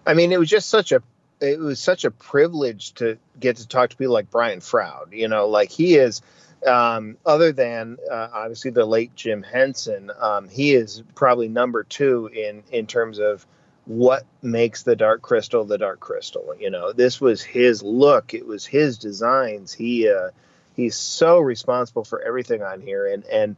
I 0.07 0.13
mean 0.13 0.33
it 0.33 0.39
was 0.39 0.51
just 0.51 0.69
such 0.69 0.93
a 0.93 1.03
it 1.45 1.61
was 1.61 1.81
such 1.81 2.05
a 2.05 2.11
privilege 2.11 2.93
to 2.95 3.19
get 3.39 3.57
to 3.57 3.69
talk 3.69 3.91
to 3.91 3.97
people 3.97 4.15
like 4.15 4.31
brian 4.31 4.61
froud 4.61 5.13
you 5.13 5.29
know 5.29 5.49
like 5.49 5.71
he 5.71 5.95
is 5.95 6.23
um, 6.67 7.19
other 7.27 7.53
than 7.53 7.99
uh, 8.11 8.29
obviously 8.33 8.71
the 8.71 8.87
late 8.87 9.15
jim 9.15 9.43
henson 9.43 10.11
um, 10.19 10.49
he 10.49 10.75
is 10.75 11.03
probably 11.15 11.49
number 11.49 11.85
two 11.85 12.31
in 12.33 12.63
in 12.73 12.87
terms 12.87 13.19
of 13.19 13.47
what 13.87 14.25
makes 14.43 14.83
the 14.83 14.97
dark 14.97 15.21
crystal 15.21 15.65
the 15.65 15.79
dark 15.79 16.01
crystal 16.01 16.55
you 16.59 16.71
know. 16.71 16.93
This 16.93 17.21
was 17.21 17.43
his 17.43 17.83
look. 17.83 18.35
It 18.35 18.47
was 18.47 18.65
his 18.65 18.99
designs. 18.99 19.73
He 19.73 20.09
uh 20.09 20.31
he's 20.75 20.97
so 20.97 21.39
responsible 21.39 22.05
for 22.05 22.23
everything 22.23 22.63
on 22.63 22.81
here 22.81 23.07
and 23.07 23.25
and 23.27 23.57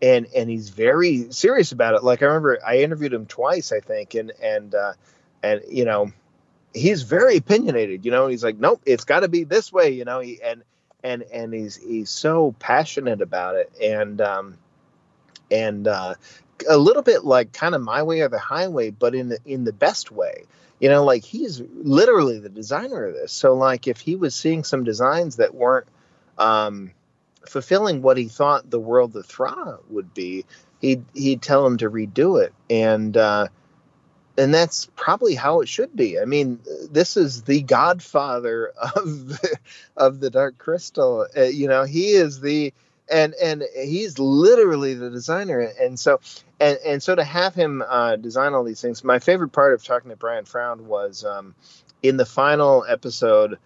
and 0.00 0.26
and 0.36 0.48
he's 0.48 0.68
very 0.68 1.32
serious 1.32 1.72
about 1.72 1.94
it. 1.94 2.04
Like 2.04 2.22
i 2.22 2.26
remember 2.26 2.58
i 2.64 2.78
interviewed 2.78 3.12
him 3.12 3.26
twice 3.26 3.72
i 3.72 3.80
think 3.80 4.14
and 4.14 4.32
and 4.42 4.74
uh 4.74 4.92
and 5.42 5.62
you 5.68 5.84
know 5.84 6.12
he's 6.76 7.02
very 7.02 7.36
opinionated 7.36 8.04
you 8.04 8.10
know 8.10 8.26
he's 8.26 8.44
like 8.44 8.58
nope 8.58 8.80
it's 8.84 9.04
got 9.04 9.20
to 9.20 9.28
be 9.28 9.44
this 9.44 9.72
way 9.72 9.90
you 9.90 10.04
know 10.04 10.20
he 10.20 10.40
and 10.42 10.62
and 11.02 11.22
and 11.32 11.52
he's 11.54 11.76
he's 11.76 12.10
so 12.10 12.54
passionate 12.58 13.22
about 13.22 13.54
it 13.54 13.72
and 13.80 14.20
um 14.20 14.56
and 15.50 15.88
uh 15.88 16.14
a 16.68 16.76
little 16.76 17.02
bit 17.02 17.24
like 17.24 17.52
kind 17.52 17.74
of 17.74 17.82
my 17.82 18.02
way 18.02 18.20
or 18.20 18.28
the 18.28 18.38
highway 18.38 18.90
but 18.90 19.14
in 19.14 19.28
the 19.28 19.38
in 19.44 19.64
the 19.64 19.72
best 19.72 20.10
way. 20.10 20.44
You 20.80 20.90
know 20.90 21.04
like 21.04 21.24
he's 21.24 21.62
literally 21.74 22.38
the 22.38 22.48
designer 22.48 23.06
of 23.06 23.14
this. 23.14 23.32
So 23.32 23.54
like 23.54 23.86
if 23.86 23.98
he 23.98 24.16
was 24.16 24.34
seeing 24.34 24.64
some 24.64 24.84
designs 24.84 25.36
that 25.36 25.54
weren't 25.54 25.86
um, 26.36 26.92
fulfilling 27.48 28.02
what 28.02 28.18
he 28.18 28.28
thought 28.28 28.70
the 28.70 28.80
world 28.80 29.16
of 29.16 29.24
Thra 29.24 29.78
would 29.88 30.12
be, 30.12 30.44
he'd 30.80 31.04
he'd 31.14 31.40
tell 31.40 31.66
him 31.66 31.78
to 31.78 31.90
redo 31.90 32.42
it, 32.42 32.52
and 32.68 33.16
uh, 33.16 33.48
and 34.38 34.52
that's 34.52 34.86
probably 34.96 35.34
how 35.34 35.60
it 35.60 35.68
should 35.68 35.94
be. 35.96 36.18
I 36.18 36.24
mean, 36.24 36.60
this 36.90 37.16
is 37.16 37.42
the 37.42 37.62
Godfather 37.62 38.72
of 38.96 39.28
the, 39.28 39.58
of 39.96 40.20
the 40.20 40.30
Dark 40.30 40.58
Crystal. 40.58 41.26
Uh, 41.36 41.42
you 41.42 41.68
know, 41.68 41.84
he 41.84 42.10
is 42.10 42.40
the 42.40 42.72
and 43.08 43.34
and 43.34 43.64
he's 43.74 44.18
literally 44.18 44.94
the 44.94 45.10
designer, 45.10 45.60
and 45.80 45.98
so 45.98 46.20
and 46.60 46.78
and 46.84 47.02
so 47.02 47.14
to 47.14 47.24
have 47.24 47.54
him 47.54 47.82
uh, 47.86 48.16
design 48.16 48.54
all 48.54 48.64
these 48.64 48.80
things. 48.80 49.04
My 49.04 49.18
favorite 49.18 49.50
part 49.50 49.74
of 49.74 49.84
talking 49.84 50.10
to 50.10 50.16
Brian 50.16 50.44
Froud 50.44 50.80
was 50.80 51.24
um, 51.24 51.54
in 52.02 52.16
the 52.16 52.26
final 52.26 52.84
episode 52.86 53.58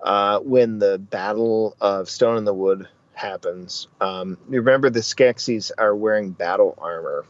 uh, 0.00 0.38
when 0.40 0.78
the 0.78 0.98
Battle 0.98 1.76
of 1.80 2.08
Stone 2.08 2.38
in 2.38 2.44
the 2.44 2.54
Wood 2.54 2.88
happens. 3.14 3.88
Um, 4.00 4.38
remember 4.46 4.90
the 4.90 5.00
Skeksis 5.00 5.70
are 5.76 5.94
wearing 5.94 6.30
battle 6.30 6.74
armor, 6.78 7.24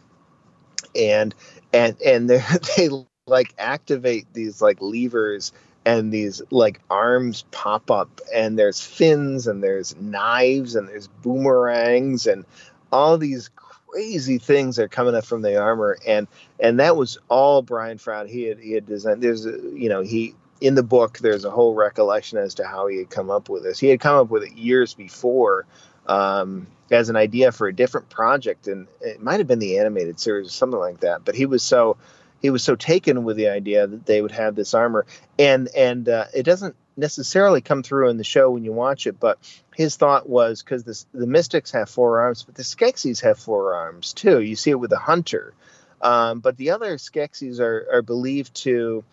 and 0.95 1.35
and 1.73 2.01
and 2.03 2.29
they 2.77 2.89
like 3.27 3.55
activate 3.59 4.27
these 4.33 4.61
like 4.61 4.79
levers 4.81 5.53
and 5.85 6.13
these 6.13 6.43
like 6.51 6.81
arms 6.91 7.45
pop 7.51 7.91
up 7.91 8.21
and 8.35 8.59
there's 8.59 8.81
fins 8.81 9.47
and 9.47 9.63
there's 9.63 9.97
knives 9.97 10.75
and 10.75 10.89
there's 10.89 11.09
boomerangs 11.09 12.27
and 12.27 12.45
all 12.93 13.19
these 13.19 13.51
crazy 13.57 14.39
things 14.39 14.79
are 14.79 14.89
coming 14.89 15.15
up 15.15 15.25
from 15.25 15.43
the 15.43 15.61
armor 15.61 15.99
and 16.07 16.27
and 16.61 16.81
that 16.81 16.97
was 16.97 17.19
all 17.29 17.63
Brian 17.63 17.99
Froud 17.99 18.29
he 18.29 18.45
had 18.45 18.59
he 18.59 18.73
had 18.73 18.87
designed 18.87 19.23
there's 19.23 19.45
you 19.45 19.89
know 19.89 20.03
he 20.03 20.35
in 20.63 20.77
the 20.77 20.83
book, 20.83 21.19
there's 21.19 21.45
a 21.45 21.51
whole 21.51 21.75
recollection 21.75 22.39
as 22.39 22.55
to 22.55 22.65
how 22.65 22.87
he 22.87 22.99
had 22.99 23.11
come 23.11 23.31
up 23.31 23.49
with 23.49 23.65
this. 23.65 23.81
He 23.81 23.89
had 23.89 23.99
come 23.99 24.17
up 24.17 24.31
with 24.31 24.45
it 24.45 24.53
years 24.53 24.95
before 24.95 25.67
um, 26.07 26.69
as 26.93 27.09
an 27.09 27.17
idea 27.17 27.53
for 27.53 27.67
a 27.67 27.75
different 27.75 28.09
project, 28.09 28.67
and 28.67 28.87
it 29.01 29.23
might 29.23 29.41
have 29.41 29.47
been 29.47 29.59
the 29.59 29.79
animated 29.79 30.21
series 30.21 30.47
or 30.47 30.51
something 30.51 30.81
like 30.81 31.01
that. 31.01 31.25
But 31.25 31.35
he 31.35 31.47
was 31.47 31.63
so 31.63 31.97
he 32.41 32.51
was 32.51 32.63
so 32.63 32.75
taken 32.75 33.25
with 33.25 33.37
the 33.37 33.49
idea 33.49 33.87
that 33.87 34.07
they 34.07 34.21
would 34.21 34.33
have 34.33 34.55
this 34.55 34.75
armor, 34.75 35.07
and 35.39 35.69
and 35.77 36.09
uh, 36.09 36.27
it 36.35 36.43
doesn't 36.43 36.77
necessarily 36.97 37.61
come 37.61 37.83
through 37.83 38.11
in 38.11 38.17
the 38.17 38.25
show 38.25 38.51
when 38.51 38.65
you 38.65 38.73
watch 38.73 39.07
it, 39.07 39.19
but 39.19 39.39
his 39.75 39.97
thought 39.97 40.29
was 40.29 40.63
because 40.63 41.07
the 41.13 41.27
Mystics 41.27 41.71
have 41.71 41.89
four 41.89 42.21
arms, 42.21 42.43
but 42.43 42.55
the 42.55 42.63
Skeksis 42.63 43.23
have 43.23 43.39
four 43.39 43.75
arms 43.75 44.13
too. 44.13 44.41
You 44.41 44.57
see 44.57 44.71
it 44.71 44.81
with 44.81 44.91
the 44.91 44.99
Hunter. 44.99 45.55
Um, 46.03 46.41
but 46.41 46.57
the 46.57 46.71
other 46.71 46.97
Skeksis 46.97 47.61
are, 47.61 47.87
are 47.93 48.03
believed 48.03 48.55
to 48.57 49.05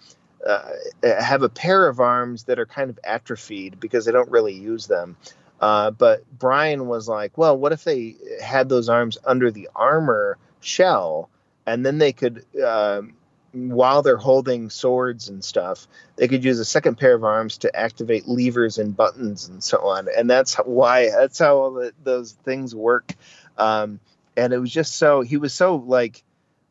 uh, 0.45 0.69
have 1.03 1.43
a 1.43 1.49
pair 1.49 1.87
of 1.87 1.99
arms 1.99 2.43
that 2.45 2.59
are 2.59 2.65
kind 2.65 2.89
of 2.89 2.99
atrophied 3.03 3.79
because 3.79 4.05
they 4.05 4.11
don't 4.11 4.31
really 4.31 4.53
use 4.53 4.87
them. 4.87 5.15
Uh, 5.59 5.91
but 5.91 6.23
Brian 6.37 6.87
was 6.87 7.07
like, 7.07 7.37
well, 7.37 7.57
what 7.57 7.73
if 7.73 7.83
they 7.83 8.15
had 8.41 8.69
those 8.69 8.89
arms 8.89 9.17
under 9.25 9.51
the 9.51 9.69
armor 9.75 10.37
shell 10.61 11.29
and 11.65 11.85
then 11.85 11.97
they 11.97 12.13
could, 12.13 12.45
um, 12.63 13.13
while 13.51 14.01
they're 14.01 14.17
holding 14.17 14.69
swords 14.69 15.27
and 15.27 15.43
stuff, 15.43 15.87
they 16.15 16.27
could 16.27 16.43
use 16.43 16.59
a 16.59 16.65
second 16.65 16.95
pair 16.95 17.13
of 17.13 17.23
arms 17.23 17.57
to 17.57 17.75
activate 17.75 18.27
levers 18.27 18.77
and 18.77 18.95
buttons 18.95 19.49
and 19.49 19.63
so 19.63 19.79
on. 19.87 20.07
And 20.15 20.29
that's 20.29 20.55
why, 20.55 21.09
that's 21.09 21.39
how 21.39 21.57
all 21.57 21.71
the, 21.71 21.93
those 22.03 22.31
things 22.31 22.73
work. 22.73 23.13
Um, 23.57 23.99
and 24.37 24.53
it 24.53 24.59
was 24.59 24.71
just 24.71 24.95
so, 24.95 25.21
he 25.21 25.37
was 25.37 25.53
so 25.53 25.75
like, 25.75 26.23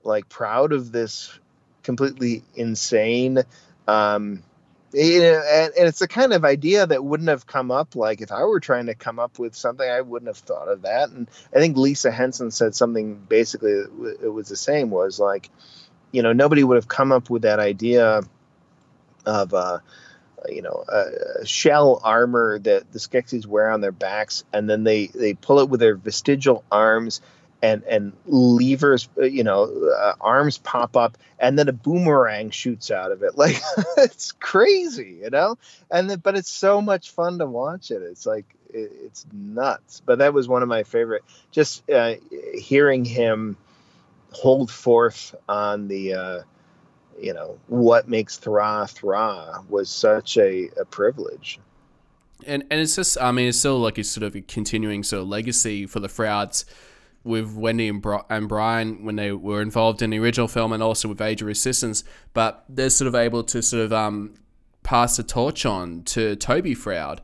like 0.05 0.29
proud 0.29 0.73
of 0.73 0.93
this 0.93 1.37
completely 1.83 2.43
insane. 2.55 3.43
Um, 3.87 4.43
you 4.93 5.21
know, 5.21 5.43
and, 5.47 5.73
and, 5.77 5.89
it's 5.89 6.01
a 6.01 6.09
kind 6.09 6.33
of 6.33 6.45
idea 6.45 6.87
that 6.87 7.05
wouldn't 7.05 7.29
have 7.29 7.47
come 7.47 7.71
up. 7.71 7.95
Like 7.95 8.21
if 8.21 8.33
I 8.33 8.45
were 8.45 8.61
trying 8.61 8.87
to 8.87 8.95
come 8.95 9.19
up 9.19 9.39
with 9.39 9.55
something, 9.55 9.89
I 9.89 10.01
wouldn't 10.01 10.29
have 10.29 10.39
thought 10.39 10.69
of 10.69 10.83
that. 10.83 11.11
And 11.11 11.29
I 11.55 11.59
think 11.59 11.77
Lisa 11.77 12.11
Henson 12.11 12.51
said 12.51 12.75
something 12.75 13.17
basically 13.17 13.73
it 13.73 14.33
was 14.33 14.49
the 14.49 14.57
same. 14.57 14.91
Was 14.91 15.19
like, 15.19 15.51
you 16.11 16.23
know, 16.23 16.33
nobody 16.33 16.65
would 16.65 16.77
have 16.77 16.89
come 16.89 17.13
up 17.13 17.31
with 17.31 17.43
that 17.43 17.61
idea 17.61 18.23
of. 19.27 19.55
Uh, 19.55 19.79
you 20.49 20.63
know, 20.63 20.85
a, 20.89 21.45
shell 21.45 22.01
armor 22.05 22.61
that 22.61 22.93
the 22.93 23.01
Skeksis 23.01 23.45
wear 23.45 23.71
on 23.71 23.81
their 23.81 23.93
backs, 23.93 24.45
and 24.53 24.71
then 24.71 24.85
they 24.85 25.09
they 25.09 25.35
pull 25.35 25.59
it 25.59 25.69
with 25.69 25.81
their 25.81 25.97
vestigial 25.97 26.65
arms, 26.71 27.21
and 27.63 27.83
and 27.85 28.13
levers 28.27 29.09
uh, 29.19 29.25
you 29.25 29.43
know 29.43 29.65
uh, 29.99 30.15
arms 30.21 30.59
pop 30.59 30.97
up 30.97 31.19
and 31.39 31.59
then 31.59 31.69
a 31.69 31.73
boomerang 31.73 32.51
shoots 32.51 32.91
out 32.91 33.13
of 33.13 33.23
it. 33.23 33.33
Like 33.39 33.61
it's 33.97 34.33
crazy 34.33 35.19
you 35.23 35.31
know? 35.31 35.59
And 35.91 36.11
then, 36.11 36.19
but 36.21 36.37
it's 36.37 36.51
so 36.51 36.81
much 36.81 37.11
fun 37.11 37.39
to 37.39 37.47
watch 37.47 37.91
it. 37.91 38.03
It's 38.03 38.27
like 38.27 38.47
it, 38.71 38.93
it's 39.05 39.27
nuts. 39.33 40.03
But 40.05 40.19
that 40.19 40.35
was 40.35 40.49
one 40.49 40.63
of 40.63 40.69
my 40.69 40.83
favorite 40.83 41.25
just 41.51 41.89
uh, 41.91 42.15
hearing 42.55 43.05
him 43.05 43.57
hold 44.33 44.71
forth 44.71 45.35
on 45.49 45.89
the 45.89 46.15
uh, 46.15 46.41
you 47.21 47.33
know 47.35 47.59
what 47.67 48.09
makes 48.09 48.37
Thra 48.37 48.87
Thra 48.89 49.63
was 49.69 49.91
such 49.91 50.37
a, 50.37 50.71
a 50.81 50.85
privilege. 50.85 51.59
And 52.47 52.65
and 52.71 52.81
it's 52.81 52.97
just 52.97 53.19
I 53.21 53.33
mean 53.33 53.49
it's 53.49 53.59
still 53.59 53.79
like 53.79 53.99
a 53.99 54.05
sort 54.05 54.25
of 54.25 54.37
a 54.37 54.41
continuing 54.41 55.03
sort 55.03 55.23
of 55.23 55.29
legacy 55.29 55.87
for 55.87 56.01
the 56.01 56.09
Frouds 56.09 56.65
with 57.25 57.55
Wendy 57.55 57.89
and, 57.89 58.01
Bri- 58.01 58.21
and 58.31 58.49
Brian 58.49 59.05
when 59.05 59.17
they 59.17 59.33
were 59.33 59.61
involved 59.61 60.03
in 60.03 60.11
the 60.11 60.19
original 60.19 60.49
film 60.49 60.73
and 60.73 60.83
also 60.83 61.09
with 61.09 61.21
Age 61.21 61.43
of 61.43 61.49
Resistance, 61.49 62.05
but 62.33 62.65
they're 62.69 62.91
sort 62.91 63.09
of 63.09 63.15
able 63.15 63.43
to 63.45 63.63
sort 63.63 63.83
of 63.83 63.93
um, 63.93 64.35
pass 64.83 65.17
the 65.17 65.23
torch 65.23 65.67
on 65.67 66.03
to 66.05 66.37
Toby 66.37 66.75
Froud. 66.75 67.21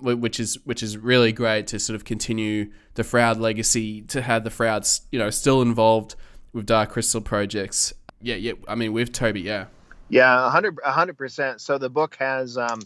which 0.00 0.38
is 0.38 0.58
which 0.64 0.82
is 0.82 0.96
really 0.96 1.32
great 1.32 1.66
to 1.68 1.78
sort 1.78 1.96
of 1.96 2.04
continue 2.04 2.70
the 2.94 3.02
Froud 3.02 3.38
legacy 3.38 4.02
to 4.02 4.22
have 4.22 4.44
the 4.44 4.50
Frouds 4.50 5.02
you 5.10 5.18
know 5.18 5.30
still 5.30 5.60
involved 5.62 6.14
with 6.52 6.66
Dark 6.66 6.90
Crystal 6.90 7.20
projects. 7.20 7.92
Yeah, 8.22 8.36
yeah. 8.36 8.52
I 8.66 8.74
mean, 8.74 8.92
with 8.92 9.12
Toby, 9.12 9.40
yeah. 9.40 9.66
Yeah, 10.08 10.50
hundred, 10.50 10.78
hundred 10.84 11.18
percent. 11.18 11.60
So 11.60 11.78
the 11.78 11.90
book 11.90 12.16
has 12.18 12.56
um, 12.56 12.80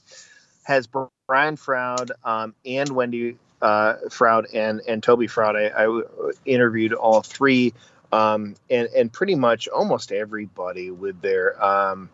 has 0.64 0.88
Brian 1.26 1.56
Froud 1.56 2.10
um, 2.24 2.54
and 2.64 2.88
Wendy 2.90 3.36
uh, 3.62 3.94
Froud 4.10 4.48
and 4.52 4.82
and 4.86 5.02
Toby 5.02 5.28
Froud. 5.28 5.56
I, 5.56 5.70
I 5.86 6.02
interviewed 6.44 6.92
all 6.92 7.22
three, 7.22 7.72
um, 8.10 8.56
and 8.68 8.88
and 8.88 9.12
pretty 9.12 9.36
much 9.36 9.68
almost 9.68 10.12
everybody 10.12 10.90
with 10.90 11.22
their, 11.22 11.64
um, 11.64 12.10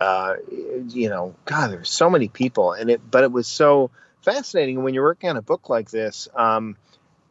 uh, 0.00 0.34
you 0.88 1.08
know, 1.08 1.34
God, 1.46 1.72
there's 1.72 1.90
so 1.90 2.10
many 2.10 2.28
people, 2.28 2.72
and 2.72 2.90
it, 2.90 3.00
but 3.10 3.24
it 3.24 3.32
was 3.32 3.48
so 3.48 3.90
fascinating 4.22 4.82
when 4.82 4.92
you're 4.92 5.04
working 5.04 5.30
on 5.30 5.38
a 5.38 5.42
book 5.42 5.70
like 5.70 5.90
this, 5.90 6.28
um, 6.36 6.76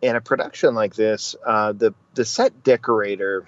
and 0.01 0.17
a 0.17 0.21
production 0.21 0.73
like 0.73 0.95
this. 0.95 1.35
Uh, 1.45 1.71
the 1.71 1.93
the 2.15 2.25
set 2.25 2.63
decorator 2.63 3.47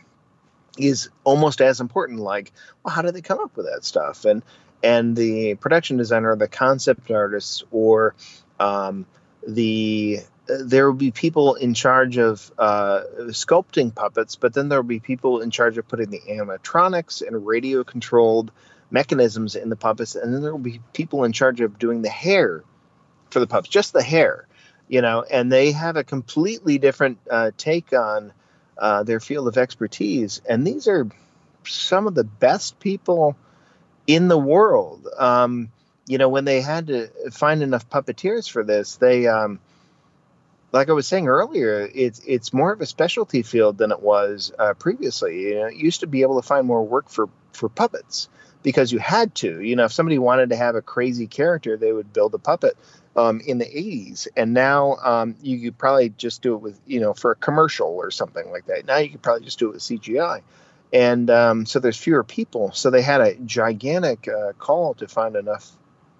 is 0.77 1.09
almost 1.23 1.61
as 1.61 1.81
important. 1.81 2.19
Like, 2.19 2.53
well, 2.83 2.93
how 2.93 3.01
did 3.01 3.15
they 3.15 3.21
come 3.21 3.39
up 3.39 3.57
with 3.57 3.65
that 3.65 3.83
stuff? 3.83 4.25
And 4.25 4.43
and 4.83 5.15
the 5.15 5.55
production 5.55 5.97
designer, 5.97 6.35
the 6.35 6.47
concept 6.47 7.09
artists, 7.09 7.63
or 7.71 8.15
um, 8.59 9.05
the 9.47 10.19
there 10.47 10.85
will 10.85 10.97
be 10.97 11.11
people 11.11 11.55
in 11.55 11.73
charge 11.73 12.17
of 12.17 12.51
uh, 12.57 13.03
sculpting 13.27 13.93
puppets, 13.93 14.35
but 14.35 14.53
then 14.53 14.69
there 14.69 14.79
will 14.79 14.87
be 14.87 14.99
people 14.99 15.41
in 15.41 15.49
charge 15.49 15.77
of 15.77 15.87
putting 15.87 16.09
the 16.09 16.19
animatronics 16.19 17.25
and 17.25 17.45
radio 17.45 17.83
controlled 17.83 18.51
mechanisms 18.89 19.55
in 19.55 19.69
the 19.69 19.75
puppets, 19.75 20.15
and 20.15 20.33
then 20.33 20.41
there 20.41 20.51
will 20.51 20.59
be 20.59 20.81
people 20.93 21.23
in 21.23 21.31
charge 21.31 21.61
of 21.61 21.79
doing 21.79 22.01
the 22.01 22.09
hair 22.09 22.63
for 23.29 23.39
the 23.39 23.47
puppets, 23.47 23.69
just 23.69 23.93
the 23.93 24.03
hair, 24.03 24.45
you 24.89 25.01
know, 25.01 25.23
and 25.23 25.51
they 25.51 25.71
have 25.71 25.95
a 25.95 26.03
completely 26.03 26.77
different 26.77 27.17
uh, 27.29 27.51
take 27.55 27.93
on 27.93 28.33
uh, 28.77 29.03
their 29.03 29.19
field 29.19 29.47
of 29.47 29.57
expertise. 29.57 30.41
And 30.47 30.67
these 30.67 30.87
are 30.87 31.07
some 31.65 32.07
of 32.07 32.15
the 32.15 32.23
best 32.25 32.79
people 32.79 33.37
in 34.07 34.27
the 34.27 34.37
world. 34.37 35.07
Um, 35.17 35.71
you 36.07 36.17
know, 36.17 36.29
when 36.29 36.45
they 36.45 36.61
had 36.61 36.87
to 36.87 37.07
find 37.31 37.61
enough 37.61 37.89
puppeteers 37.89 38.49
for 38.49 38.63
this, 38.63 38.95
they, 38.97 39.27
um, 39.27 39.59
like 40.71 40.89
I 40.89 40.93
was 40.93 41.07
saying 41.07 41.27
earlier, 41.27 41.89
it's 41.93 42.21
it's 42.25 42.53
more 42.53 42.71
of 42.71 42.81
a 42.81 42.85
specialty 42.85 43.43
field 43.43 43.77
than 43.77 43.91
it 43.91 44.01
was 44.01 44.53
uh, 44.57 44.73
previously. 44.73 45.49
You 45.49 45.55
know, 45.55 45.65
it 45.65 45.75
used 45.75 45.99
to 45.99 46.07
be 46.07 46.21
able 46.21 46.41
to 46.41 46.47
find 46.47 46.65
more 46.65 46.83
work 46.83 47.09
for 47.09 47.27
for 47.51 47.67
puppets 47.67 48.29
because 48.63 48.91
you 48.91 48.99
had 48.99 49.35
to. 49.35 49.61
You 49.61 49.75
know, 49.75 49.85
if 49.85 49.93
somebody 49.93 50.17
wanted 50.17 50.49
to 50.49 50.55
have 50.55 50.75
a 50.75 50.81
crazy 50.81 51.27
character, 51.27 51.77
they 51.77 51.91
would 51.91 52.13
build 52.13 52.33
a 52.33 52.37
puppet 52.37 52.77
um, 53.15 53.41
in 53.45 53.57
the 53.57 53.65
80s. 53.65 54.27
And 54.35 54.53
now 54.53 54.95
um, 55.03 55.35
you 55.41 55.59
could 55.59 55.77
probably 55.77 56.09
just 56.09 56.41
do 56.41 56.55
it 56.55 56.61
with, 56.61 56.79
you 56.85 56.99
know, 56.99 57.13
for 57.13 57.31
a 57.31 57.35
commercial 57.35 57.87
or 57.87 58.11
something 58.11 58.51
like 58.51 58.67
that. 58.67 58.85
Now 58.85 58.97
you 58.97 59.09
could 59.09 59.21
probably 59.21 59.45
just 59.45 59.59
do 59.59 59.69
it 59.69 59.73
with 59.73 59.81
CGI. 59.81 60.41
And 60.93 61.29
um, 61.29 61.65
so 61.65 61.79
there's 61.79 61.97
fewer 61.97 62.23
people. 62.23 62.71
So 62.73 62.89
they 62.89 63.01
had 63.01 63.21
a 63.21 63.35
gigantic 63.35 64.27
uh, 64.27 64.53
call 64.53 64.93
to 64.95 65.07
find 65.07 65.35
enough 65.35 65.71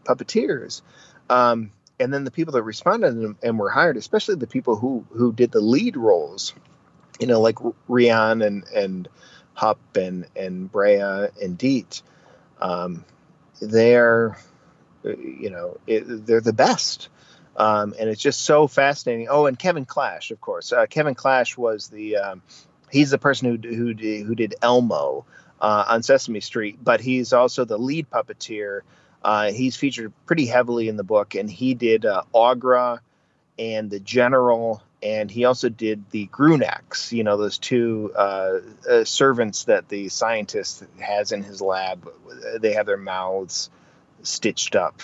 puppeteers. 0.04 0.82
Um, 1.30 1.72
and 2.00 2.14
then 2.14 2.24
the 2.24 2.32
people 2.32 2.54
that 2.54 2.64
responded 2.64 3.36
and, 3.44 3.60
were 3.60 3.70
hired, 3.70 3.98
especially 3.98 4.36
the 4.36 4.48
people 4.48 4.76
who, 4.76 5.06
who 5.12 5.32
did 5.32 5.52
the 5.52 5.62
lead 5.62 5.96
roles, 5.96 6.54
you 7.20 7.28
know, 7.28 7.40
like 7.40 7.56
Rian 7.90 8.46
and, 8.46 8.64
and 8.76 9.08
Hupp 9.54 9.80
and, 9.96 10.26
and 10.36 10.72
Brea 10.72 11.30
and 11.42 11.58
Deet, 11.58 12.02
um, 12.60 13.06
they're 13.62 14.38
you 15.04 15.50
know, 15.50 15.78
it, 15.88 16.26
they're 16.26 16.42
the 16.42 16.54
best. 16.54 17.10
Um, 17.58 17.94
and 18.00 18.10
it's 18.10 18.22
just 18.22 18.42
so 18.42 18.68
fascinating. 18.68 19.28
Oh, 19.30 19.46
and 19.46 19.58
Kevin 19.58 19.86
Clash, 19.86 20.32
of 20.32 20.40
course. 20.40 20.72
Uh, 20.72 20.86
Kevin 20.86 21.16
Clash 21.16 21.58
was 21.58 21.90
the 21.90 22.18
um, 22.18 22.42
he's 22.90 23.12
the 23.12 23.18
person 23.18 23.50
who 23.50 23.76
who 23.76 23.94
did, 23.94 24.26
who 24.26 24.36
did 24.36 24.56
Elmo 24.62 25.26
uh, 25.60 25.86
on 25.90 26.04
Sesame 26.04 26.40
Street, 26.40 26.80
but 26.82 27.02
he's 27.02 27.34
also 27.34 27.66
the 27.66 27.78
lead 27.78 28.10
puppeteer. 28.10 28.82
Uh, 29.24 29.52
he's 29.52 29.76
featured 29.76 30.12
pretty 30.26 30.46
heavily 30.46 30.88
in 30.88 30.98
the 30.98 31.04
book, 31.04 31.36
and 31.36 31.50
he 31.50 31.74
did 31.74 32.06
uh, 32.06 32.24
Aughra 32.34 33.00
and 33.60 33.90
the 33.90 34.00
General, 34.00 34.82
and 35.04 35.30
he 35.30 35.46
also 35.46 35.70
did 35.70 36.10
the 36.10 36.28
Grunaks. 36.28 37.12
You 37.12 37.24
know, 37.24 37.38
those 37.38 37.58
two 37.58 38.12
uh, 38.16 38.60
uh, 38.90 39.04
servants 39.04 39.66
that 39.66 39.90
the 39.90 40.10
scientist 40.10 40.84
has 41.00 41.32
in 41.32 41.44
his 41.44 41.62
lab. 41.62 42.10
They 42.60 42.74
have 42.74 42.86
their 42.86 42.98
mouths 42.98 43.70
stitched 44.24 44.76
up. 44.76 45.02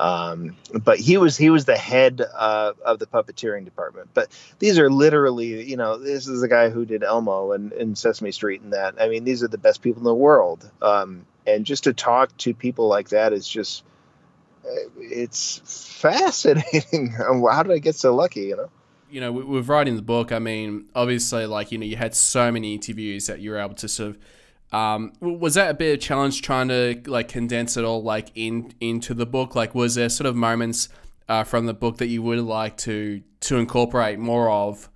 Um, 0.00 0.56
but 0.72 0.98
he 0.98 1.18
was 1.18 1.36
he 1.36 1.50
was 1.50 1.66
the 1.66 1.76
head 1.76 2.22
uh, 2.22 2.72
of 2.82 2.98
the 2.98 3.06
puppeteering 3.06 3.66
department. 3.66 4.08
But 4.14 4.30
these 4.58 4.78
are 4.78 4.90
literally, 4.90 5.68
you 5.68 5.76
know, 5.76 5.98
this 5.98 6.26
is 6.26 6.40
the 6.40 6.48
guy 6.48 6.70
who 6.70 6.86
did 6.86 7.04
Elmo 7.04 7.52
and, 7.52 7.72
and 7.72 7.98
Sesame 7.98 8.32
Street 8.32 8.62
and 8.62 8.72
that. 8.72 8.94
I 8.98 9.08
mean, 9.08 9.24
these 9.24 9.42
are 9.42 9.48
the 9.48 9.58
best 9.58 9.82
people 9.82 10.00
in 10.00 10.04
the 10.04 10.14
world. 10.14 10.68
Um, 10.80 11.26
and 11.54 11.66
just 11.66 11.84
to 11.84 11.92
talk 11.92 12.36
to 12.38 12.54
people 12.54 12.88
like 12.88 13.10
that 13.10 13.32
is 13.32 13.46
just 13.46 13.84
it's 14.98 15.60
fascinating. 16.00 17.10
How 17.18 17.62
did 17.62 17.72
I 17.72 17.78
get 17.78 17.94
so 17.94 18.14
lucky? 18.14 18.42
You 18.42 18.56
know. 18.56 18.70
You 19.10 19.20
know, 19.20 19.32
with 19.32 19.68
writing 19.68 19.96
the 19.96 20.02
book, 20.02 20.30
I 20.30 20.38
mean, 20.38 20.88
obviously, 20.94 21.44
like 21.46 21.72
you 21.72 21.78
know, 21.78 21.86
you 21.86 21.96
had 21.96 22.14
so 22.14 22.52
many 22.52 22.74
interviews 22.74 23.26
that 23.26 23.40
you 23.40 23.50
were 23.50 23.58
able 23.58 23.74
to 23.74 23.88
sort 23.88 24.10
of 24.10 24.18
um, 24.72 25.12
was 25.20 25.54
that 25.54 25.70
a 25.70 25.74
bit 25.74 25.94
of 25.94 26.00
challenge 26.00 26.42
trying 26.42 26.68
to 26.68 27.00
like 27.06 27.28
condense 27.28 27.76
it 27.76 27.84
all 27.84 28.02
like 28.02 28.30
in 28.34 28.72
into 28.80 29.14
the 29.14 29.26
book? 29.26 29.54
Like, 29.54 29.74
was 29.74 29.96
there 29.96 30.08
sort 30.08 30.26
of 30.26 30.36
moments 30.36 30.88
uh, 31.28 31.44
from 31.44 31.66
the 31.66 31.74
book 31.74 31.98
that 31.98 32.06
you 32.06 32.22
would 32.22 32.38
like 32.40 32.76
to 32.78 33.22
to 33.40 33.56
incorporate 33.56 34.18
more 34.18 34.48
of? 34.48 34.88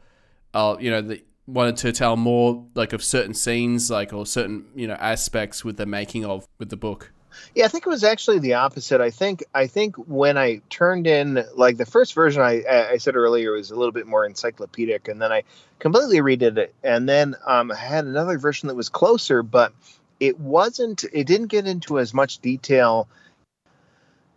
Uh, 0.53 0.77
you 0.79 0.91
know, 0.91 1.03
that 1.03 1.27
wanted 1.47 1.77
to 1.79 1.93
tell 1.93 2.17
more 2.17 2.65
like 2.75 2.93
of 2.93 3.03
certain 3.03 3.35
scenes, 3.35 3.91
like 3.91 4.13
or 4.13 4.27
certain 4.27 4.67
you 4.75 4.87
know 4.87 4.95
aspects 4.95 5.65
with 5.65 5.77
the 5.77 5.87
making 5.87 6.25
of 6.25 6.47
with 6.59 6.71
the 6.71 6.77
book. 6.77 7.11
Yeah, 7.55 7.65
I 7.65 7.69
think 7.69 7.87
it 7.87 7.91
was 7.91 8.05
actually 8.05 8.39
the 8.39 8.55
opposite. 8.55 9.01
I 9.01 9.11
think 9.11 9.45
I 9.55 9.67
think 9.67 9.97
when 9.97 10.39
I 10.39 10.61
turned 10.71 11.07
in 11.07 11.45
like 11.55 11.77
the 11.77 11.87
first 11.87 12.15
version, 12.15 12.43
I 12.43 12.63
I 12.93 12.99
said 12.99 13.17
earlier 13.17 13.53
was 13.53 13.71
a 13.71 13.77
little 13.77 13.93
bit 13.93 14.07
more 14.07 14.25
encyclopedic, 14.25 15.09
and 15.09 15.21
then 15.21 15.33
I 15.33 15.43
completely 15.79 16.19
redid 16.19 16.57
it, 16.59 16.75
and 16.83 17.09
then 17.09 17.35
um, 17.47 17.73
I 17.73 17.77
had 17.77 18.05
another 18.05 18.39
version 18.39 18.69
that 18.69 18.75
was 18.75 18.89
closer, 18.89 19.43
but 19.43 19.73
it 20.21 20.39
wasn't. 20.39 21.05
It 21.13 21.27
didn't 21.27 21.49
get 21.49 21.67
into 21.67 21.99
as 21.99 22.15
much 22.15 22.39
detail 22.39 23.09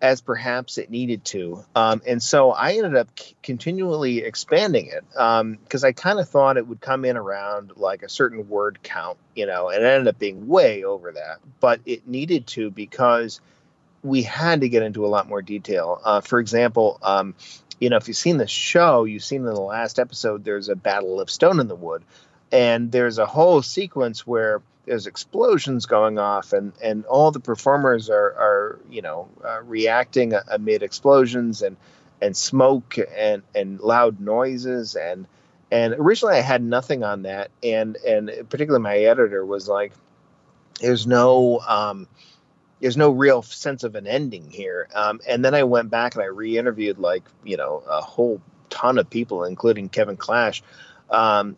as 0.01 0.21
perhaps 0.21 0.77
it 0.77 0.89
needed 0.89 1.25
to. 1.25 1.63
Um, 1.75 2.01
and 2.05 2.21
so 2.21 2.51
I 2.51 2.73
ended 2.73 2.95
up 2.95 3.07
c- 3.19 3.35
continually 3.41 4.19
expanding 4.19 4.87
it 4.87 5.03
because 5.09 5.83
um, 5.83 5.87
I 5.87 5.91
kind 5.91 6.19
of 6.19 6.29
thought 6.29 6.57
it 6.57 6.67
would 6.67 6.81
come 6.81 7.03
in 7.03 7.17
around 7.17 7.73
like 7.77 8.03
a 8.03 8.09
certain 8.09 8.47
word 8.47 8.79
count, 8.83 9.17
you 9.35 9.47
know, 9.47 9.69
and 9.69 9.83
it 9.83 9.87
ended 9.87 10.07
up 10.07 10.19
being 10.19 10.47
way 10.47 10.83
over 10.83 11.13
that. 11.13 11.37
But 11.59 11.81
it 11.85 12.07
needed 12.07 12.45
to 12.47 12.69
because 12.69 13.41
we 14.03 14.21
had 14.21 14.61
to 14.61 14.69
get 14.69 14.83
into 14.83 15.05
a 15.05 15.07
lot 15.07 15.27
more 15.27 15.41
detail. 15.41 15.99
Uh, 16.03 16.21
for 16.21 16.39
example, 16.39 16.99
um, 17.01 17.33
you 17.79 17.89
know, 17.89 17.97
if 17.97 18.07
you've 18.07 18.17
seen 18.17 18.37
the 18.37 18.47
show, 18.47 19.03
you've 19.03 19.23
seen 19.23 19.41
in 19.41 19.53
the 19.53 19.59
last 19.59 19.97
episode, 19.97 20.43
there's 20.43 20.69
a 20.69 20.75
battle 20.75 21.19
of 21.19 21.29
Stone 21.29 21.59
in 21.59 21.67
the 21.67 21.75
Wood. 21.75 22.03
And 22.51 22.91
there's 22.91 23.17
a 23.17 23.25
whole 23.25 23.61
sequence 23.61 24.25
where 24.25 24.61
there's 24.87 25.05
explosions 25.05 25.85
going 25.85 26.17
off 26.17 26.53
and 26.53 26.73
and 26.81 27.05
all 27.05 27.29
the 27.31 27.39
performers 27.39 28.09
are 28.09 28.15
are 28.15 28.79
you 28.89 29.01
know 29.01 29.29
uh, 29.45 29.61
reacting 29.61 30.33
amid 30.49 30.81
explosions 30.81 31.61
and 31.61 31.77
and 32.21 32.35
smoke 32.35 32.95
and 33.15 33.43
and 33.53 33.79
loud 33.79 34.19
noises. 34.19 34.95
And 34.95 35.27
and 35.71 35.93
originally 35.93 36.35
I 36.35 36.41
had 36.41 36.63
nothing 36.63 37.03
on 37.03 37.23
that. 37.23 37.51
And 37.63 37.95
and 37.97 38.31
particularly 38.49 38.83
my 38.83 38.97
editor 38.97 39.45
was 39.45 39.67
like 39.67 39.93
there's 40.79 41.05
no 41.05 41.59
um 41.59 42.07
there's 42.79 42.97
no 42.97 43.09
real 43.09 43.41
sense 43.41 43.83
of 43.83 43.95
an 43.95 44.07
ending 44.07 44.49
here. 44.49 44.87
Um 44.93 45.19
and 45.27 45.43
then 45.43 45.53
I 45.53 45.63
went 45.63 45.89
back 45.89 46.15
and 46.15 46.23
I 46.23 46.27
re-interviewed 46.27 46.97
like 46.97 47.23
you 47.43 47.57
know 47.57 47.83
a 47.87 48.01
whole 48.01 48.41
ton 48.69 48.97
of 48.97 49.09
people 49.09 49.43
including 49.43 49.89
Kevin 49.89 50.17
Clash. 50.17 50.63
Um 51.09 51.57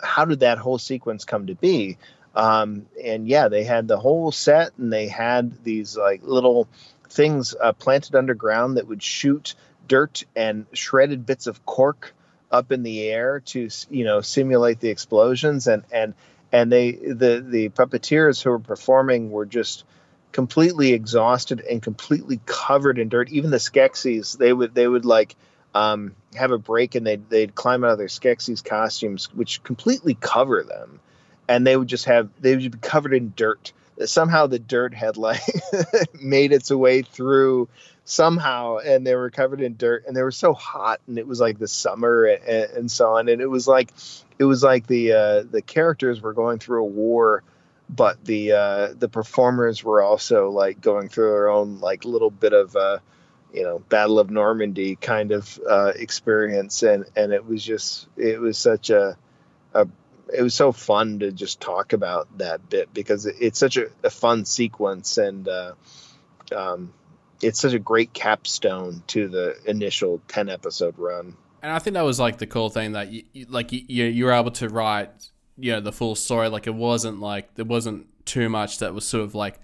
how 0.00 0.24
did 0.24 0.40
that 0.40 0.58
whole 0.58 0.78
sequence 0.78 1.24
come 1.24 1.46
to 1.46 1.54
be 1.54 1.96
um, 2.34 2.86
and 3.02 3.28
yeah, 3.28 3.48
they 3.48 3.64
had 3.64 3.88
the 3.88 3.98
whole 3.98 4.32
set, 4.32 4.72
and 4.78 4.92
they 4.92 5.08
had 5.08 5.62
these 5.64 5.96
like 5.96 6.22
little 6.22 6.68
things 7.08 7.54
uh, 7.60 7.72
planted 7.72 8.14
underground 8.14 8.76
that 8.76 8.88
would 8.88 9.02
shoot 9.02 9.54
dirt 9.86 10.24
and 10.34 10.66
shredded 10.72 11.26
bits 11.26 11.46
of 11.46 11.64
cork 11.66 12.14
up 12.50 12.72
in 12.72 12.82
the 12.82 13.02
air 13.08 13.40
to 13.40 13.68
you 13.90 14.04
know 14.04 14.20
simulate 14.20 14.80
the 14.80 14.88
explosions. 14.88 15.66
And 15.66 15.84
and 15.92 16.14
and 16.50 16.72
they 16.72 16.92
the 16.92 17.44
the 17.46 17.68
puppeteers 17.68 18.42
who 18.42 18.50
were 18.50 18.58
performing 18.58 19.30
were 19.30 19.46
just 19.46 19.84
completely 20.32 20.94
exhausted 20.94 21.60
and 21.60 21.82
completely 21.82 22.40
covered 22.46 22.98
in 22.98 23.10
dirt. 23.10 23.28
Even 23.30 23.50
the 23.50 23.58
skeksis 23.58 24.38
they 24.38 24.52
would 24.52 24.74
they 24.74 24.88
would 24.88 25.04
like 25.04 25.36
um, 25.74 26.14
have 26.34 26.50
a 26.50 26.58
break 26.58 26.94
and 26.94 27.06
they'd, 27.06 27.30
they'd 27.30 27.54
climb 27.54 27.82
out 27.82 27.92
of 27.92 27.98
their 27.98 28.06
skeksis 28.06 28.62
costumes 28.62 29.32
which 29.34 29.62
completely 29.62 30.14
cover 30.14 30.62
them 30.62 31.00
and 31.48 31.66
they 31.66 31.76
would 31.76 31.88
just 31.88 32.04
have 32.06 32.28
they 32.40 32.56
would 32.56 32.72
be 32.72 32.78
covered 32.78 33.14
in 33.14 33.32
dirt. 33.36 33.72
Somehow 34.04 34.46
the 34.46 34.58
dirt 34.58 34.94
had 34.94 35.16
like 35.16 35.42
made 36.20 36.52
its 36.52 36.70
way 36.70 37.02
through 37.02 37.68
somehow 38.04 38.78
and 38.78 39.06
they 39.06 39.14
were 39.14 39.30
covered 39.30 39.60
in 39.60 39.76
dirt 39.76 40.04
and 40.06 40.16
they 40.16 40.22
were 40.22 40.32
so 40.32 40.52
hot 40.52 41.00
and 41.06 41.18
it 41.18 41.26
was 41.26 41.40
like 41.40 41.58
the 41.58 41.68
summer 41.68 42.24
and, 42.24 42.70
and 42.72 42.90
so 42.90 43.14
on. 43.16 43.28
And 43.28 43.40
it 43.40 43.46
was 43.46 43.68
like 43.68 43.92
it 44.38 44.44
was 44.44 44.62
like 44.62 44.86
the 44.86 45.12
uh, 45.12 45.42
the 45.50 45.62
characters 45.62 46.20
were 46.20 46.32
going 46.32 46.58
through 46.58 46.82
a 46.82 46.86
war 46.86 47.42
but 47.94 48.24
the 48.24 48.52
uh, 48.52 48.94
the 48.98 49.08
performers 49.08 49.84
were 49.84 50.02
also 50.02 50.50
like 50.50 50.80
going 50.80 51.08
through 51.08 51.30
their 51.30 51.50
own 51.50 51.78
like 51.80 52.04
little 52.04 52.30
bit 52.30 52.52
of 52.52 52.74
uh, 52.74 52.98
you 53.52 53.62
know 53.62 53.80
battle 53.90 54.18
of 54.18 54.30
normandy 54.30 54.96
kind 54.96 55.30
of 55.30 55.60
uh, 55.68 55.92
experience. 55.94 56.82
And 56.82 57.04
and 57.14 57.32
it 57.32 57.44
was 57.44 57.62
just 57.62 58.08
it 58.16 58.40
was 58.40 58.56
such 58.56 58.90
a, 58.90 59.16
a 59.74 59.86
it 60.32 60.42
was 60.42 60.54
so 60.54 60.72
fun 60.72 61.18
to 61.20 61.32
just 61.32 61.60
talk 61.60 61.92
about 61.92 62.38
that 62.38 62.68
bit 62.68 62.92
because 62.94 63.26
it's 63.26 63.58
such 63.58 63.76
a, 63.76 63.86
a 64.02 64.10
fun 64.10 64.44
sequence 64.44 65.18
and 65.18 65.48
uh, 65.48 65.74
um, 66.54 66.92
it's 67.42 67.60
such 67.60 67.72
a 67.72 67.78
great 67.78 68.12
capstone 68.12 69.02
to 69.08 69.28
the 69.28 69.56
initial 69.66 70.20
10 70.28 70.48
episode 70.48 70.98
run. 70.98 71.36
And 71.62 71.72
I 71.72 71.78
think 71.78 71.94
that 71.94 72.02
was 72.02 72.18
like 72.18 72.38
the 72.38 72.46
cool 72.46 72.70
thing 72.70 72.92
that 72.92 73.12
you, 73.12 73.24
you 73.32 73.46
like 73.48 73.70
you 73.72 74.04
you 74.04 74.24
were 74.24 74.32
able 74.32 74.50
to 74.52 74.68
write 74.68 75.10
you 75.56 75.72
know 75.72 75.80
the 75.80 75.92
full 75.92 76.16
story. 76.16 76.48
Like 76.48 76.66
it 76.66 76.74
wasn't 76.74 77.20
like 77.20 77.54
there 77.54 77.64
wasn't 77.64 78.06
too 78.26 78.48
much 78.48 78.78
that 78.78 78.94
was 78.94 79.04
sort 79.04 79.22
of 79.22 79.36
like 79.36 79.60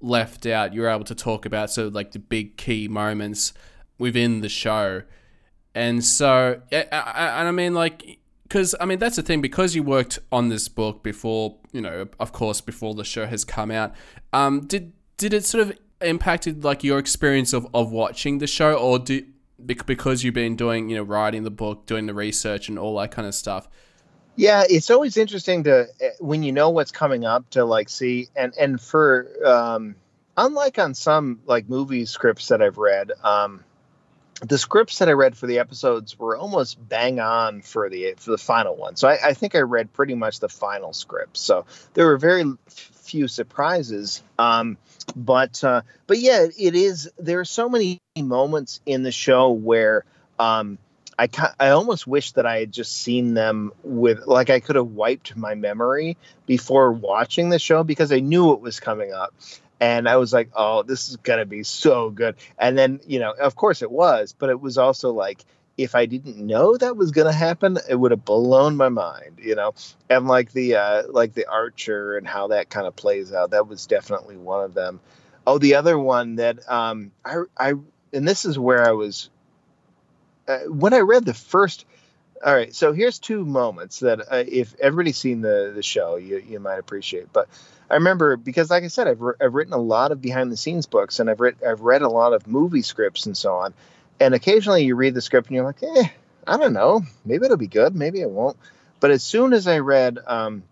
left 0.00 0.46
out. 0.46 0.72
You 0.72 0.82
were 0.82 0.88
able 0.88 1.04
to 1.04 1.14
talk 1.14 1.44
about 1.44 1.70
sort 1.70 1.88
of 1.88 1.94
like 1.94 2.12
the 2.12 2.18
big 2.18 2.56
key 2.56 2.88
moments 2.88 3.52
within 3.98 4.40
the 4.40 4.48
show. 4.48 5.02
And 5.74 6.02
so 6.02 6.62
and 6.72 6.88
I 6.92 7.50
mean 7.50 7.74
like 7.74 8.20
because 8.54 8.72
I 8.80 8.84
mean 8.84 9.00
that's 9.00 9.16
the 9.16 9.22
thing 9.22 9.40
because 9.40 9.74
you 9.74 9.82
worked 9.82 10.20
on 10.30 10.48
this 10.48 10.68
book 10.68 11.02
before 11.02 11.56
you 11.72 11.80
know 11.80 12.06
of 12.20 12.30
course 12.30 12.60
before 12.60 12.94
the 12.94 13.02
show 13.02 13.26
has 13.26 13.44
come 13.44 13.72
out 13.72 13.92
um 14.32 14.64
did 14.68 14.92
did 15.16 15.34
it 15.34 15.44
sort 15.44 15.66
of 15.66 15.76
impacted 16.00 16.62
like 16.62 16.84
your 16.84 17.00
experience 17.00 17.52
of, 17.52 17.66
of 17.74 17.90
watching 17.90 18.38
the 18.38 18.46
show? 18.46 18.74
Or 18.74 19.00
do 19.00 19.26
because 19.66 20.22
you've 20.22 20.34
been 20.34 20.54
doing 20.54 20.88
you 20.88 20.96
know 20.96 21.02
writing 21.02 21.42
the 21.42 21.50
book 21.50 21.86
doing 21.86 22.06
the 22.06 22.14
research 22.14 22.68
and 22.68 22.78
all 22.78 22.96
that 22.98 23.10
kind 23.10 23.26
of 23.26 23.34
stuff? 23.34 23.68
Yeah 24.36 24.62
it's 24.70 24.88
always 24.88 25.16
interesting 25.16 25.64
to 25.64 25.88
eh, 26.00 26.10
when 26.20 26.44
you 26.44 26.52
know 26.52 26.70
what's 26.70 26.92
coming 26.92 27.24
up 27.24 27.50
to 27.50 27.64
like 27.64 27.88
see 27.88 28.28
and 28.36 28.54
and 28.56 28.80
for 28.80 29.28
um 29.44 29.96
unlike 30.36 30.78
on 30.78 30.94
some 30.94 31.40
like 31.46 31.68
movie 31.68 32.04
scripts 32.06 32.48
that 32.48 32.60
i've 32.60 32.76
read 32.76 33.12
um 33.22 33.62
the 34.40 34.58
scripts 34.58 34.98
that 34.98 35.08
i 35.08 35.12
read 35.12 35.36
for 35.36 35.46
the 35.46 35.58
episodes 35.58 36.18
were 36.18 36.36
almost 36.36 36.76
bang 36.88 37.20
on 37.20 37.62
for 37.62 37.88
the 37.88 38.14
for 38.16 38.32
the 38.32 38.38
final 38.38 38.74
one 38.74 38.96
so 38.96 39.08
i, 39.08 39.18
I 39.28 39.34
think 39.34 39.54
i 39.54 39.60
read 39.60 39.92
pretty 39.92 40.14
much 40.14 40.40
the 40.40 40.48
final 40.48 40.92
script 40.92 41.36
so 41.36 41.66
there 41.94 42.06
were 42.06 42.18
very 42.18 42.44
few 42.68 43.28
surprises 43.28 44.22
um 44.38 44.76
but 45.16 45.62
uh, 45.62 45.82
but 46.06 46.18
yeah, 46.18 46.46
it 46.58 46.74
is. 46.74 47.10
There 47.18 47.40
are 47.40 47.44
so 47.44 47.68
many 47.68 48.00
moments 48.16 48.80
in 48.86 49.02
the 49.02 49.12
show 49.12 49.50
where 49.50 50.04
um, 50.38 50.78
I 51.18 51.28
I 51.58 51.70
almost 51.70 52.06
wish 52.06 52.32
that 52.32 52.46
I 52.46 52.58
had 52.58 52.72
just 52.72 52.92
seen 52.92 53.34
them 53.34 53.72
with 53.82 54.26
like 54.26 54.50
I 54.50 54.60
could 54.60 54.76
have 54.76 54.88
wiped 54.88 55.36
my 55.36 55.54
memory 55.54 56.16
before 56.46 56.92
watching 56.92 57.48
the 57.48 57.58
show 57.58 57.84
because 57.84 58.12
I 58.12 58.20
knew 58.20 58.52
it 58.52 58.60
was 58.60 58.80
coming 58.80 59.12
up. 59.12 59.34
And 59.84 60.08
I 60.08 60.16
was 60.16 60.32
like, 60.32 60.48
oh, 60.56 60.82
this 60.82 61.10
is 61.10 61.18
to 61.40 61.44
be 61.44 61.62
so 61.62 62.08
good. 62.08 62.36
And 62.58 62.78
then, 62.78 63.00
you 63.06 63.18
know, 63.18 63.32
of 63.32 63.54
course 63.54 63.82
it 63.82 63.90
was, 63.90 64.32
but 64.32 64.48
it 64.48 64.58
was 64.58 64.78
also 64.78 65.10
like, 65.10 65.44
if 65.76 65.94
I 65.94 66.06
didn't 66.06 66.38
know 66.38 66.74
that 66.74 66.96
was 66.96 67.12
to 67.26 67.36
happen, 67.36 67.76
it 67.86 67.94
would 67.94 68.10
have 68.10 68.24
blown 68.24 68.78
my 68.78 68.88
mind, 68.88 69.40
you 69.42 69.54
know. 69.54 69.74
And 70.08 70.26
like 70.26 70.52
the 70.52 70.76
uh, 70.76 71.02
like 71.10 71.34
the 71.34 71.50
Archer 71.50 72.16
and 72.16 72.26
how 72.26 72.46
that 72.46 72.70
kind 72.70 72.86
of 72.86 72.96
plays 72.96 73.30
out, 73.30 73.50
that 73.50 73.68
was 73.68 73.86
definitely 73.86 74.38
one 74.38 74.64
of 74.64 74.72
them. 74.72 75.00
Oh, 75.46 75.58
the 75.58 75.74
other 75.74 75.98
one 75.98 76.36
that 76.36 76.66
um, 76.66 77.12
I 77.22 77.42
I 77.54 77.74
and 78.14 78.26
this 78.26 78.46
is 78.46 78.58
where 78.58 78.88
I 78.88 78.92
was 78.92 79.28
uh, 80.48 80.60
when 80.60 80.94
I 80.94 81.00
read 81.00 81.26
the 81.26 81.34
first. 81.34 81.84
All 82.42 82.54
right, 82.54 82.74
so 82.74 82.94
here's 82.94 83.18
two 83.18 83.44
moments 83.44 84.00
that 84.00 84.20
uh, 84.20 84.44
if 84.46 84.74
everybody's 84.80 85.18
seen 85.18 85.42
the 85.42 85.72
the 85.74 85.82
show, 85.82 86.16
you 86.16 86.38
you 86.38 86.58
might 86.58 86.78
appreciate. 86.78 87.34
But 87.34 87.48
I 87.90 87.94
remember 87.94 88.36
because, 88.36 88.70
like 88.70 88.84
I 88.84 88.88
said, 88.88 89.08
I've, 89.08 89.20
re- 89.20 89.34
I've 89.40 89.54
written 89.54 89.74
a 89.74 89.78
lot 89.78 90.12
of 90.12 90.20
behind 90.20 90.50
the 90.50 90.56
scenes 90.56 90.86
books, 90.86 91.20
and 91.20 91.28
I've 91.28 91.40
read 91.40 91.56
I've 91.66 91.80
read 91.80 92.02
a 92.02 92.08
lot 92.08 92.32
of 92.32 92.46
movie 92.46 92.82
scripts 92.82 93.26
and 93.26 93.36
so 93.36 93.54
on 93.54 93.74
and 94.20 94.34
occasionally 94.34 94.84
you 94.84 94.94
read 94.94 95.14
the 95.14 95.20
script 95.20 95.48
and 95.48 95.56
you're 95.56 95.64
like, 95.64 95.82
eh, 95.82 96.08
I 96.46 96.56
don't 96.56 96.72
know, 96.72 97.02
maybe 97.24 97.44
it'll 97.44 97.56
be 97.56 97.66
good, 97.66 97.94
maybe 97.94 98.20
it 98.20 98.30
won't. 98.30 98.56
But 99.00 99.10
as 99.10 99.22
soon 99.22 99.52
as 99.52 99.66
I 99.66 99.78
read 99.80 100.18
um, 100.26 100.62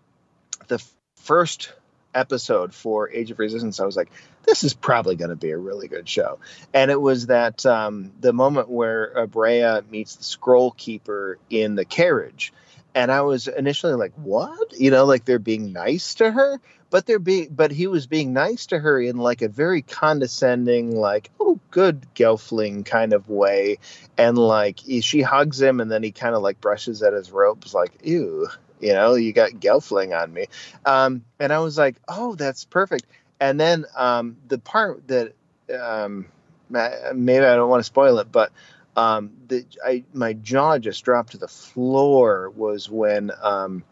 the 0.67 0.75
f- 0.75 0.93
first 1.17 1.73
episode 2.15 2.73
for 2.73 3.09
Age 3.09 3.31
of 3.31 3.39
Resistance, 3.39 3.79
I 3.79 3.85
was 3.85 3.97
like, 3.97 4.11
this 4.43 4.63
is 4.63 4.73
probably 4.73 5.15
going 5.15 5.29
to 5.29 5.35
be 5.35 5.51
a 5.51 5.57
really 5.57 5.87
good 5.87 6.07
show. 6.07 6.39
And 6.73 6.91
it 6.91 6.99
was 6.99 7.27
that 7.27 7.65
um, 7.65 8.11
the 8.19 8.33
moment 8.33 8.69
where 8.69 9.13
Abrea 9.15 9.89
meets 9.89 10.15
the 10.15 10.23
Scroll 10.23 10.71
Keeper 10.71 11.37
in 11.49 11.75
the 11.75 11.85
carriage. 11.85 12.53
And 12.95 13.11
I 13.11 13.21
was 13.21 13.47
initially 13.47 13.93
like, 13.93 14.13
what? 14.15 14.79
You 14.79 14.91
know, 14.91 15.05
like 15.05 15.25
they're 15.25 15.39
being 15.39 15.73
nice 15.73 16.15
to 16.15 16.29
her 16.29 16.59
but 16.93 17.07
they're 17.07 17.17
being 17.17 17.47
but 17.49 17.71
he 17.71 17.87
was 17.87 18.05
being 18.05 18.33
nice 18.33 18.67
to 18.67 18.77
her 18.77 19.01
in 19.01 19.17
like 19.17 19.41
a 19.41 19.49
very 19.49 19.81
condescending 19.81 20.95
like 20.95 21.31
oh 21.39 21.59
good 21.71 22.05
gelfling 22.13 22.85
kind 22.85 23.13
of 23.13 23.27
way. 23.27 23.79
And 24.15 24.37
like 24.37 24.77
he, 24.77 25.01
she 25.01 25.23
hugs 25.23 25.59
him 25.59 25.79
and 25.79 25.91
then 25.91 26.03
he 26.03 26.11
kind 26.11 26.35
of 26.35 26.43
like 26.43 26.61
brushes 26.61 27.01
at 27.01 27.13
his 27.13 27.31
ropes 27.31 27.73
like 27.73 27.93
ew 28.03 28.47
you 28.79 28.93
know 28.93 29.15
you 29.15 29.33
got 29.33 29.53
gelfling 29.53 30.15
on 30.15 30.31
me. 30.31 30.45
Um, 30.85 31.25
and 31.39 31.51
i 31.51 31.57
was 31.57 31.79
like 31.79 31.95
oh 32.07 32.35
that's 32.35 32.63
perfect. 32.65 33.05
And 33.39 33.59
then 33.59 33.85
um, 33.97 34.37
the 34.47 34.59
part 34.59 35.07
that 35.07 35.33
um, 35.75 36.27
maybe 36.69 37.43
i 37.43 37.55
don't 37.55 37.71
want 37.71 37.79
to 37.79 37.85
spoil 37.85 38.19
it 38.19 38.31
but 38.31 38.51
um, 38.95 39.31
the, 39.47 39.65
I, 39.83 40.03
my 40.13 40.33
jaw 40.33 40.77
just 40.77 41.03
dropped 41.03 41.31
to 41.31 41.39
the 41.39 41.47
floor 41.47 42.51
was 42.51 42.87
when 42.87 43.31
um, 43.41 43.83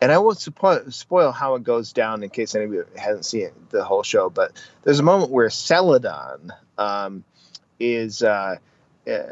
and 0.00 0.12
I 0.12 0.18
won't 0.18 0.38
spoil 0.38 1.32
how 1.32 1.54
it 1.56 1.64
goes 1.64 1.92
down 1.92 2.22
in 2.22 2.30
case 2.30 2.54
anybody 2.54 2.82
hasn't 2.96 3.24
seen 3.24 3.50
the 3.70 3.84
whole 3.84 4.02
show. 4.02 4.30
But 4.30 4.52
there's 4.84 5.00
a 5.00 5.04
moment 5.04 5.30
where 5.30 5.50
Celadon 5.50 6.52
um, 6.76 7.24
is 7.80 8.22
uh, 8.22 8.56
uh, 9.08 9.22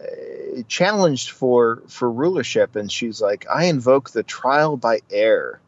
challenged 0.69 1.31
for 1.31 1.83
for 1.89 2.11
rulership, 2.11 2.77
and 2.77 2.91
she's 2.91 3.21
like, 3.21 3.47
"I 3.53 3.65
invoke 3.65 4.11
the 4.11 4.23
trial 4.23 4.77
by 4.77 5.01
air," 5.11 5.61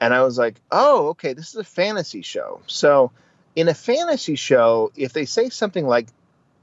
and 0.00 0.12
I 0.12 0.22
was 0.22 0.36
like, 0.36 0.56
"Oh, 0.70 1.08
okay, 1.08 1.32
this 1.32 1.48
is 1.48 1.56
a 1.56 1.64
fantasy 1.64 2.22
show." 2.22 2.60
So, 2.66 3.12
in 3.54 3.68
a 3.68 3.74
fantasy 3.74 4.36
show, 4.36 4.92
if 4.96 5.12
they 5.14 5.24
say 5.24 5.48
something 5.48 5.86
like 5.86 6.08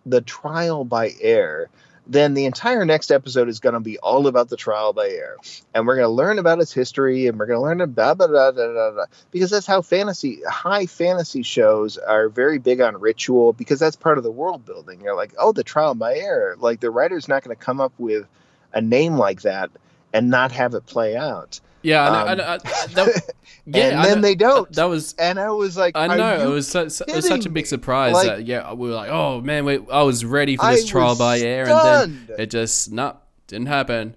the 0.05 0.21
trial 0.21 0.85
by 0.85 1.11
air, 1.21 1.69
then 2.05 2.33
the 2.33 2.45
entire 2.45 2.85
next 2.85 3.11
episode 3.11 3.47
is 3.47 3.59
going 3.59 3.73
to 3.73 3.79
be 3.79 3.97
all 3.99 4.27
about 4.27 4.49
the 4.49 4.57
trial 4.57 4.93
by 4.93 5.07
air. 5.09 5.37
And 5.73 5.87
we're 5.87 5.95
going 5.95 6.07
to 6.07 6.13
learn 6.13 6.39
about 6.39 6.59
its 6.59 6.73
history 6.73 7.27
and 7.27 7.39
we're 7.39 7.45
going 7.45 7.57
to 7.57 7.63
learn 7.63 7.81
about 7.81 8.17
blah, 8.17 8.27
blah, 8.27 8.51
blah, 8.51 8.91
blah, 8.91 9.05
because 9.31 9.51
that's 9.51 9.65
how 9.65 9.81
fantasy, 9.81 10.41
high 10.47 10.85
fantasy 10.85 11.43
shows 11.43 11.97
are 11.97 12.29
very 12.29 12.59
big 12.59 12.81
on 12.81 12.99
ritual 12.99 13.53
because 13.53 13.79
that's 13.79 13.95
part 13.95 14.17
of 14.17 14.23
the 14.23 14.31
world 14.31 14.65
building. 14.65 15.01
You're 15.01 15.15
like, 15.15 15.33
oh, 15.37 15.53
the 15.53 15.63
trial 15.63 15.95
by 15.95 16.15
air. 16.15 16.55
Like 16.59 16.79
the 16.79 16.91
writer's 16.91 17.27
not 17.27 17.43
going 17.43 17.55
to 17.55 17.63
come 17.63 17.79
up 17.79 17.93
with 17.97 18.27
a 18.73 18.81
name 18.81 19.17
like 19.17 19.43
that 19.43 19.71
and 20.11 20.29
not 20.29 20.51
have 20.51 20.73
it 20.73 20.85
play 20.85 21.15
out. 21.15 21.61
Yeah, 21.83 22.07
um, 22.07 22.15
I, 22.15 22.43
I, 22.43 22.53
I, 22.53 22.57
that, 22.57 23.33
yeah, 23.65 23.89
and 23.89 24.03
then 24.05 24.21
they 24.21 24.35
don't. 24.35 24.71
That 24.71 24.85
was, 24.85 25.13
and 25.19 25.37
I 25.37 25.51
was 25.51 25.75
like, 25.77 25.95
I 25.97 26.15
know 26.15 26.49
it 26.49 26.51
was, 26.51 26.67
so, 26.67 26.81
it 26.81 27.15
was 27.15 27.27
such 27.27 27.45
a 27.45 27.49
big 27.49 27.67
surprise 27.67 28.13
like, 28.13 28.27
that 28.27 28.45
yeah, 28.45 28.73
we 28.73 28.87
were 28.87 28.95
like, 28.95 29.11
oh 29.11 29.41
man, 29.41 29.65
we, 29.65 29.79
I 29.91 30.01
was 30.03 30.23
ready 30.23 30.55
for 30.55 30.71
this 30.71 30.87
trial 30.87 31.15
by 31.17 31.39
air, 31.39 31.65
stunned. 31.65 32.11
and 32.13 32.27
then 32.29 32.39
it 32.39 32.49
just 32.49 32.91
not 32.91 33.23
didn't 33.47 33.67
happen. 33.67 34.15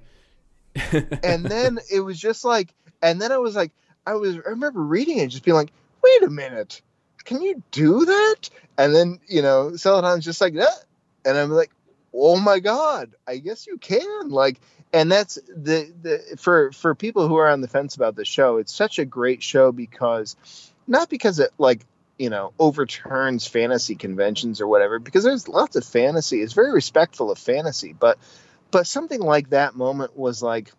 and 1.22 1.44
then 1.44 1.80
it 1.92 2.00
was 2.00 2.18
just 2.18 2.44
like, 2.44 2.72
and 3.02 3.20
then 3.20 3.32
I 3.32 3.38
was 3.38 3.56
like, 3.56 3.72
I 4.06 4.14
was, 4.14 4.36
I 4.36 4.50
remember 4.50 4.80
reading 4.80 5.18
it, 5.18 5.28
just 5.28 5.44
being 5.44 5.56
like, 5.56 5.72
wait 6.02 6.22
a 6.22 6.30
minute, 6.30 6.80
can 7.24 7.42
you 7.42 7.62
do 7.72 8.04
that? 8.04 8.48
And 8.78 8.94
then 8.94 9.18
you 9.26 9.42
know, 9.42 9.74
Celadon's 9.74 10.24
just 10.24 10.40
like 10.40 10.54
that, 10.54 10.84
and 11.24 11.36
I'm 11.36 11.50
like, 11.50 11.72
oh 12.14 12.38
my 12.38 12.60
god, 12.60 13.12
I 13.26 13.38
guess 13.38 13.66
you 13.66 13.76
can, 13.78 14.28
like 14.28 14.60
and 14.92 15.10
that's 15.10 15.36
the 15.48 15.92
the 16.02 16.36
for 16.38 16.72
for 16.72 16.94
people 16.94 17.28
who 17.28 17.36
are 17.36 17.48
on 17.48 17.60
the 17.60 17.68
fence 17.68 17.96
about 17.96 18.16
the 18.16 18.24
show 18.24 18.58
it's 18.58 18.74
such 18.74 18.98
a 18.98 19.04
great 19.04 19.42
show 19.42 19.72
because 19.72 20.36
not 20.86 21.08
because 21.08 21.38
it 21.40 21.52
like 21.58 21.80
you 22.18 22.30
know 22.30 22.52
overturns 22.58 23.46
fantasy 23.46 23.94
conventions 23.94 24.60
or 24.60 24.66
whatever 24.66 24.98
because 24.98 25.24
there's 25.24 25.48
lots 25.48 25.76
of 25.76 25.84
fantasy. 25.84 26.40
It's 26.40 26.52
very 26.52 26.72
respectful 26.72 27.30
of 27.30 27.38
fantasy 27.38 27.92
but 27.92 28.18
but 28.70 28.86
something 28.86 29.20
like 29.20 29.50
that 29.50 29.74
moment 29.74 30.16
was 30.16 30.42
like 30.42 30.72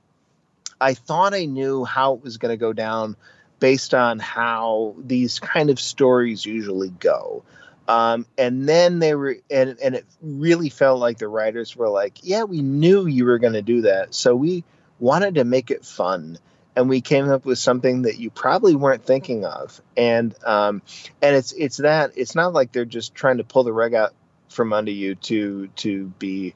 i 0.80 0.94
thought 0.94 1.34
i 1.34 1.46
knew 1.46 1.86
how 1.86 2.16
it 2.16 2.24
was 2.24 2.38
going 2.38 2.52
to 2.52 2.58
go 2.58 2.74
down 2.74 3.16
based 3.60 3.94
on 3.94 4.20
how 4.20 4.96
these 5.00 5.40
kind 5.40 5.70
of 5.70 5.80
stories 5.80 6.46
usually 6.46 6.90
go 6.90 7.44
um, 7.88 8.26
and 8.38 8.68
then 8.68 9.00
they 9.00 9.16
were, 9.16 9.38
and, 9.50 9.78
and 9.82 9.96
it 9.96 10.06
really 10.22 10.70
felt 10.70 11.00
like 11.00 11.18
the 11.18 11.28
writers 11.28 11.76
were 11.76 11.90
like, 11.90 12.20
yeah, 12.22 12.44
we 12.44 12.62
knew 12.62 13.06
you 13.08 13.26
were 13.26 13.40
going 13.40 13.54
to 13.54 13.62
do 13.62 13.82
that. 13.82 14.14
So 14.14 14.36
we 14.36 14.64
wanted 15.00 15.36
to 15.36 15.44
make 15.46 15.72
it 15.72 15.86
fun. 15.86 16.38
and 16.76 16.88
we 16.90 17.02
came 17.02 17.28
up 17.30 17.44
with 17.44 17.58
something 17.58 18.04
that 18.04 18.20
you 18.20 18.30
probably 18.30 18.76
weren't 18.76 19.04
thinking 19.04 19.46
of. 19.46 19.82
And 19.98 20.36
um, 20.46 20.84
and 21.22 21.36
it's 21.36 21.52
it's 21.54 21.78
that 21.78 22.12
it's 22.16 22.36
not 22.36 22.54
like 22.54 22.72
they're 22.72 22.86
just 22.86 23.16
trying 23.16 23.38
to 23.38 23.44
pull 23.44 23.64
the 23.64 23.74
rug 23.74 23.96
out 23.96 24.14
from 24.50 24.74
under 24.74 24.92
you 24.92 25.16
to 25.16 25.68
to 25.78 26.06
be 26.20 26.54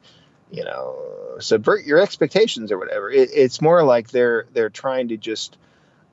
you 0.51 0.63
know 0.63 0.95
subvert 1.39 1.85
your 1.85 1.99
expectations 1.99 2.71
or 2.71 2.77
whatever 2.77 3.09
it, 3.09 3.29
it's 3.33 3.61
more 3.61 3.83
like 3.83 4.09
they're 4.09 4.45
they're 4.53 4.69
trying 4.69 5.09
to 5.09 5.17
just 5.17 5.57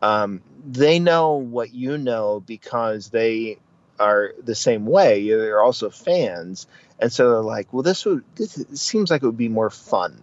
um, 0.01 0.43
they 0.67 0.99
know 0.99 1.35
what 1.37 1.75
you 1.75 1.99
know 1.99 2.41
because 2.47 3.11
they 3.11 3.59
are 3.99 4.35
the 4.43 4.55
same 4.55 4.87
way 4.87 5.29
they're 5.29 5.63
also 5.63 5.91
fans 5.91 6.67
and 6.99 7.13
so 7.13 7.31
they're 7.31 7.41
like 7.41 7.73
well 7.73 7.83
this 7.83 8.05
would 8.05 8.25
this 8.37 8.65
seems 8.75 9.11
like 9.11 9.23
it 9.23 9.27
would 9.27 9.37
be 9.37 9.49
more 9.49 9.71
fun 9.71 10.17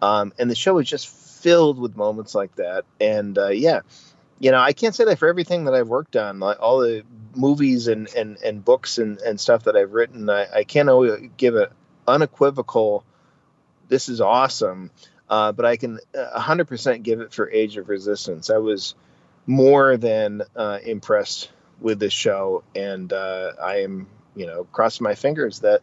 um, 0.00 0.32
and 0.38 0.50
the 0.50 0.54
show 0.54 0.78
is 0.78 0.88
just 0.88 1.08
filled 1.08 1.78
with 1.78 1.96
moments 1.96 2.34
like 2.34 2.54
that 2.56 2.84
and 3.00 3.38
uh, 3.38 3.48
yeah 3.48 3.80
you 4.38 4.50
know 4.50 4.58
i 4.58 4.72
can't 4.72 4.94
say 4.94 5.04
that 5.04 5.18
for 5.18 5.28
everything 5.28 5.64
that 5.64 5.74
i've 5.74 5.88
worked 5.88 6.16
on 6.16 6.40
like 6.40 6.60
all 6.60 6.80
the 6.80 7.02
movies 7.34 7.88
and 7.88 8.08
and, 8.14 8.36
and 8.38 8.64
books 8.64 8.98
and, 8.98 9.18
and 9.20 9.40
stuff 9.40 9.64
that 9.64 9.76
i've 9.76 9.92
written 9.92 10.28
i, 10.28 10.46
I 10.52 10.64
can't 10.64 10.88
always 10.88 11.30
give 11.36 11.56
an 11.56 11.68
unequivocal 12.06 13.04
this 13.92 14.08
is 14.08 14.22
awesome. 14.22 14.90
Uh, 15.28 15.52
but 15.52 15.64
I 15.64 15.76
can 15.76 15.98
100% 16.14 16.94
uh, 16.94 16.98
give 17.02 17.20
it 17.20 17.32
for 17.32 17.50
Age 17.50 17.76
of 17.76 17.88
Resistance. 17.88 18.50
I 18.50 18.58
was 18.58 18.94
more 19.46 19.96
than 19.96 20.42
uh, 20.56 20.78
impressed 20.84 21.50
with 21.82 21.98
this 21.98 22.12
show, 22.12 22.62
and 22.74 23.12
uh, 23.12 23.52
I 23.62 23.80
am, 23.82 24.06
you 24.34 24.46
know, 24.46 24.64
crossing 24.64 25.04
my 25.04 25.14
fingers 25.14 25.60
that 25.60 25.82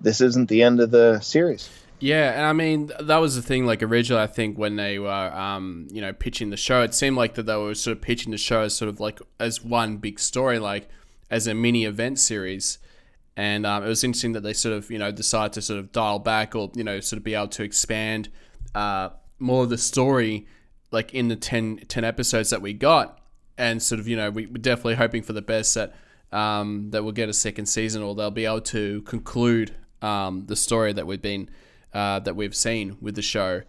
this 0.00 0.20
isn't 0.20 0.48
the 0.48 0.62
end 0.62 0.80
of 0.80 0.90
the 0.90 1.20
series. 1.20 1.68
Yeah, 2.00 2.32
and 2.32 2.46
I 2.46 2.52
mean 2.52 2.90
that 3.00 3.18
was 3.18 3.36
the 3.36 3.42
thing. 3.42 3.64
Like 3.64 3.82
originally, 3.82 4.22
I 4.22 4.26
think 4.26 4.58
when 4.58 4.76
they 4.76 4.98
were, 4.98 5.10
um, 5.10 5.86
you 5.90 6.00
know, 6.00 6.12
pitching 6.12 6.50
the 6.50 6.56
show, 6.56 6.82
it 6.82 6.94
seemed 6.94 7.16
like 7.16 7.34
that 7.34 7.46
they 7.46 7.56
were 7.56 7.74
sort 7.74 7.96
of 7.96 8.02
pitching 8.02 8.32
the 8.32 8.38
show 8.38 8.62
as 8.62 8.74
sort 8.74 8.88
of 8.88 8.98
like 8.98 9.20
as 9.38 9.64
one 9.64 9.98
big 9.98 10.18
story, 10.18 10.58
like 10.58 10.88
as 11.30 11.46
a 11.46 11.54
mini 11.54 11.84
event 11.84 12.18
series 12.18 12.78
and 13.36 13.64
um, 13.64 13.82
it 13.82 13.88
was 13.88 14.04
interesting 14.04 14.32
that 14.32 14.42
they 14.42 14.52
sort 14.52 14.74
of 14.74 14.90
you 14.90 14.98
know 14.98 15.10
decided 15.10 15.52
to 15.54 15.62
sort 15.62 15.78
of 15.78 15.92
dial 15.92 16.18
back 16.18 16.54
or 16.54 16.70
you 16.74 16.84
know 16.84 17.00
sort 17.00 17.18
of 17.18 17.24
be 17.24 17.34
able 17.34 17.48
to 17.48 17.62
expand 17.62 18.28
uh, 18.74 19.10
more 19.38 19.64
of 19.64 19.70
the 19.70 19.78
story 19.78 20.46
like 20.90 21.14
in 21.14 21.28
the 21.28 21.36
10, 21.36 21.78
10 21.88 22.04
episodes 22.04 22.50
that 22.50 22.60
we 22.60 22.72
got 22.72 23.18
and 23.58 23.82
sort 23.82 24.00
of 24.00 24.08
you 24.08 24.16
know 24.16 24.30
we, 24.30 24.44
are 24.44 24.58
definitely 24.58 24.94
hoping 24.94 25.22
for 25.22 25.32
the 25.32 25.42
best 25.42 25.74
that 25.74 25.94
um, 26.32 26.90
that 26.90 27.02
we'll 27.02 27.12
get 27.12 27.28
a 27.28 27.34
second 27.34 27.66
season 27.66 28.02
or 28.02 28.14
they'll 28.14 28.30
be 28.30 28.46
able 28.46 28.60
to 28.60 29.02
conclude 29.02 29.74
um, 30.00 30.46
the 30.46 30.56
story 30.56 30.92
that 30.92 31.06
we've 31.06 31.22
been 31.22 31.50
uh, 31.92 32.18
that 32.20 32.34
we've 32.36 32.56
seen 32.56 32.96
with 33.00 33.14
the 33.14 33.22
show 33.22 33.62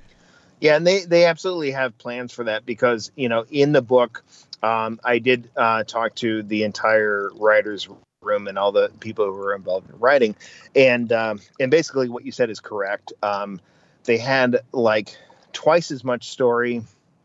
yeah 0.61 0.75
and 0.75 0.87
they 0.87 1.05
they 1.05 1.25
absolutely 1.25 1.71
have 1.71 1.97
plans 1.97 2.31
for 2.31 2.45
that 2.45 2.65
because 2.65 3.11
you 3.15 3.29
know 3.29 3.45
in 3.51 3.71
the 3.71 3.81
book 3.81 4.23
um, 4.63 4.99
I 5.03 5.19
did 5.19 5.49
uh, 5.57 5.83
talk 5.83 6.15
to 6.15 6.41
the 6.41 6.63
entire 6.63 7.29
writers 7.35 7.89
room 8.21 8.47
and 8.47 8.57
all 8.57 8.71
the 8.71 8.89
people 9.01 9.25
who 9.25 9.33
were 9.33 9.53
involved 9.53 9.89
in 9.89 9.99
writing, 9.99 10.35
and 10.75 11.11
um, 11.11 11.41
and 11.59 11.69
basically 11.69 12.07
what 12.07 12.25
you 12.25 12.31
said 12.31 12.49
is 12.49 12.61
correct. 12.61 13.11
Um, 13.21 13.59
they 14.05 14.17
had 14.17 14.61
like 14.71 15.15
twice 15.51 15.91
as 15.91 16.03
much 16.03 16.29
story 16.29 16.81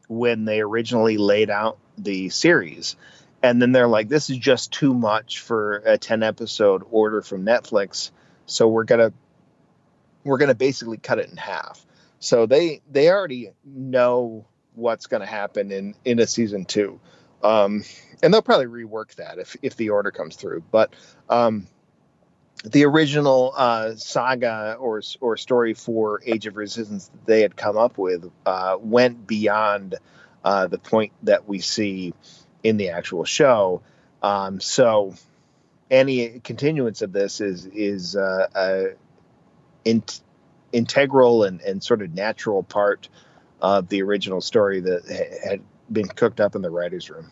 when 0.09 0.45
they 0.45 0.61
originally 0.61 1.17
laid 1.17 1.49
out 1.49 1.79
the 1.99 2.29
series, 2.29 2.97
and 3.43 3.61
then 3.61 3.73
they're 3.73 3.89
like, 3.89 4.09
"This 4.09 4.31
is 4.31 4.39
just 4.39 4.73
too 4.73 4.95
much 4.95 5.41
for 5.41 5.77
a 5.85 5.99
ten 5.99 6.23
episode 6.23 6.83
order 6.91 7.23
from 7.23 7.45
Netflix, 7.45 8.11
so 8.47 8.69
we're 8.69 8.85
gonna 8.85 9.13
we're 10.25 10.39
gonna 10.39 10.55
basically 10.55 10.99
cut 10.99 11.19
it 11.19 11.31
in 11.31 11.37
half." 11.37 11.85
So 12.21 12.47
they 12.47 12.81
they 12.91 13.11
already 13.11 13.51
know 13.65 14.47
what's 14.75 15.07
to 15.07 15.27
happen 15.27 15.73
in 15.73 15.95
in 16.05 16.19
a 16.19 16.27
season 16.27 16.65
two. 16.65 17.01
Um, 17.43 17.85
and 18.23 18.33
they'll 18.33 18.43
probably 18.43 18.67
rework 18.67 19.15
that 19.17 19.39
if 19.39 19.57
if 19.63 19.77
the 19.77 19.91
order 19.91 20.11
comes 20.11 20.37
through. 20.37 20.65
But 20.71 20.95
um, 21.29 21.67
the 22.65 22.85
original 22.85 23.53
uh, 23.57 23.95
saga 23.97 24.77
or 24.79 25.03
or 25.21 25.37
story 25.37 25.75
for 25.75 26.21
Age 26.27 26.47
of 26.47 26.57
Resistance 26.57 27.09
that 27.09 27.27
they 27.27 27.43
had 27.43 27.57
come 27.57 27.77
up 27.77 27.99
with 27.99 28.31
uh, 28.47 28.77
went 28.81 29.27
beyond 29.27 29.97
uh, 30.45 30.67
the 30.67 30.79
point 30.79 31.13
that 31.23 31.49
we 31.49 31.61
see 31.61 32.15
in 32.63 32.77
the 32.77 32.91
actual 32.91 33.25
show. 33.25 33.83
Um, 34.23 34.61
so 34.61 35.15
any 35.91 36.41
continuance 36.41 37.03
of 37.03 37.13
this 37.13 37.41
is 37.41 37.67
is 37.67 38.17
uh, 38.17 38.47
a 38.55 38.85
in, 39.85 40.03
integral 40.73 41.45
and, 41.45 41.61
and 41.61 41.83
sort 41.83 42.03
of 42.03 42.15
natural 42.15 42.63
part 42.63 43.09
of 43.61 43.89
the 43.89 44.03
original 44.03 44.41
story 44.41 44.81
that 44.81 45.41
had 45.45 45.61
been 45.91 46.07
cooked 46.07 46.41
up 46.41 46.55
in 46.55 46.63
the 46.63 46.71
writers' 46.71 47.11
room 47.11 47.31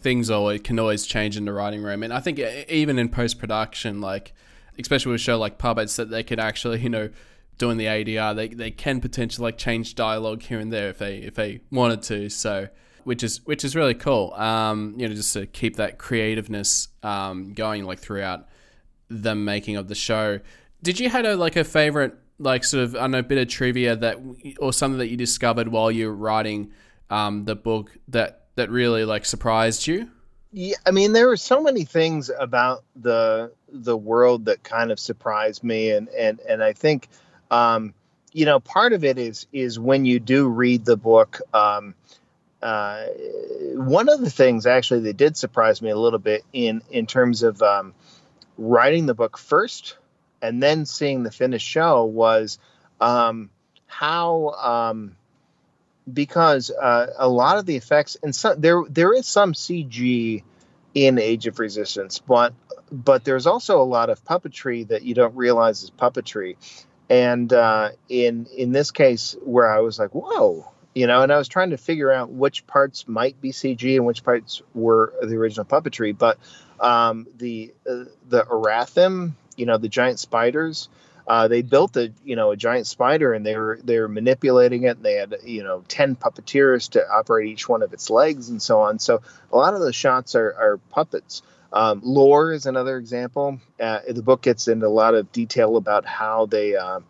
things 0.00 0.30
always 0.30 0.60
can 0.60 0.78
always 0.78 1.06
change 1.06 1.36
in 1.36 1.44
the 1.44 1.52
writing 1.52 1.82
room, 1.82 2.02
and 2.02 2.12
I 2.12 2.20
think 2.20 2.38
even 2.38 2.98
in 2.98 3.08
post 3.08 3.38
production, 3.38 4.00
like 4.00 4.32
especially 4.78 5.12
with 5.12 5.20
a 5.20 5.24
show 5.24 5.38
like 5.38 5.58
Puppets, 5.58 5.96
that 5.96 6.10
they 6.10 6.22
could 6.22 6.40
actually 6.40 6.80
you 6.80 6.88
know 6.88 7.10
doing 7.58 7.76
the 7.76 7.86
ADR, 7.86 8.34
they 8.34 8.48
they 8.48 8.70
can 8.70 9.00
potentially 9.00 9.44
like 9.44 9.58
change 9.58 9.94
dialogue 9.94 10.42
here 10.42 10.58
and 10.58 10.72
there 10.72 10.88
if 10.88 10.98
they 10.98 11.18
if 11.18 11.34
they 11.34 11.60
wanted 11.70 12.02
to. 12.02 12.28
So 12.30 12.68
which 13.04 13.22
is 13.22 13.44
which 13.46 13.64
is 13.64 13.74
really 13.74 13.94
cool. 13.94 14.32
Um, 14.34 14.94
you 14.96 15.08
know, 15.08 15.14
just 15.14 15.32
to 15.34 15.46
keep 15.46 15.76
that 15.76 15.98
creativeness 15.98 16.88
um, 17.02 17.52
going 17.54 17.84
like 17.84 17.98
throughout 17.98 18.48
the 19.08 19.34
making 19.34 19.76
of 19.76 19.88
the 19.88 19.94
show. 19.94 20.40
Did 20.82 21.00
you 21.00 21.08
have 21.10 21.24
a, 21.24 21.34
like 21.34 21.56
a 21.56 21.64
favorite 21.64 22.14
like 22.38 22.64
sort 22.64 22.84
of 22.84 22.96
I 22.96 23.06
know 23.06 23.22
bit 23.22 23.38
of 23.38 23.48
trivia 23.48 23.96
that 23.96 24.18
or 24.58 24.72
something 24.72 24.98
that 24.98 25.08
you 25.08 25.16
discovered 25.16 25.68
while 25.68 25.90
you 25.90 26.06
were 26.06 26.14
writing 26.14 26.72
um, 27.10 27.44
the 27.44 27.56
book 27.56 27.96
that 28.08 28.46
that 28.54 28.70
really 28.70 29.04
like 29.04 29.24
surprised 29.24 29.86
you? 29.86 30.10
Yeah, 30.52 30.76
I 30.86 30.92
mean, 30.92 31.12
there 31.12 31.28
were 31.28 31.36
so 31.36 31.62
many 31.62 31.84
things 31.84 32.30
about 32.38 32.84
the 32.96 33.52
the 33.68 33.96
world 33.96 34.46
that 34.46 34.62
kind 34.62 34.90
of 34.90 34.98
surprised 34.98 35.62
me, 35.62 35.90
and 35.90 36.08
and 36.08 36.40
and 36.40 36.62
I 36.62 36.72
think, 36.72 37.08
um, 37.50 37.94
you 38.32 38.44
know, 38.44 38.60
part 38.60 38.92
of 38.92 39.04
it 39.04 39.18
is 39.18 39.46
is 39.52 39.78
when 39.78 40.04
you 40.04 40.20
do 40.20 40.48
read 40.48 40.84
the 40.84 40.96
book. 40.96 41.40
Um, 41.52 41.94
uh, 42.60 43.04
one 43.74 44.08
of 44.08 44.20
the 44.20 44.30
things 44.30 44.66
actually 44.66 45.00
that 45.00 45.16
did 45.16 45.36
surprise 45.36 45.80
me 45.80 45.90
a 45.90 45.96
little 45.96 46.18
bit 46.18 46.44
in 46.52 46.82
in 46.90 47.06
terms 47.06 47.42
of 47.42 47.62
um, 47.62 47.94
writing 48.56 49.06
the 49.06 49.14
book 49.14 49.38
first 49.38 49.96
and 50.42 50.62
then 50.62 50.86
seeing 50.86 51.22
the 51.22 51.30
finished 51.30 51.66
show 51.66 52.04
was 52.04 52.58
um, 53.00 53.50
how 53.86 54.48
um, 54.50 55.16
because 56.12 56.70
uh, 56.70 57.06
a 57.18 57.28
lot 57.28 57.58
of 57.58 57.66
the 57.66 57.76
effects 57.76 58.16
and 58.22 58.34
some 58.34 58.60
there 58.60 58.82
there 58.88 59.12
is 59.12 59.26
some 59.26 59.52
CG 59.52 60.42
in 60.94 61.18
Age 61.18 61.46
of 61.46 61.58
Resistance, 61.58 62.18
but 62.18 62.54
but 62.90 63.24
there's 63.24 63.46
also 63.46 63.80
a 63.80 63.84
lot 63.84 64.10
of 64.10 64.24
puppetry 64.24 64.88
that 64.88 65.02
you 65.02 65.14
don't 65.14 65.36
realize 65.36 65.82
is 65.82 65.90
puppetry. 65.90 66.56
And 67.10 67.52
uh, 67.52 67.90
in 68.08 68.46
in 68.56 68.72
this 68.72 68.90
case, 68.90 69.36
where 69.42 69.70
I 69.70 69.80
was 69.80 69.98
like, 69.98 70.10
whoa, 70.10 70.70
you 70.94 71.06
know, 71.06 71.22
and 71.22 71.32
I 71.32 71.38
was 71.38 71.48
trying 71.48 71.70
to 71.70 71.78
figure 71.78 72.12
out 72.12 72.30
which 72.30 72.66
parts 72.66 73.08
might 73.08 73.40
be 73.40 73.52
CG 73.52 73.96
and 73.96 74.04
which 74.04 74.24
parts 74.24 74.62
were 74.74 75.14
the 75.22 75.36
original 75.36 75.64
puppetry. 75.64 76.16
But 76.16 76.38
um, 76.80 77.26
the 77.36 77.72
uh, 77.88 78.04
the 78.28 78.42
Arathim, 78.44 79.32
you 79.56 79.64
know, 79.64 79.78
the 79.78 79.88
giant 79.88 80.18
spiders, 80.18 80.88
uh, 81.28 81.46
they 81.46 81.60
built 81.60 81.96
a 81.96 82.10
you 82.24 82.36
know 82.36 82.50
a 82.50 82.56
giant 82.56 82.86
spider 82.86 83.34
and 83.34 83.44
they 83.44 83.56
were 83.56 83.78
they 83.84 83.98
were 83.98 84.08
manipulating 84.08 84.84
it 84.84 84.96
and 84.96 85.04
they 85.04 85.14
had 85.14 85.36
you 85.44 85.62
know 85.62 85.84
10 85.86 86.16
puppeteers 86.16 86.90
to 86.90 87.06
operate 87.10 87.48
each 87.48 87.68
one 87.68 87.82
of 87.82 87.92
its 87.92 88.08
legs 88.08 88.48
and 88.48 88.62
so 88.62 88.80
on 88.80 88.98
so 88.98 89.20
a 89.52 89.56
lot 89.56 89.74
of 89.74 89.80
the 89.80 89.92
shots 89.92 90.34
are, 90.34 90.54
are 90.54 90.80
puppets 90.90 91.42
um, 91.72 92.00
Lore 92.02 92.52
is 92.52 92.66
another 92.66 92.96
example. 92.96 93.60
Uh, 93.78 94.00
the 94.08 94.22
book 94.22 94.42
gets 94.42 94.68
into 94.68 94.86
a 94.86 94.88
lot 94.88 95.14
of 95.14 95.30
detail 95.32 95.76
about 95.76 96.06
how 96.06 96.46
they 96.46 96.76
uh, 96.76 97.00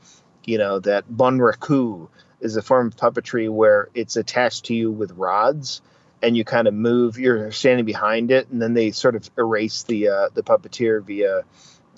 you 0.45 0.59
know 0.59 0.79
that 0.81 1.09
bunraku 1.09 2.09
is 2.41 2.57
a 2.57 2.63
form 2.63 2.89
of 2.89 2.97
puppetry 2.97 3.51
where 3.51 3.89
it's 3.95 4.17
attached 4.17 4.67
to 4.67 4.75
you 4.75 4.91
with 4.91 5.13
rods 5.13 5.83
and 6.23 6.37
you 6.37 6.45
kind 6.45 6.67
of 6.67 6.75
move 6.75 7.19
you're 7.19 7.53
standing 7.53 7.85
behind 7.85 8.31
it 8.31 8.49
and 8.49 8.61
then 8.61 8.75
they 8.75 8.91
sort 8.91 9.15
of 9.15 9.29
erase 9.37 9.83
the 9.85 10.09
uh, 10.09 10.29
the 10.35 10.43
puppeteer 10.43 11.03
via 11.05 11.43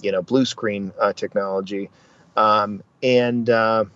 you 0.03 0.13
know 0.13 0.23
blue 0.23 0.45
screen 0.45 0.93
uh, 1.01 1.13
technology. 1.13 1.91
Um, 2.37 2.83
and 3.03 3.49
uh, 3.49 3.87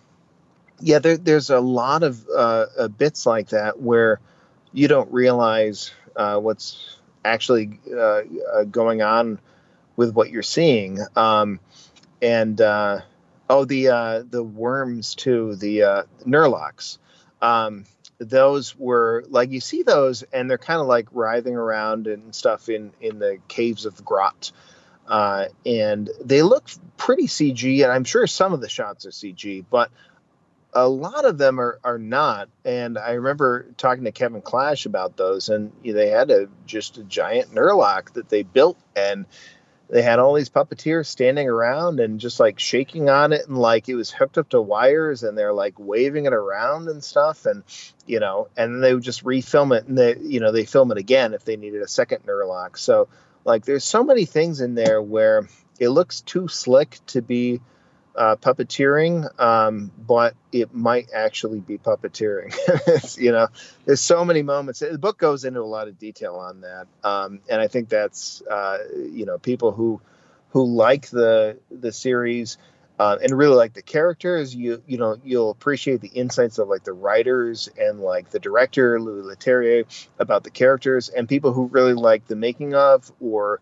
yeah, 0.81 0.99
there, 0.99 1.17
there's 1.17 1.51
a 1.51 1.61
lot 1.61 2.03
of 2.03 2.27
uh, 2.29 2.67
uh, 2.79 2.89
bits 2.89 3.27
like 3.27 3.51
that 3.51 3.81
where 3.81 4.21
you 4.73 4.89
don't 4.89 5.13
realize 5.13 5.93
what's 6.15 6.99
actually 7.25 7.79
uh, 7.93 8.23
uh, 8.53 8.65
going 8.65 9.03
on 9.03 9.39
with 9.97 10.13
what 10.13 10.31
you're 10.31 10.43
seeing. 10.43 10.99
Um, 11.17 11.61
and 12.23 12.61
oh, 12.61 13.65
the 13.65 14.27
the 14.29 14.43
worms 14.43 15.15
too, 15.15 15.57
the 15.57 15.83
uh, 15.83 16.03
Nurlocs. 16.27 16.99
Um, 17.43 17.85
those 18.19 18.77
were 18.77 19.25
like 19.29 19.51
you 19.51 19.61
see 19.61 19.83
those, 19.83 20.23
and 20.23 20.49
they're 20.49 20.59
kind 20.59 20.81
of 20.81 20.87
like 20.87 21.09
writhing 21.13 21.57
around 21.57 22.07
and 22.07 22.35
stuff 22.35 22.69
in 22.69 22.93
in 23.01 23.19
the 23.19 23.39
caves 23.49 23.87
of 23.87 23.97
the 23.97 24.03
grot 24.03 24.53
uh, 25.07 25.47
and 25.67 26.11
they 26.23 26.43
look 26.43 26.69
pretty 26.97 27.27
CG, 27.27 27.83
and 27.83 27.93
I'm 27.93 28.05
sure 28.05 28.27
some 28.27 28.53
of 28.53 28.61
the 28.61 28.69
shots 28.69 29.07
are 29.07 29.11
CG, 29.11 29.65
but 29.71 29.91
a 30.75 30.89
lot 30.89 31.25
of 31.25 31.39
them 31.39 31.61
are, 31.61 31.79
are 31.85 31.99
not. 31.99 32.49
And 32.65 32.99
I 32.99 33.13
remember 33.13 33.67
talking 33.77 34.05
to 34.05 34.13
Kevin 34.13 34.43
Clash 34.43 34.87
about 34.87 35.17
those, 35.17 35.49
and 35.49 35.73
they 35.85 36.09
had 36.09 36.31
a 36.31 36.49
just 36.67 36.99
a 36.99 37.05
giant 37.05 37.55
Nurloc 37.55 38.15
that 38.15 38.29
they 38.29 38.43
built, 38.43 38.79
and 38.97 39.27
they 39.89 40.03
had 40.03 40.19
all 40.19 40.35
these 40.35 40.49
puppeteers 40.49 41.07
standing 41.07 41.49
around 41.49 42.01
and 42.01 42.19
just 42.19 42.41
like 42.41 42.59
shaking 42.59 43.09
on 43.09 43.33
it, 43.33 43.47
and 43.47 43.57
like 43.57 43.89
it 43.89 43.95
was 43.95 44.11
hooked 44.11 44.39
up 44.39 44.49
to 44.51 44.61
wires, 44.61 45.23
and 45.23 45.39
they're 45.39 45.53
like 45.53 45.79
waving 45.79 46.27
it 46.27 46.33
around 46.33 46.89
and 46.89 47.05
stuff, 47.05 47.47
and 47.47 47.63
you 48.07 48.19
know, 48.19 48.49
and 48.57 48.83
they 48.83 48.95
would 48.95 49.03
just 49.03 49.25
refilm 49.25 49.77
it, 49.77 49.87
and 49.87 49.97
they 49.97 50.17
you 50.19 50.41
know 50.41 50.51
they 50.53 50.65
film 50.65 50.91
it 50.91 50.99
again 50.99 51.35
if 51.35 51.45
they 51.45 51.57
needed 51.57 51.83
a 51.83 51.89
second 51.89 52.25
Nurloc. 52.27 52.77
So 52.79 53.09
like, 53.45 53.65
there's 53.65 53.85
so 53.85 54.03
many 54.03 54.25
things 54.25 54.61
in 54.61 54.75
there 54.75 55.01
where 55.01 55.49
it 55.79 55.91
looks 55.91 56.21
too 56.23 56.49
slick 56.49 56.99
to 57.07 57.23
be 57.23 57.61
uh, 58.17 58.37
puppeteering, 58.37 59.29
um, 59.41 59.91
but 59.99 60.35
it 60.53 60.75
might 60.75 61.11
actually 61.13 61.61
be 61.61 61.79
puppeteering. 61.79 62.55
you 63.19 63.33
know, 63.33 63.49
there's 63.85 64.01
so 64.01 64.25
many 64.25 64.43
moments. 64.43 64.81
The 64.81 64.99
book 64.99 65.19
goes 65.19 65.45
into 65.45 65.61
a 65.61 65.63
lot 65.63 65.89
of 65.89 65.99
detail 65.99 66.37
on 66.37 66.63
that, 66.63 66.87
um, 67.03 67.41
and 67.49 67.61
I 67.61 67.69
think 67.69 67.89
that's 67.89 68.43
uh, 68.43 68.79
you 68.95 69.27
know 69.27 69.39
people 69.39 69.73
who 69.73 70.01
who 70.51 70.65
like 70.65 71.09
the 71.09 71.59
the 71.71 71.93
series 71.93 72.59
uh, 72.99 73.19
and 73.21 73.37
really 73.37 73.57
like 73.57 73.75
the 73.75 73.83
characters. 73.83 74.55
You 74.55 74.83
you 74.87 74.99
know 74.99 75.17
you'll 75.25 75.51
appreciate 75.51 76.01
the 76.01 76.09
insights 76.09 76.59
of 76.59 76.69
like 76.69 76.85
the 76.85 76.93
writers 76.93 77.69
and 77.77 78.01
like 78.01 78.31
the 78.31 78.39
director 78.39 79.01
Louis 79.01 79.35
Leterrier 79.35 80.09
about 80.19 80.45
the 80.45 80.51
characters, 80.51 81.09
and 81.09 81.29
people 81.29 81.53
who 81.53 81.67
really 81.67 81.95
like 81.95 82.27
the 82.27 82.37
making 82.37 82.75
of 82.75 83.11
or 83.21 83.61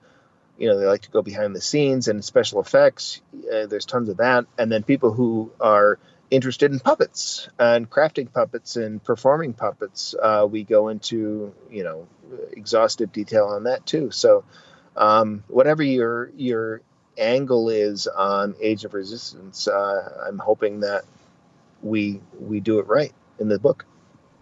you 0.63 0.69
know 0.69 0.79
they 0.79 0.87
like 0.87 1.03
to 1.03 1.11
go 1.11 1.23
behind 1.23 1.57
the 1.57 1.61
scenes 1.61 2.07
and 2.07 2.25
special 2.25 2.61
effects 2.61 3.21
uh, 3.53 3.67
there's 3.67 3.85
tons 3.85 4.09
of 4.09 4.19
that. 4.19 4.47
And 4.57 4.71
then 4.71 4.85
people 4.85 5.13
who 5.13 5.51
are 5.61 5.99
interested 6.31 6.71
in 6.71 6.79
puppets 6.79 7.49
and 7.59 7.91
crafting 7.91 8.33
puppets 8.33 8.77
and 8.77 9.03
performing 9.03 9.55
puppets 9.55 10.15
uh, 10.23 10.47
we 10.49 10.63
go 10.63 10.89
into 10.89 11.53
you 11.69 11.83
know 11.83 12.07
exhaustive 12.53 13.13
detail 13.13 13.47
on 13.47 13.65
that 13.65 13.85
too. 13.85 14.13
So 14.13 14.45
um, 14.97 15.43
whatever 15.49 15.83
your 15.83 16.31
your 16.37 16.81
angle 17.19 17.69
is 17.69 18.07
on 18.07 18.55
age 18.63 18.85
of 18.85 18.95
resistance 18.95 19.69
uh, 19.69 20.25
i'm 20.27 20.39
hoping 20.39 20.81
that 20.81 21.03
we 21.83 22.21
we 22.41 22.59
do 22.59 22.79
it 22.79 22.87
right 22.87 23.13
in 23.39 23.49
the 23.49 23.59
book. 23.59 23.85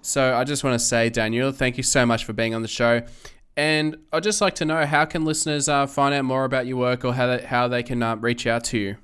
So 0.03 0.37
i 0.37 0.45
just 0.45 0.63
want 0.63 0.79
to 0.79 0.85
say 0.85 1.11
daniel 1.11 1.51
thank 1.51 1.77
you 1.77 1.83
so 1.83 2.07
much 2.07 2.25
for 2.25 2.33
being 2.33 2.55
on 2.55 2.63
the 2.63 2.69
show 2.69 3.03
and 3.61 3.99
I'd 4.11 4.23
just 4.23 4.41
like 4.41 4.55
to 4.55 4.65
know 4.65 4.87
how 4.87 5.05
can 5.05 5.27
listeners 5.27 5.69
uh, 5.69 5.87
find 5.87 6.15
out 6.15 6.25
more 6.25 6.45
about 6.45 6.67
your 6.67 6.79
work 6.79 7.05
or 7.05 7.13
how 7.13 7.27
they, 7.27 7.45
how 7.45 7.69
they 7.69 7.83
can 7.83 8.03
uh, 8.03 8.17
reach 8.17 8.47
out 8.47 8.65
to 8.65 8.79
you? 8.79 8.97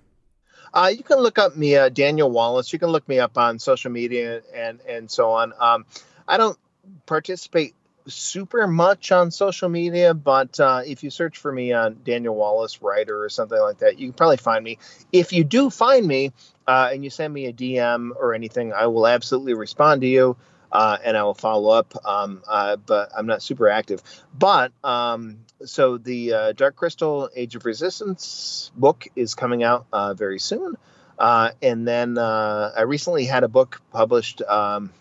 Uh, 0.72 0.90
you 0.96 1.02
can 1.02 1.18
look 1.18 1.38
up 1.38 1.54
me, 1.56 1.76
uh, 1.76 1.90
Daniel 1.90 2.30
Wallace. 2.30 2.72
You 2.72 2.78
can 2.78 2.88
look 2.88 3.06
me 3.06 3.18
up 3.18 3.36
on 3.36 3.58
social 3.58 3.90
media 3.90 4.40
and, 4.54 4.80
and 4.88 5.10
so 5.10 5.32
on. 5.32 5.52
Um, 5.60 5.84
I 6.26 6.38
don't 6.38 6.58
participate 7.04 7.74
super 8.06 8.66
much 8.66 9.12
on 9.12 9.30
social 9.30 9.68
media, 9.68 10.14
but 10.14 10.58
uh, 10.58 10.80
if 10.86 11.04
you 11.04 11.10
search 11.10 11.36
for 11.36 11.52
me 11.52 11.74
on 11.74 11.98
Daniel 12.02 12.34
Wallace 12.34 12.80
writer 12.80 13.22
or 13.22 13.28
something 13.28 13.60
like 13.60 13.80
that, 13.80 13.98
you 13.98 14.06
can 14.08 14.14
probably 14.14 14.38
find 14.38 14.64
me. 14.64 14.78
If 15.12 15.34
you 15.34 15.44
do 15.44 15.68
find 15.68 16.06
me 16.06 16.32
uh, 16.66 16.88
and 16.90 17.04
you 17.04 17.10
send 17.10 17.34
me 17.34 17.44
a 17.44 17.52
DM 17.52 18.12
or 18.16 18.32
anything, 18.32 18.72
I 18.72 18.86
will 18.86 19.06
absolutely 19.06 19.52
respond 19.52 20.00
to 20.00 20.06
you 20.06 20.34
uh, 20.72 20.98
and 21.04 21.16
I 21.16 21.22
will 21.24 21.34
follow 21.34 21.70
up. 21.70 21.94
Um, 22.04 22.42
uh, 22.46 22.76
but 22.76 23.10
I'm 23.16 23.26
not 23.26 23.42
super 23.42 23.68
active. 23.68 24.02
But 24.36 24.72
um, 24.84 25.38
so 25.64 25.98
the 25.98 26.32
uh, 26.32 26.52
Dark 26.52 26.76
Crystal 26.76 27.30
Age 27.34 27.56
of 27.56 27.64
Resistance 27.64 28.70
book 28.76 29.08
is 29.16 29.34
coming 29.34 29.62
out 29.62 29.86
uh, 29.92 30.14
very 30.14 30.38
soon. 30.38 30.76
Uh, 31.18 31.52
and 31.62 31.88
then 31.88 32.18
uh, 32.18 32.72
I 32.76 32.82
recently 32.82 33.24
had 33.24 33.42
a 33.42 33.48
book 33.48 33.80
published, 33.90 34.42
um, 34.42 34.92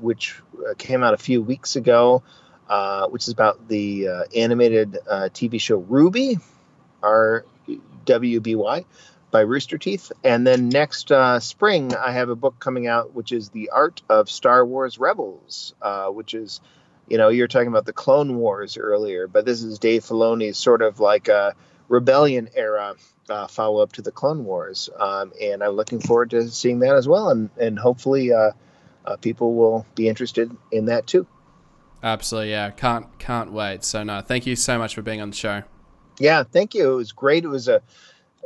which 0.00 0.40
came 0.78 1.02
out 1.02 1.12
a 1.12 1.18
few 1.18 1.42
weeks 1.42 1.76
ago, 1.76 2.22
which 3.10 3.24
is 3.24 3.28
about 3.28 3.68
the 3.68 4.08
animated 4.34 4.98
TV 5.06 5.60
show 5.60 5.80
RWBY, 5.82 6.40
R 7.02 7.44
W 8.06 8.40
B 8.40 8.54
Y 8.54 8.84
by 9.34 9.40
Rooster 9.40 9.78
Teeth. 9.78 10.12
And 10.22 10.46
then 10.46 10.68
next 10.68 11.10
uh, 11.10 11.40
spring, 11.40 11.92
I 11.92 12.12
have 12.12 12.28
a 12.28 12.36
book 12.36 12.60
coming 12.60 12.86
out, 12.86 13.14
which 13.14 13.32
is 13.32 13.48
The 13.48 13.70
Art 13.70 14.00
of 14.08 14.30
Star 14.30 14.64
Wars 14.64 14.96
Rebels, 14.96 15.74
uh, 15.82 16.06
which 16.06 16.34
is, 16.34 16.60
you 17.08 17.18
know, 17.18 17.30
you're 17.30 17.48
talking 17.48 17.66
about 17.66 17.84
the 17.84 17.92
Clone 17.92 18.36
Wars 18.36 18.76
earlier, 18.76 19.26
but 19.26 19.44
this 19.44 19.64
is 19.64 19.80
Dave 19.80 20.04
Filoni's 20.04 20.56
sort 20.56 20.82
of 20.82 21.00
like 21.00 21.26
a 21.26 21.56
rebellion 21.88 22.48
era 22.54 22.94
uh, 23.28 23.48
follow 23.48 23.82
up 23.82 23.90
to 23.94 24.02
the 24.02 24.12
Clone 24.12 24.44
Wars. 24.44 24.88
Um, 24.96 25.32
and 25.42 25.64
I'm 25.64 25.72
looking 25.72 25.98
forward 25.98 26.30
to 26.30 26.48
seeing 26.48 26.78
that 26.78 26.94
as 26.94 27.08
well. 27.08 27.30
And, 27.30 27.50
and 27.58 27.76
hopefully 27.76 28.32
uh, 28.32 28.52
uh, 29.04 29.16
people 29.16 29.56
will 29.56 29.84
be 29.96 30.08
interested 30.08 30.56
in 30.70 30.84
that 30.84 31.08
too. 31.08 31.26
Absolutely, 32.04 32.50
yeah. 32.50 32.70
Can't 32.70 33.18
can't 33.18 33.50
wait. 33.50 33.82
So 33.82 34.04
no, 34.04 34.20
thank 34.20 34.46
you 34.46 34.54
so 34.54 34.78
much 34.78 34.94
for 34.94 35.02
being 35.02 35.20
on 35.20 35.30
the 35.30 35.36
show. 35.36 35.64
Yeah, 36.20 36.44
thank 36.44 36.74
you. 36.74 36.92
It 36.92 36.96
was 36.96 37.10
great. 37.10 37.44
It 37.44 37.48
was 37.48 37.66
a 37.66 37.82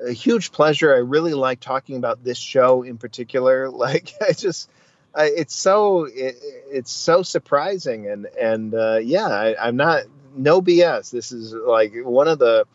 a 0.07 0.13
huge 0.13 0.53
pleasure. 0.53 0.95
I 0.95 0.99
really 0.99 1.35
like 1.35 1.61
talking 1.61 1.97
about 1.97 2.23
this 2.23 2.39
show 2.39 2.83
in 2.83 2.99
particular. 2.99 3.71
Like 3.79 4.13
I 4.21 4.33
just, 4.33 4.69
I, 5.15 5.27
it's 5.27 5.55
so 5.55 6.05
it, 6.05 6.37
it's 6.71 6.93
so 6.93 7.23
surprising 7.23 8.09
and 8.09 8.27
and 8.27 8.75
uh, 8.75 8.99
yeah, 9.03 9.27
I, 9.27 9.69
I'm 9.69 9.77
not 9.77 10.05
no 10.37 10.61
BS. 10.61 11.11
This 11.11 11.33
is 11.33 11.53
like 11.53 11.93
one 12.03 12.29
of 12.29 12.39
the 12.39 12.67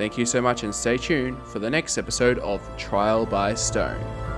Thank 0.00 0.16
you 0.16 0.24
so 0.24 0.40
much 0.40 0.62
and 0.62 0.74
stay 0.74 0.96
tuned 0.96 1.36
for 1.42 1.58
the 1.58 1.68
next 1.68 1.98
episode 1.98 2.38
of 2.38 2.66
Trial 2.78 3.26
by 3.26 3.52
Stone. 3.52 4.29